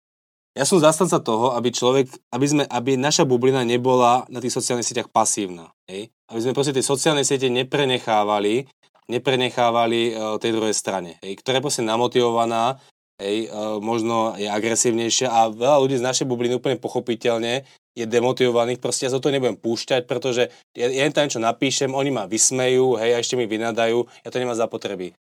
Ja 0.59 0.67
som 0.67 0.83
zastanca 0.83 1.23
toho, 1.23 1.55
aby 1.55 1.71
človek, 1.71 2.11
aby, 2.35 2.47
sme, 2.51 2.63
aby 2.67 2.99
naša 2.99 3.23
bublina 3.23 3.63
nebola 3.63 4.27
na 4.27 4.43
tých 4.43 4.59
sociálnych 4.59 4.83
sieťach 4.83 5.15
pasívna. 5.15 5.71
Hej? 5.87 6.11
Aby 6.29 6.41
sme 6.41 6.57
proste 6.57 6.77
tie 6.77 6.85
sociálne 6.85 7.25
siete 7.25 7.49
neprenechávali, 7.49 8.69
neprenechávali 9.09 10.13
uh, 10.13 10.37
tej 10.37 10.53
druhej 10.53 10.77
strane, 10.77 11.17
hej, 11.25 11.41
ktorá 11.41 11.59
je 11.59 11.65
proste 11.65 11.85
namotivovaná, 11.85 12.77
hej, 13.17 13.49
uh, 13.49 13.81
možno 13.81 14.37
je 14.37 14.49
agresívnejšia 14.49 15.33
a 15.33 15.49
veľa 15.49 15.79
ľudí 15.81 15.97
z 15.97 16.07
našej 16.07 16.27
bubliny 16.29 16.61
úplne 16.61 16.77
pochopiteľne 16.77 17.65
je 17.99 18.05
demotivovaných, 18.07 18.79
proste 18.79 19.09
ja 19.09 19.13
sa 19.13 19.19
to 19.19 19.33
nebudem 19.35 19.59
púšťať, 19.59 20.07
pretože 20.07 20.53
ja, 20.77 20.87
ja 20.87 21.09
tam 21.11 21.27
niečo 21.27 21.43
napíšem, 21.43 21.91
oni 21.91 22.11
ma 22.15 22.31
vysmejú, 22.31 23.01
hej, 23.01 23.17
a 23.17 23.19
ešte 23.19 23.35
mi 23.35 23.51
vynadajú, 23.51 24.07
ja 24.23 24.29
to 24.31 24.39
nemám 24.39 24.55
zapotreby. 24.55 25.17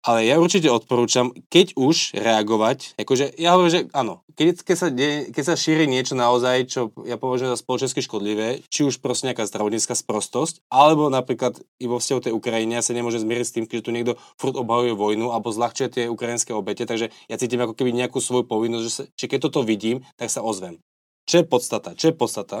Ale 0.00 0.24
ja 0.24 0.40
určite 0.40 0.72
odporúčam, 0.72 1.28
keď 1.52 1.76
už 1.76 2.16
reagovať, 2.16 2.96
akože 2.96 3.36
ja 3.36 3.52
hovorím, 3.52 3.68
že 3.68 3.82
áno, 3.92 4.24
keď, 4.32 4.64
keď, 4.64 4.76
sa, 4.80 4.88
de, 4.88 5.28
keď 5.28 5.44
sa 5.44 5.60
šíri 5.60 5.84
niečo 5.84 6.16
naozaj, 6.16 6.56
čo 6.72 6.80
ja 7.04 7.20
považujem 7.20 7.52
za 7.52 7.60
spoločensky 7.60 8.00
škodlivé, 8.00 8.64
či 8.72 8.88
už 8.88 9.04
proste 9.04 9.28
nejaká 9.28 9.44
zdravotnícka 9.44 9.92
sprostosť, 9.92 10.64
alebo 10.72 11.12
napríklad 11.12 11.60
i 11.76 11.84
vo 11.84 12.00
vzťahu 12.00 12.20
tej 12.24 12.32
Ukrajine, 12.32 12.80
ja 12.80 12.84
sa 12.84 12.96
nemôže 12.96 13.20
zmieriť 13.20 13.44
s 13.44 13.54
tým, 13.60 13.64
že 13.68 13.84
tu 13.84 13.92
niekto 13.92 14.16
furt 14.40 14.56
obhajuje 14.56 14.96
vojnu 14.96 15.36
alebo 15.36 15.52
zľahčuje 15.52 15.88
tie 15.92 16.04
ukrajinské 16.08 16.56
obete, 16.56 16.88
takže 16.88 17.12
ja 17.28 17.36
cítim 17.36 17.60
ako 17.60 17.76
keby 17.76 17.92
nejakú 17.92 18.24
svoju 18.24 18.48
povinnosť, 18.48 18.84
že, 18.88 18.92
sa, 18.92 19.04
že 19.04 19.26
keď 19.28 19.52
toto 19.52 19.60
vidím, 19.68 20.00
tak 20.16 20.32
sa 20.32 20.40
ozvem. 20.40 20.80
Čo 21.28 21.44
je 21.44 21.46
podstata? 21.46 21.92
Čo 21.92 22.08
je 22.08 22.14
podstata? 22.16 22.58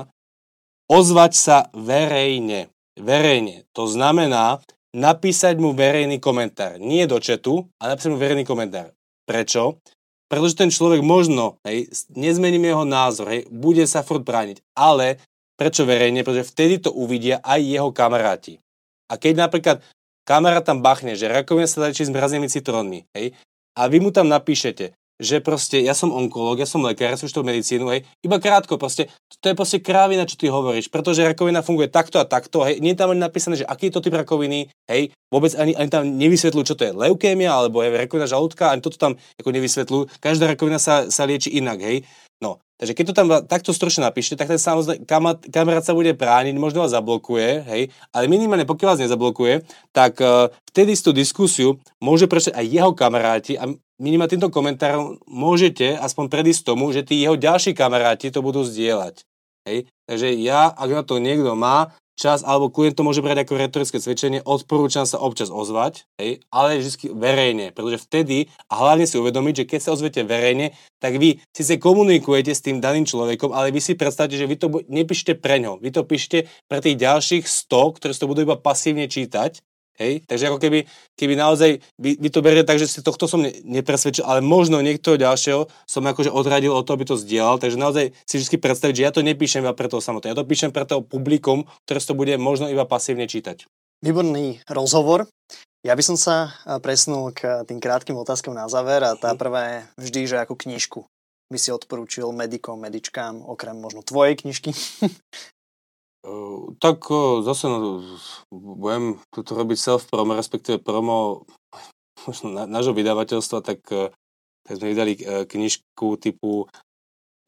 Ozvať 0.92 1.32
sa 1.32 1.56
verejne. 1.72 2.68
Verejne. 3.00 3.64
To 3.72 3.88
znamená, 3.88 4.60
napísať 4.94 5.58
mu 5.58 5.74
verejný 5.74 6.18
komentár. 6.18 6.78
Nie 6.82 7.06
do 7.06 7.22
četu, 7.22 7.66
ale 7.78 7.94
napísať 7.94 8.10
mu 8.10 8.18
verejný 8.18 8.44
komentár. 8.46 8.90
Prečo? 9.26 9.78
Pretože 10.30 10.54
ten 10.54 10.70
človek 10.70 11.02
možno, 11.02 11.58
hej, 11.66 11.90
nezmením 12.14 12.70
jeho 12.70 12.86
názor, 12.86 13.30
hej, 13.34 13.50
bude 13.50 13.82
sa 13.86 14.06
furt 14.06 14.22
brániť. 14.22 14.62
Ale 14.78 15.18
prečo 15.58 15.82
verejne? 15.82 16.22
Pretože 16.22 16.50
vtedy 16.54 16.78
to 16.78 16.94
uvidia 16.94 17.42
aj 17.42 17.58
jeho 17.58 17.90
kamaráti. 17.90 18.62
A 19.10 19.18
keď 19.18 19.50
napríklad 19.50 19.76
kamarát 20.22 20.62
tam 20.62 20.78
bachne, 20.78 21.18
že 21.18 21.26
rakovina 21.26 21.66
sa 21.66 21.82
liečí 21.82 22.06
s 22.06 22.14
mrazenými 22.14 22.46
citrónmi, 22.46 23.10
hej, 23.18 23.34
a 23.74 23.90
vy 23.90 23.98
mu 23.98 24.14
tam 24.14 24.30
napíšete, 24.30 24.94
že 25.20 25.44
proste 25.44 25.84
ja 25.84 25.92
som 25.92 26.10
onkológ, 26.10 26.64
ja 26.64 26.66
som 26.66 26.80
lekár, 26.80 27.12
ja 27.12 27.20
som 27.20 27.28
študol 27.28 27.52
medicínu, 27.52 27.86
hej, 27.92 28.08
iba 28.24 28.40
krátko, 28.40 28.80
proste, 28.80 29.12
to 29.44 29.52
je 29.52 29.54
proste 29.54 29.78
krávina, 29.84 30.24
čo 30.24 30.40
ty 30.40 30.48
hovoríš, 30.48 30.88
pretože 30.88 31.20
rakovina 31.20 31.60
funguje 31.60 31.92
takto 31.92 32.16
a 32.16 32.24
takto, 32.24 32.64
hej, 32.64 32.80
nie 32.80 32.96
je 32.96 33.00
tam 33.04 33.12
ani 33.12 33.20
napísané, 33.20 33.60
že 33.60 33.68
aký 33.68 33.92
je 33.92 34.00
to 34.00 34.04
typ 34.08 34.16
rakoviny, 34.16 34.72
hej, 34.88 35.12
vôbec 35.30 35.54
ani, 35.54 35.72
ani 35.78 35.88
tam 35.88 36.04
nevysvetľujú, 36.18 36.64
čo 36.66 36.76
to 36.76 36.84
je 36.84 36.92
leukémia, 36.92 37.54
alebo 37.54 37.80
je 37.80 37.94
rakovina 37.94 38.26
žalúdka, 38.26 38.74
ani 38.74 38.82
toto 38.82 38.98
tam 38.98 39.16
ako 39.38 39.48
nevysvetľujú, 39.54 40.02
každá 40.18 40.50
rakovina 40.50 40.82
sa, 40.82 41.06
sa 41.08 41.24
lieči 41.24 41.54
inak, 41.54 41.78
hej, 41.80 42.02
no, 42.42 42.58
Takže 42.80 42.96
keď 42.96 43.04
to 43.12 43.18
tam 43.20 43.28
takto 43.44 43.76
stručne 43.76 44.08
napíšte, 44.08 44.40
tak 44.40 44.48
ten 44.48 44.56
samozrejme 44.56 45.04
kamarát 45.52 45.84
sa 45.84 45.92
bude 45.92 46.16
brániť, 46.16 46.56
možno 46.56 46.80
vás 46.80 46.96
zablokuje, 46.96 47.60
hej, 47.68 47.92
ale 48.08 48.24
minimálne 48.24 48.64
pokiaľ 48.64 48.96
vás 48.96 49.04
nezablokuje, 49.04 49.68
tak 49.92 50.16
uh, 50.24 50.48
vtedy 50.72 50.96
tú 50.96 51.12
diskusiu 51.12 51.76
môže 52.00 52.24
prečať 52.24 52.56
aj 52.56 52.64
jeho 52.64 52.96
kamaráti 52.96 53.60
a 53.60 53.68
minimálne 54.00 54.32
týmto 54.32 54.48
komentárom 54.48 55.20
môžete 55.28 55.92
aspoň 55.92 56.32
predísť 56.32 56.72
tomu, 56.72 56.88
že 56.96 57.04
tí 57.04 57.20
jeho 57.20 57.36
ďalší 57.36 57.76
kamaráti 57.76 58.32
to 58.32 58.40
budú 58.40 58.64
zdieľať. 58.64 59.28
Hej? 59.68 59.84
Takže 60.08 60.32
ja, 60.40 60.72
ak 60.72 60.88
na 60.88 61.02
to 61.04 61.20
niekto 61.20 61.52
má 61.52 61.92
čas, 62.20 62.44
alebo 62.44 62.68
klient 62.68 63.00
to 63.00 63.02
môže 63.02 63.24
brať 63.24 63.48
ako 63.48 63.56
retorické 63.56 63.96
cvičenie, 63.96 64.44
odporúčam 64.44 65.08
sa 65.08 65.16
občas 65.16 65.48
ozvať, 65.48 66.04
hej? 66.20 66.44
ale 66.52 66.84
vždy 66.84 67.16
verejne, 67.16 67.66
pretože 67.72 68.04
vtedy, 68.04 68.52
a 68.68 68.84
hlavne 68.84 69.08
si 69.08 69.16
uvedomiť, 69.16 69.64
že 69.64 69.68
keď 69.72 69.80
sa 69.80 69.96
ozvete 69.96 70.20
verejne, 70.28 70.76
tak 71.00 71.16
vy 71.16 71.40
síce 71.56 71.80
komunikujete 71.80 72.52
s 72.52 72.60
tým 72.60 72.84
daným 72.84 73.08
človekom, 73.08 73.56
ale 73.56 73.72
vy 73.72 73.80
si 73.80 73.96
predstavte, 73.96 74.36
že 74.36 74.44
vy 74.44 74.60
to 74.60 74.68
nepíšte 74.92 75.40
pre 75.40 75.56
ňo, 75.64 75.80
vy 75.80 75.88
to 75.96 76.04
píšte 76.04 76.44
pre 76.68 76.84
tých 76.84 77.00
ďalších 77.00 77.48
100, 77.48 77.96
ktorí 77.96 78.12
si 78.12 78.20
to 78.20 78.28
budú 78.28 78.44
iba 78.44 78.60
pasívne 78.60 79.08
čítať 79.08 79.64
Hej? 80.00 80.24
Takže 80.24 80.48
ako 80.48 80.58
keby, 80.58 80.88
keby 81.14 81.34
naozaj, 81.36 81.84
vy, 82.00 82.16
vy 82.16 82.28
to 82.32 82.40
beriete 82.40 82.64
tak, 82.64 82.80
že 82.80 82.88
si 82.88 83.04
tohto 83.04 83.28
som 83.28 83.44
ne, 83.44 83.52
nepresvedčil, 83.60 84.24
ale 84.24 84.40
možno 84.40 84.80
niektoho 84.80 85.20
ďalšieho 85.20 85.68
som 85.84 86.02
akože 86.08 86.32
odradil 86.32 86.72
o 86.72 86.80
to, 86.80 86.96
aby 86.96 87.04
to 87.04 87.20
zdieľal, 87.20 87.60
takže 87.60 87.76
naozaj 87.76 88.16
si 88.24 88.40
vždy 88.40 88.56
predstaviť, 88.56 88.94
že 88.96 89.04
ja 89.04 89.12
to 89.12 89.20
nepíšem 89.20 89.60
iba 89.60 89.76
pre 89.76 89.92
toho 89.92 90.00
samotného, 90.00 90.32
ja 90.32 90.40
to 90.40 90.48
píšem 90.48 90.72
pre 90.72 90.88
toho 90.88 91.04
publikum, 91.04 91.68
ktoré 91.84 92.00
to 92.00 92.16
bude 92.16 92.32
možno 92.40 92.72
iba 92.72 92.88
pasívne 92.88 93.28
čítať. 93.28 93.68
Výborný 94.00 94.64
rozhovor. 94.64 95.28
Ja 95.84 95.92
by 95.92 96.02
som 96.04 96.16
sa 96.16 96.56
presnul 96.80 97.36
k 97.36 97.64
tým 97.68 97.80
krátkým 97.80 98.16
otázkam 98.16 98.56
na 98.56 98.68
záver 98.72 99.04
a 99.04 99.16
tá 99.16 99.36
mhm. 99.36 99.38
prvá 99.38 99.62
je 99.68 99.78
vždy, 100.08 100.20
že 100.24 100.36
ako 100.40 100.56
knižku 100.56 101.00
by 101.50 101.58
si 101.58 101.74
odporúčil 101.74 102.30
medikom, 102.30 102.78
medičkám, 102.78 103.42
okrem 103.42 103.74
možno 103.74 104.06
tvojej 104.06 104.38
knižky, 104.38 104.70
tak 106.80 107.00
zase 107.44 107.64
no, 107.68 108.04
budem 108.52 109.16
tu 109.32 109.40
robiť 109.40 109.78
self-promo, 109.80 110.36
respektíve 110.36 110.80
promo 110.80 111.48
na, 112.44 112.68
nášho 112.68 112.92
vydavateľstva, 112.92 113.58
tak, 113.64 113.80
tak 114.64 114.74
sme 114.76 114.92
vydali 114.92 115.16
knižku 115.48 116.20
typu 116.20 116.68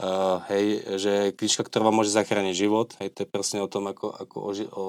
uh, 0.03 0.43
hej, 0.51 0.83
že 0.99 1.13
knižka, 1.39 1.63
ktorá 1.67 1.89
vám 1.89 2.03
môže 2.03 2.11
zachrániť 2.15 2.55
život, 2.57 2.95
hej, 2.99 3.15
to 3.15 3.23
je 3.25 3.29
presne 3.31 3.63
o 3.63 3.71
tom, 3.71 3.87
ako, 3.87 4.11
ako 4.11 4.37
o, 4.43 4.51
ži, 4.51 4.67
o 4.67 4.85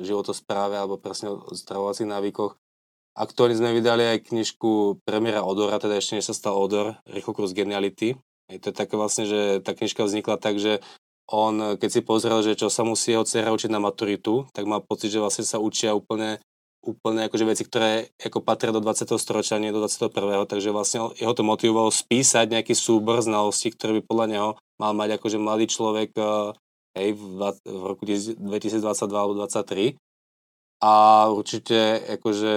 životospráve 0.00 0.80
alebo 0.80 0.96
presne 0.96 1.36
o 1.36 1.52
zdravovacích 1.52 2.08
návykoch. 2.08 2.56
Aktuálne 3.18 3.58
sme 3.58 3.74
vydali 3.74 4.06
aj 4.06 4.30
knižku 4.30 5.02
premiéra 5.02 5.42
Odora, 5.42 5.82
teda 5.82 5.98
ešte 5.98 6.22
než 6.22 6.30
sa 6.30 6.34
stal 6.38 6.54
Odor, 6.54 6.94
Rýchlo 7.10 7.34
kurz 7.34 7.50
geniality. 7.50 8.14
Hej, 8.48 8.58
to 8.62 8.70
je 8.70 8.76
také 8.78 8.94
vlastne, 8.94 9.26
že 9.26 9.60
tá 9.60 9.74
knižka 9.74 10.06
vznikla 10.06 10.38
tak, 10.38 10.62
že 10.62 10.78
on, 11.28 11.76
keď 11.76 11.90
si 11.92 12.00
pozrel, 12.00 12.40
že 12.40 12.56
čo 12.56 12.72
sa 12.72 12.82
musí 12.88 13.12
jeho 13.12 13.24
dcera 13.24 13.52
učiť 13.52 13.68
na 13.68 13.80
maturitu, 13.80 14.48
tak 14.56 14.64
má 14.64 14.80
pocit, 14.80 15.12
že 15.12 15.20
vlastne 15.20 15.44
sa 15.44 15.60
učia 15.60 15.92
úplne, 15.92 16.40
úplne 16.80 17.28
akože 17.28 17.44
veci, 17.44 17.62
ktoré 17.68 18.08
ako 18.16 18.40
patria 18.40 18.72
do 18.72 18.80
20. 18.80 19.12
storočia, 19.20 19.60
nie 19.60 19.68
do 19.68 19.84
21. 19.84 20.48
Takže 20.48 20.72
vlastne 20.72 21.12
jeho 21.20 21.36
to 21.36 21.44
motivovalo 21.44 21.92
spísať 21.92 22.48
nejaký 22.48 22.72
súbor 22.72 23.20
znalostí, 23.20 23.76
ktoré 23.76 24.00
by 24.00 24.02
podľa 24.08 24.26
neho 24.32 24.48
mal 24.80 24.96
mať 24.96 25.20
akože 25.20 25.36
mladý 25.36 25.66
človek 25.68 26.16
eh, 26.16 26.56
hej, 26.96 27.08
v, 27.12 27.40
v 27.52 27.82
roku 27.84 28.08
2022 28.08 28.80
alebo 29.12 29.36
2023 29.36 30.00
a 30.78 31.26
určite 31.34 31.98
akože 32.18 32.50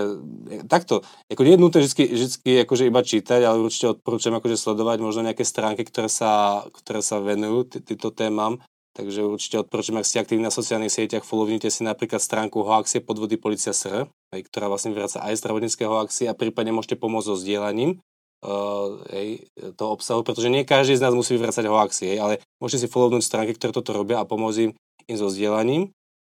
takto, 0.69 1.01
ako 1.26 1.41
nie 1.41 1.57
je 1.57 1.61
nutné 1.61 1.80
vždy, 1.82 2.03
vždy 2.13 2.51
akože 2.69 2.84
iba 2.86 3.01
čítať, 3.01 3.41
ale 3.41 3.57
určite 3.65 3.97
odporúčam 3.97 4.38
akože 4.38 4.61
sledovať 4.61 4.97
možno 5.01 5.26
nejaké 5.26 5.41
stránky, 5.41 5.82
ktoré 5.82 6.05
sa, 6.05 6.61
ktoré 6.69 7.01
sa 7.01 7.17
venujú 7.17 7.82
týmto 7.82 8.13
témam, 8.13 8.61
takže 8.93 9.26
určite 9.26 9.65
odporúčam, 9.65 9.97
ak 9.97 10.05
ste 10.05 10.22
aktívni 10.22 10.45
na 10.45 10.53
sociálnych 10.53 10.93
sieťach, 10.93 11.26
follownite 11.26 11.74
si 11.74 11.82
napríklad 11.82 12.22
stránku 12.22 12.61
Hoaxie 12.61 13.01
podvody 13.01 13.41
Policia 13.41 13.74
SR, 13.74 14.05
ktorá 14.30 14.69
vlastne 14.69 14.93
vyvraca 14.93 15.26
aj 15.26 15.41
zdravotnícke 15.41 15.82
hoaxy 15.82 16.30
a 16.30 16.38
prípadne 16.38 16.78
môžete 16.78 17.01
pomôcť 17.01 17.26
so 17.26 17.36
zdieľaním 17.41 17.97
uh, 18.45 19.01
hej, 19.11 19.49
toho 19.76 19.97
obsahu, 19.97 20.22
pretože 20.22 20.53
nie 20.53 20.61
každý 20.61 20.93
z 20.93 21.03
nás 21.09 21.17
musí 21.17 21.34
vyvracať 21.36 21.65
hoaxy, 21.65 22.15
hej, 22.15 22.19
ale 22.22 22.34
môžete 22.61 22.86
si 22.86 22.91
follownúť 22.91 23.26
stránky, 23.26 23.57
ktoré 23.57 23.74
toto 23.74 23.97
robia 23.97 24.22
a 24.22 24.30
pomôcť 24.30 24.69
im, 24.69 24.72
im 25.09 25.17
so 25.17 25.26
zdieľaním. 25.26 25.89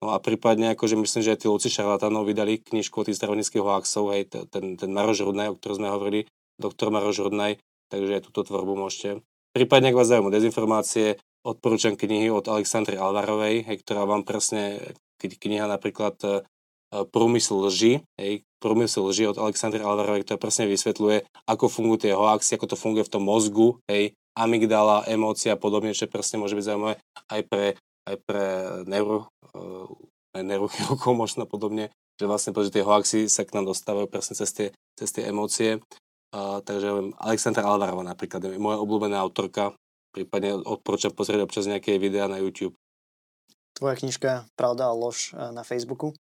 No 0.04 0.12
a 0.12 0.20
prípadne, 0.20 0.76
akože 0.76 1.00
myslím, 1.00 1.22
že 1.24 1.32
aj 1.32 1.40
tí 1.40 1.46
Luci 1.48 1.72
šarlatánov 1.72 2.28
vydali 2.28 2.60
knižku 2.60 3.00
o 3.00 3.06
tých 3.06 3.16
zdravotníckých 3.16 3.64
hoaxov, 3.64 4.12
hej, 4.12 4.28
ten, 4.28 4.76
ten 4.76 4.90
Maroš 4.92 5.24
Rudnaj, 5.24 5.56
o 5.56 5.56
ktorom 5.56 5.76
sme 5.80 5.88
hovorili, 5.88 6.28
doktor 6.60 6.92
Maroš 6.92 7.24
Rudnaj, 7.24 7.56
takže 7.88 8.20
aj 8.20 8.22
túto 8.28 8.44
tvorbu 8.44 8.76
môžete. 8.76 9.24
Prípadne, 9.56 9.88
ak 9.88 9.96
vás 9.96 10.12
zaujímajú 10.12 10.36
dezinformácie, 10.36 11.16
odporúčam 11.40 11.96
knihy 11.96 12.28
od 12.28 12.44
Alexandry 12.44 13.00
Alvarovej, 13.00 13.64
hej, 13.64 13.76
ktorá 13.80 14.04
vám 14.04 14.28
presne, 14.28 14.92
kniha 15.16 15.64
napríklad 15.64 16.20
e, 16.20 16.44
Prúmysl 16.92 17.64
lži, 17.64 18.04
hej, 18.20 18.44
Prúmysl 18.60 19.08
lži 19.08 19.32
od 19.32 19.40
Alexandry 19.40 19.80
Alvarovej, 19.80 20.28
ktorá 20.28 20.36
presne 20.36 20.68
vysvetľuje, 20.68 21.24
ako 21.48 21.72
fungujú 21.72 22.04
tie 22.04 22.12
hoaxy, 22.12 22.60
ako 22.60 22.68
to 22.68 22.76
funguje 22.76 23.08
v 23.08 23.12
tom 23.16 23.24
mozgu, 23.24 23.80
hej, 23.88 24.12
amygdala, 24.36 25.08
emócia 25.08 25.56
a 25.56 25.60
podobne, 25.60 25.96
čo 25.96 26.04
presne 26.04 26.36
môže 26.36 26.52
byť 26.52 26.66
zaujímavé 26.68 26.94
aj 27.32 27.40
pre 27.48 27.80
aj 28.06 28.16
pre 28.22 28.44
neuro, 28.86 29.28
uh, 29.54 29.90
neurochirurgov 30.34 31.12
možno 31.26 31.44
podobne, 31.44 31.90
že 32.16 32.24
vlastne 32.24 32.54
že 32.54 32.72
tie 32.72 32.86
hoaxy 32.86 33.26
sa 33.26 33.42
k 33.44 33.54
nám 33.58 33.68
dostávajú 33.68 34.06
presne 34.08 34.38
cez 34.38 34.50
tie, 34.54 34.68
cez 34.94 35.10
tie 35.12 35.28
emócie. 35.28 35.82
Uh, 36.34 36.58
takže 36.62 36.90
viem, 36.90 37.08
Alexandra 37.18 37.66
Alvarova 37.66 38.02
napríklad 38.02 38.42
je 38.42 38.58
moja 38.58 38.82
obľúbená 38.82 39.18
autorka, 39.18 39.74
prípadne 40.16 40.56
odporúčam 40.56 41.12
pozrieť 41.12 41.44
občas 41.44 41.68
nejaké 41.68 42.00
videá 42.00 42.26
na 42.26 42.40
YouTube. 42.40 42.72
Tvoja 43.76 44.00
knižka 44.00 44.48
Pravda 44.56 44.88
a 44.88 44.96
lož 44.96 45.36
e, 45.36 45.52
na 45.52 45.60
Facebooku? 45.60 46.16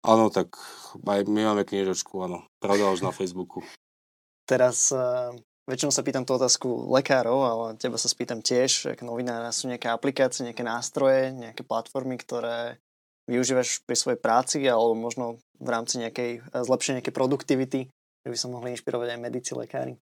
Áno, 0.00 0.32
tak 0.32 0.56
aj 0.96 1.28
my 1.28 1.52
máme 1.52 1.68
knižočku, 1.68 2.16
áno. 2.24 2.48
Pravda 2.56 2.88
a 2.88 2.90
lož 2.96 3.04
na 3.04 3.12
Facebooku. 3.12 3.60
Teraz 4.48 4.88
uh, 4.96 5.36
Väčšinou 5.68 5.92
sa 5.92 6.00
pýtam 6.00 6.24
tú 6.24 6.32
otázku 6.32 6.88
lekárov, 6.96 7.38
ale 7.44 7.66
teba 7.76 8.00
sa 8.00 8.08
spýtam 8.08 8.40
tiež, 8.40 8.96
ako 8.96 9.04
novinára 9.04 9.52
sú 9.52 9.68
nejaké 9.68 9.92
aplikácie, 9.92 10.48
nejaké 10.48 10.64
nástroje, 10.64 11.28
nejaké 11.36 11.60
platformy, 11.60 12.16
ktoré 12.16 12.80
využívaš 13.28 13.84
pri 13.84 13.92
svojej 13.92 14.16
práci 14.16 14.64
alebo 14.64 14.96
možno 14.96 15.36
v 15.60 15.68
rámci 15.68 16.00
nejakej 16.00 16.30
eh, 16.40 16.64
zlepšenia 16.64 17.04
nejakej 17.04 17.12
produktivity, 17.12 17.80
že 18.24 18.28
by 18.32 18.36
sa 18.40 18.48
mohli 18.48 18.72
inšpirovať 18.72 19.08
aj 19.12 19.20
medici, 19.20 19.52
lekári. 19.52 20.00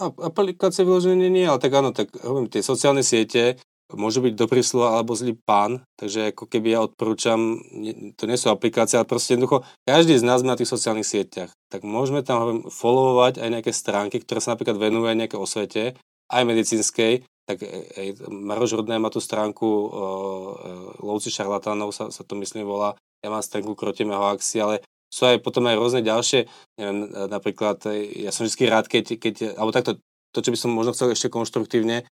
A, 0.00 0.08
aplikácie 0.16 0.88
vyložené 0.88 1.28
nie, 1.28 1.44
ale 1.44 1.60
tak 1.60 1.76
áno, 1.76 1.92
tak 1.92 2.08
hovorím, 2.24 2.48
tie 2.48 2.64
sociálne 2.64 3.04
siete, 3.04 3.60
môže 3.96 4.20
byť 4.20 4.34
dobrý 4.36 4.60
slovo 4.60 4.92
alebo 4.92 5.16
zlý 5.16 5.32
pán, 5.32 5.80
takže 5.96 6.36
ako 6.36 6.44
keby 6.44 6.76
ja 6.76 6.84
odporúčam, 6.84 7.56
to 8.20 8.28
nie 8.28 8.36
sú 8.36 8.52
aplikácie, 8.52 9.00
ale 9.00 9.08
proste 9.08 9.32
jednoducho, 9.32 9.64
každý 9.88 10.20
z 10.20 10.28
nás 10.28 10.44
na 10.44 10.60
tých 10.60 10.68
sociálnych 10.68 11.08
sieťach, 11.08 11.54
tak 11.72 11.88
môžeme 11.88 12.20
tam 12.20 12.68
followovať 12.68 13.40
aj 13.40 13.48
nejaké 13.48 13.72
stránky, 13.72 14.20
ktoré 14.20 14.44
sa 14.44 14.52
napríklad 14.52 14.76
venujú 14.76 15.08
aj 15.08 15.16
nejaké 15.16 15.36
osvete, 15.40 15.96
aj 16.28 16.42
medicínskej, 16.44 17.24
tak 17.48 17.64
ej, 17.64 18.20
Maroš 18.28 18.76
Rudné 18.76 19.00
má 19.00 19.08
tú 19.08 19.24
stránku 19.24 19.64
uh, 19.64 19.90
Lovci 21.00 21.32
šarlatánov, 21.32 21.96
sa, 21.96 22.12
sa 22.12 22.20
to 22.20 22.36
myslím 22.36 22.68
volá, 22.68 22.92
ja 23.24 23.32
mám 23.32 23.40
stránku 23.40 23.72
Krotíme 23.72 24.12
hoaxi, 24.12 24.60
ale 24.60 24.84
sú 25.08 25.24
aj 25.24 25.40
potom 25.40 25.64
aj 25.64 25.80
rôzne 25.80 26.04
ďalšie, 26.04 26.44
neviem, 26.76 27.08
napríklad, 27.32 27.80
ja 28.12 28.28
som 28.28 28.44
vždy 28.44 28.64
rád, 28.68 28.84
keď, 28.92 29.16
keď 29.16 29.56
alebo 29.56 29.72
takto, 29.72 29.96
to, 30.36 30.44
čo 30.44 30.52
by 30.52 30.58
som 30.60 30.76
možno 30.76 30.92
chcel 30.92 31.16
ešte 31.16 31.32
konštruktívne, 31.32 32.04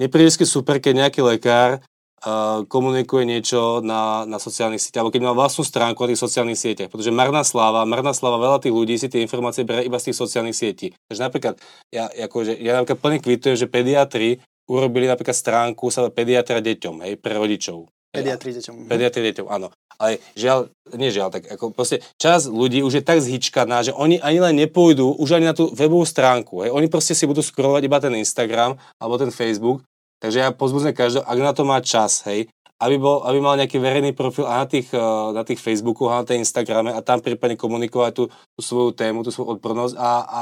nepríde 0.00 0.30
super, 0.44 0.82
keď 0.82 1.06
nejaký 1.06 1.20
lekár 1.22 1.78
uh, 1.78 2.64
komunikuje 2.66 3.28
niečo 3.28 3.84
na, 3.84 4.24
na 4.26 4.40
sociálnych 4.40 4.80
sieťach, 4.80 5.04
alebo 5.04 5.14
keď 5.14 5.22
má 5.22 5.32
vlastnú 5.36 5.62
stránku 5.62 6.00
na 6.04 6.10
tých 6.12 6.24
sociálnych 6.24 6.60
sieťach, 6.60 6.88
pretože 6.90 7.14
marná 7.14 7.44
sláva, 7.44 7.86
marná 7.86 8.16
sláva, 8.16 8.40
veľa 8.40 8.58
tých 8.64 8.74
ľudí 8.74 8.94
si 8.96 9.06
tie 9.06 9.22
informácie 9.22 9.62
berie 9.62 9.86
iba 9.86 10.00
z 10.00 10.10
tých 10.10 10.18
sociálnych 10.18 10.56
sietí. 10.56 10.92
Takže 11.08 11.20
napríklad, 11.20 11.54
ja, 11.92 12.08
akože, 12.08 12.58
ja 12.58 12.80
napríklad 12.80 12.98
plne 13.00 13.18
kvitujem, 13.20 13.56
že 13.56 13.66
pediatri 13.70 14.42
urobili 14.64 15.04
napríklad 15.04 15.36
stránku 15.36 15.92
sa 15.92 16.08
pediatra 16.08 16.64
deťom, 16.64 17.04
hej, 17.04 17.14
pre 17.20 17.36
rodičov. 17.36 17.88
Pediatri 18.14 18.50
deťom. 18.54 18.74
Pediatri 18.86 19.20
deťom, 19.30 19.46
áno. 19.50 19.74
Ale 19.98 20.22
žiaľ, 20.38 20.70
nie 20.94 21.10
žiaľ, 21.10 21.34
tak 21.34 21.50
ako 21.50 21.74
proste 21.74 22.02
čas 22.18 22.46
ľudí 22.46 22.82
už 22.82 23.02
je 23.02 23.04
tak 23.06 23.18
zhyčkaná, 23.22 23.82
že 23.82 23.94
oni 23.94 24.18
ani 24.22 24.38
len 24.42 24.54
nepôjdu 24.58 25.18
už 25.18 25.38
ani 25.38 25.50
na 25.50 25.54
tú 25.54 25.70
webovú 25.74 26.06
stránku. 26.06 26.62
Hej. 26.62 26.70
Oni 26.74 26.86
proste 26.86 27.14
si 27.14 27.26
budú 27.26 27.42
scrollovať 27.42 27.82
iba 27.86 27.98
ten 27.98 28.14
Instagram 28.14 28.78
alebo 28.98 29.18
ten 29.18 29.30
Facebook. 29.34 29.82
Takže 30.22 30.38
ja 30.40 30.48
pozbudzem 30.54 30.94
každého, 30.94 31.26
ak 31.26 31.38
na 31.42 31.52
to 31.52 31.62
má 31.68 31.78
čas, 31.84 32.24
hej, 32.24 32.48
aby, 32.80 32.96
bol, 32.96 33.22
aby 33.28 33.38
mal 33.44 33.60
nejaký 33.60 33.76
verejný 33.76 34.16
profil 34.16 34.48
a 34.48 34.64
na 34.64 34.66
tých, 34.66 34.88
eh, 34.94 35.00
na 35.34 35.44
tých 35.44 35.60
Facebooku 35.60 36.08
a 36.08 36.22
na 36.22 36.26
tej 36.26 36.40
Instagrame 36.40 36.96
a 36.96 37.04
tam 37.04 37.20
prípadne 37.20 37.60
komunikovať 37.60 38.12
tú, 38.16 38.24
tú 38.30 38.60
svoju 38.60 38.96
tému, 38.96 39.20
tú 39.20 39.30
svoju 39.30 39.58
odbornosť 39.58 39.94
a, 40.00 40.10
a 40.24 40.40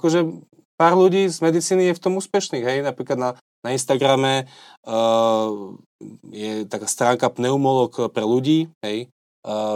akože 0.00 0.24
pár 0.78 0.94
ľudí 0.94 1.26
z 1.26 1.38
medicíny 1.42 1.90
je 1.90 1.96
v 1.98 2.02
tom 2.02 2.14
úspešných, 2.16 2.64
hej, 2.64 2.78
napríklad 2.86 3.18
na, 3.18 3.30
na 3.66 3.74
Instagrame 3.74 4.46
uh, 4.86 5.74
je 6.30 6.62
taká 6.70 6.86
stránka 6.86 7.26
pneumolog 7.30 7.90
pre 8.14 8.22
ľudí, 8.22 8.70
hej, 8.86 9.10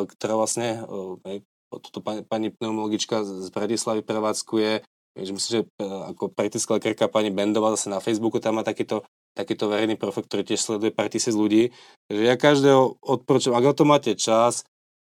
ktorá 0.06 0.34
vlastne, 0.38 0.82
uh, 0.86 1.18
hej, 1.26 1.42
toto 1.72 2.04
pani, 2.04 2.22
pani 2.22 2.48
pneumologička 2.52 3.24
z 3.24 3.48
Bratislavy 3.50 4.04
prevádzkuje, 4.04 4.84
že 5.18 5.30
myslím, 5.32 5.52
že 5.52 5.62
uh, 5.82 6.12
ako 6.14 6.32
praktická 6.32 6.78
lekárka 6.78 7.06
pani 7.08 7.32
Bendová 7.32 7.74
zase 7.74 7.90
na 7.90 8.00
Facebooku 8.00 8.38
tam 8.38 8.60
má 8.60 8.62
takýto, 8.62 9.02
takýto 9.34 9.68
verejný 9.68 9.96
profil, 9.96 10.24
ktorý 10.24 10.42
tiež 10.44 10.60
sleduje 10.60 10.92
pár 10.92 11.08
tisíc 11.08 11.32
ľudí. 11.32 11.72
Takže 12.06 12.22
ja 12.22 12.36
každého 12.36 13.00
odporúčam, 13.00 13.56
ak 13.56 13.64
na 13.64 13.74
to 13.74 13.84
máte 13.88 14.12
čas, 14.14 14.64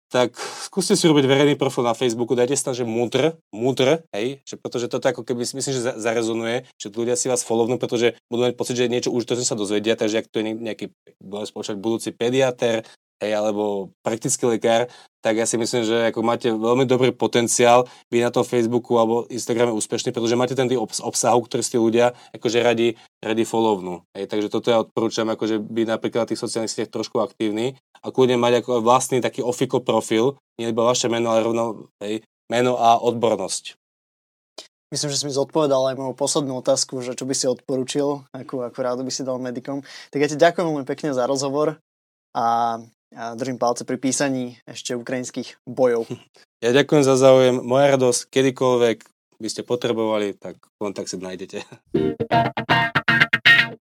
tak 0.07 0.39
skúste 0.39 0.95
si 0.95 1.05
robiť 1.11 1.27
verejný 1.27 1.55
profil 1.59 1.83
na 1.83 1.95
Facebooku, 1.95 2.39
dajte 2.39 2.55
si 2.55 2.63
tam, 2.63 2.75
že 2.79 2.87
mudr, 2.87 3.35
mudr, 3.51 4.07
hej, 4.15 4.39
že 4.47 4.55
pretože 4.55 4.87
toto 4.87 5.11
ako 5.11 5.27
keby 5.27 5.43
myslím, 5.43 5.73
že 5.75 5.99
zarezonuje, 5.99 6.71
že 6.79 6.95
ľudia 6.95 7.19
si 7.19 7.27
vás 7.27 7.43
follownú, 7.43 7.79
pretože 7.83 8.15
budú 8.31 8.47
mať 8.47 8.55
pocit, 8.55 8.79
že 8.79 8.91
niečo 8.91 9.11
už 9.11 9.27
to 9.27 9.35
sa 9.43 9.59
dozvedia, 9.59 9.99
takže 9.99 10.23
ak 10.23 10.31
to 10.31 10.43
je 10.43 10.55
nejaký, 10.55 10.85
budeme 11.19 11.47
spoločať 11.51 11.75
budúci 11.83 12.15
pediater, 12.15 12.87
hej, 13.21 13.33
alebo 13.33 13.93
praktický 14.05 14.57
lekár, 14.57 14.89
tak 15.27 15.43
ja 15.43 15.47
si 15.49 15.59
myslím, 15.59 15.83
že 15.83 16.15
ako 16.15 16.23
máte 16.23 16.49
veľmi 16.55 16.87
dobrý 16.87 17.11
potenciál 17.11 17.91
byť 18.15 18.21
na 18.23 18.31
tom 18.31 18.47
Facebooku 18.47 18.95
alebo 18.95 19.27
Instagrame 19.27 19.75
úspešný, 19.75 20.15
pretože 20.15 20.39
máte 20.39 20.55
ten 20.55 20.71
obs- 20.79 21.03
obsahu, 21.03 21.43
ktorý 21.43 21.63
ste 21.67 21.83
ľudia 21.83 22.15
akože 22.31 22.63
radi, 22.63 22.95
radi 23.19 23.43
follownú. 23.43 24.07
Hej, 24.15 24.31
takže 24.31 24.49
toto 24.53 24.71
ja 24.71 24.87
odporúčam 24.87 25.27
akože 25.27 25.59
byť 25.59 25.87
napríklad 25.91 26.27
na 26.27 26.31
tých 26.31 26.43
sociálnych 26.43 26.71
sieťach 26.71 26.95
trošku 26.95 27.19
aktívny 27.19 27.75
a 27.99 28.15
kľudne 28.15 28.39
mať 28.39 28.63
ako 28.63 28.87
vlastný 28.87 29.19
taký 29.19 29.43
ofiko 29.43 29.83
profil, 29.83 30.39
nie 30.63 30.71
iba 30.71 30.87
vaše 30.87 31.11
meno, 31.11 31.35
ale 31.35 31.43
rovno 31.43 31.91
hej, 31.99 32.23
meno 32.47 32.79
a 32.79 33.03
odbornosť. 33.03 33.75
Myslím, 34.95 35.11
že 35.11 35.19
si 35.19 35.27
mi 35.27 35.35
zodpovedal 35.35 35.91
aj 35.91 35.99
moju 35.99 36.15
poslednú 36.15 36.63
otázku, 36.63 37.03
že 37.03 37.19
čo 37.19 37.27
by 37.27 37.35
si 37.35 37.51
odporúčil, 37.51 38.23
ako, 38.31 38.71
ako 38.71 38.79
rádo 38.79 39.03
by 39.03 39.11
si 39.11 39.27
dal 39.27 39.43
medikom. 39.43 39.83
Tak 40.15 40.23
ja 40.23 40.31
ti 40.31 40.39
ďakujem 40.39 40.63
veľmi 40.63 40.87
pekne 40.87 41.11
za 41.11 41.27
rozhovor 41.27 41.83
a 42.31 42.79
a 43.15 43.35
držím 43.39 43.61
palce 43.61 43.87
pri 43.87 44.01
písaní 44.01 44.59
ešte 44.67 44.97
ukrajinských 44.99 45.63
bojov. 45.69 46.09
Ja 46.65 46.73
ďakujem 46.73 47.05
za 47.05 47.21
záujem. 47.21 47.61
Moja 47.61 47.93
radosť, 47.95 48.33
kedykoľvek 48.33 48.99
by 49.37 49.49
ste 49.53 49.61
potrebovali, 49.61 50.33
tak 50.41 50.57
kontakt 50.81 51.13
si 51.13 51.21
nájdete. 51.21 51.61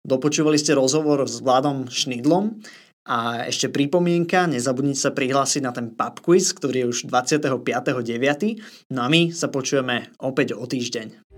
Dopočúvali 0.04 0.60
ste 0.60 0.76
rozhovor 0.76 1.24
s 1.24 1.40
Vladom 1.40 1.88
Šnidlom 1.88 2.60
a 3.08 3.48
ešte 3.48 3.72
pripomienka, 3.72 4.44
nezabudnite 4.52 5.00
sa 5.00 5.16
prihlásiť 5.16 5.62
na 5.64 5.72
ten 5.72 5.96
pub 5.96 6.20
quiz, 6.20 6.52
ktorý 6.52 6.84
je 6.84 6.88
už 6.92 7.00
25.9. 7.08 8.92
No 8.92 9.00
a 9.02 9.08
my 9.08 9.32
sa 9.32 9.48
počujeme 9.48 10.12
opäť 10.20 10.60
o 10.60 10.68
týždeň. 10.68 11.29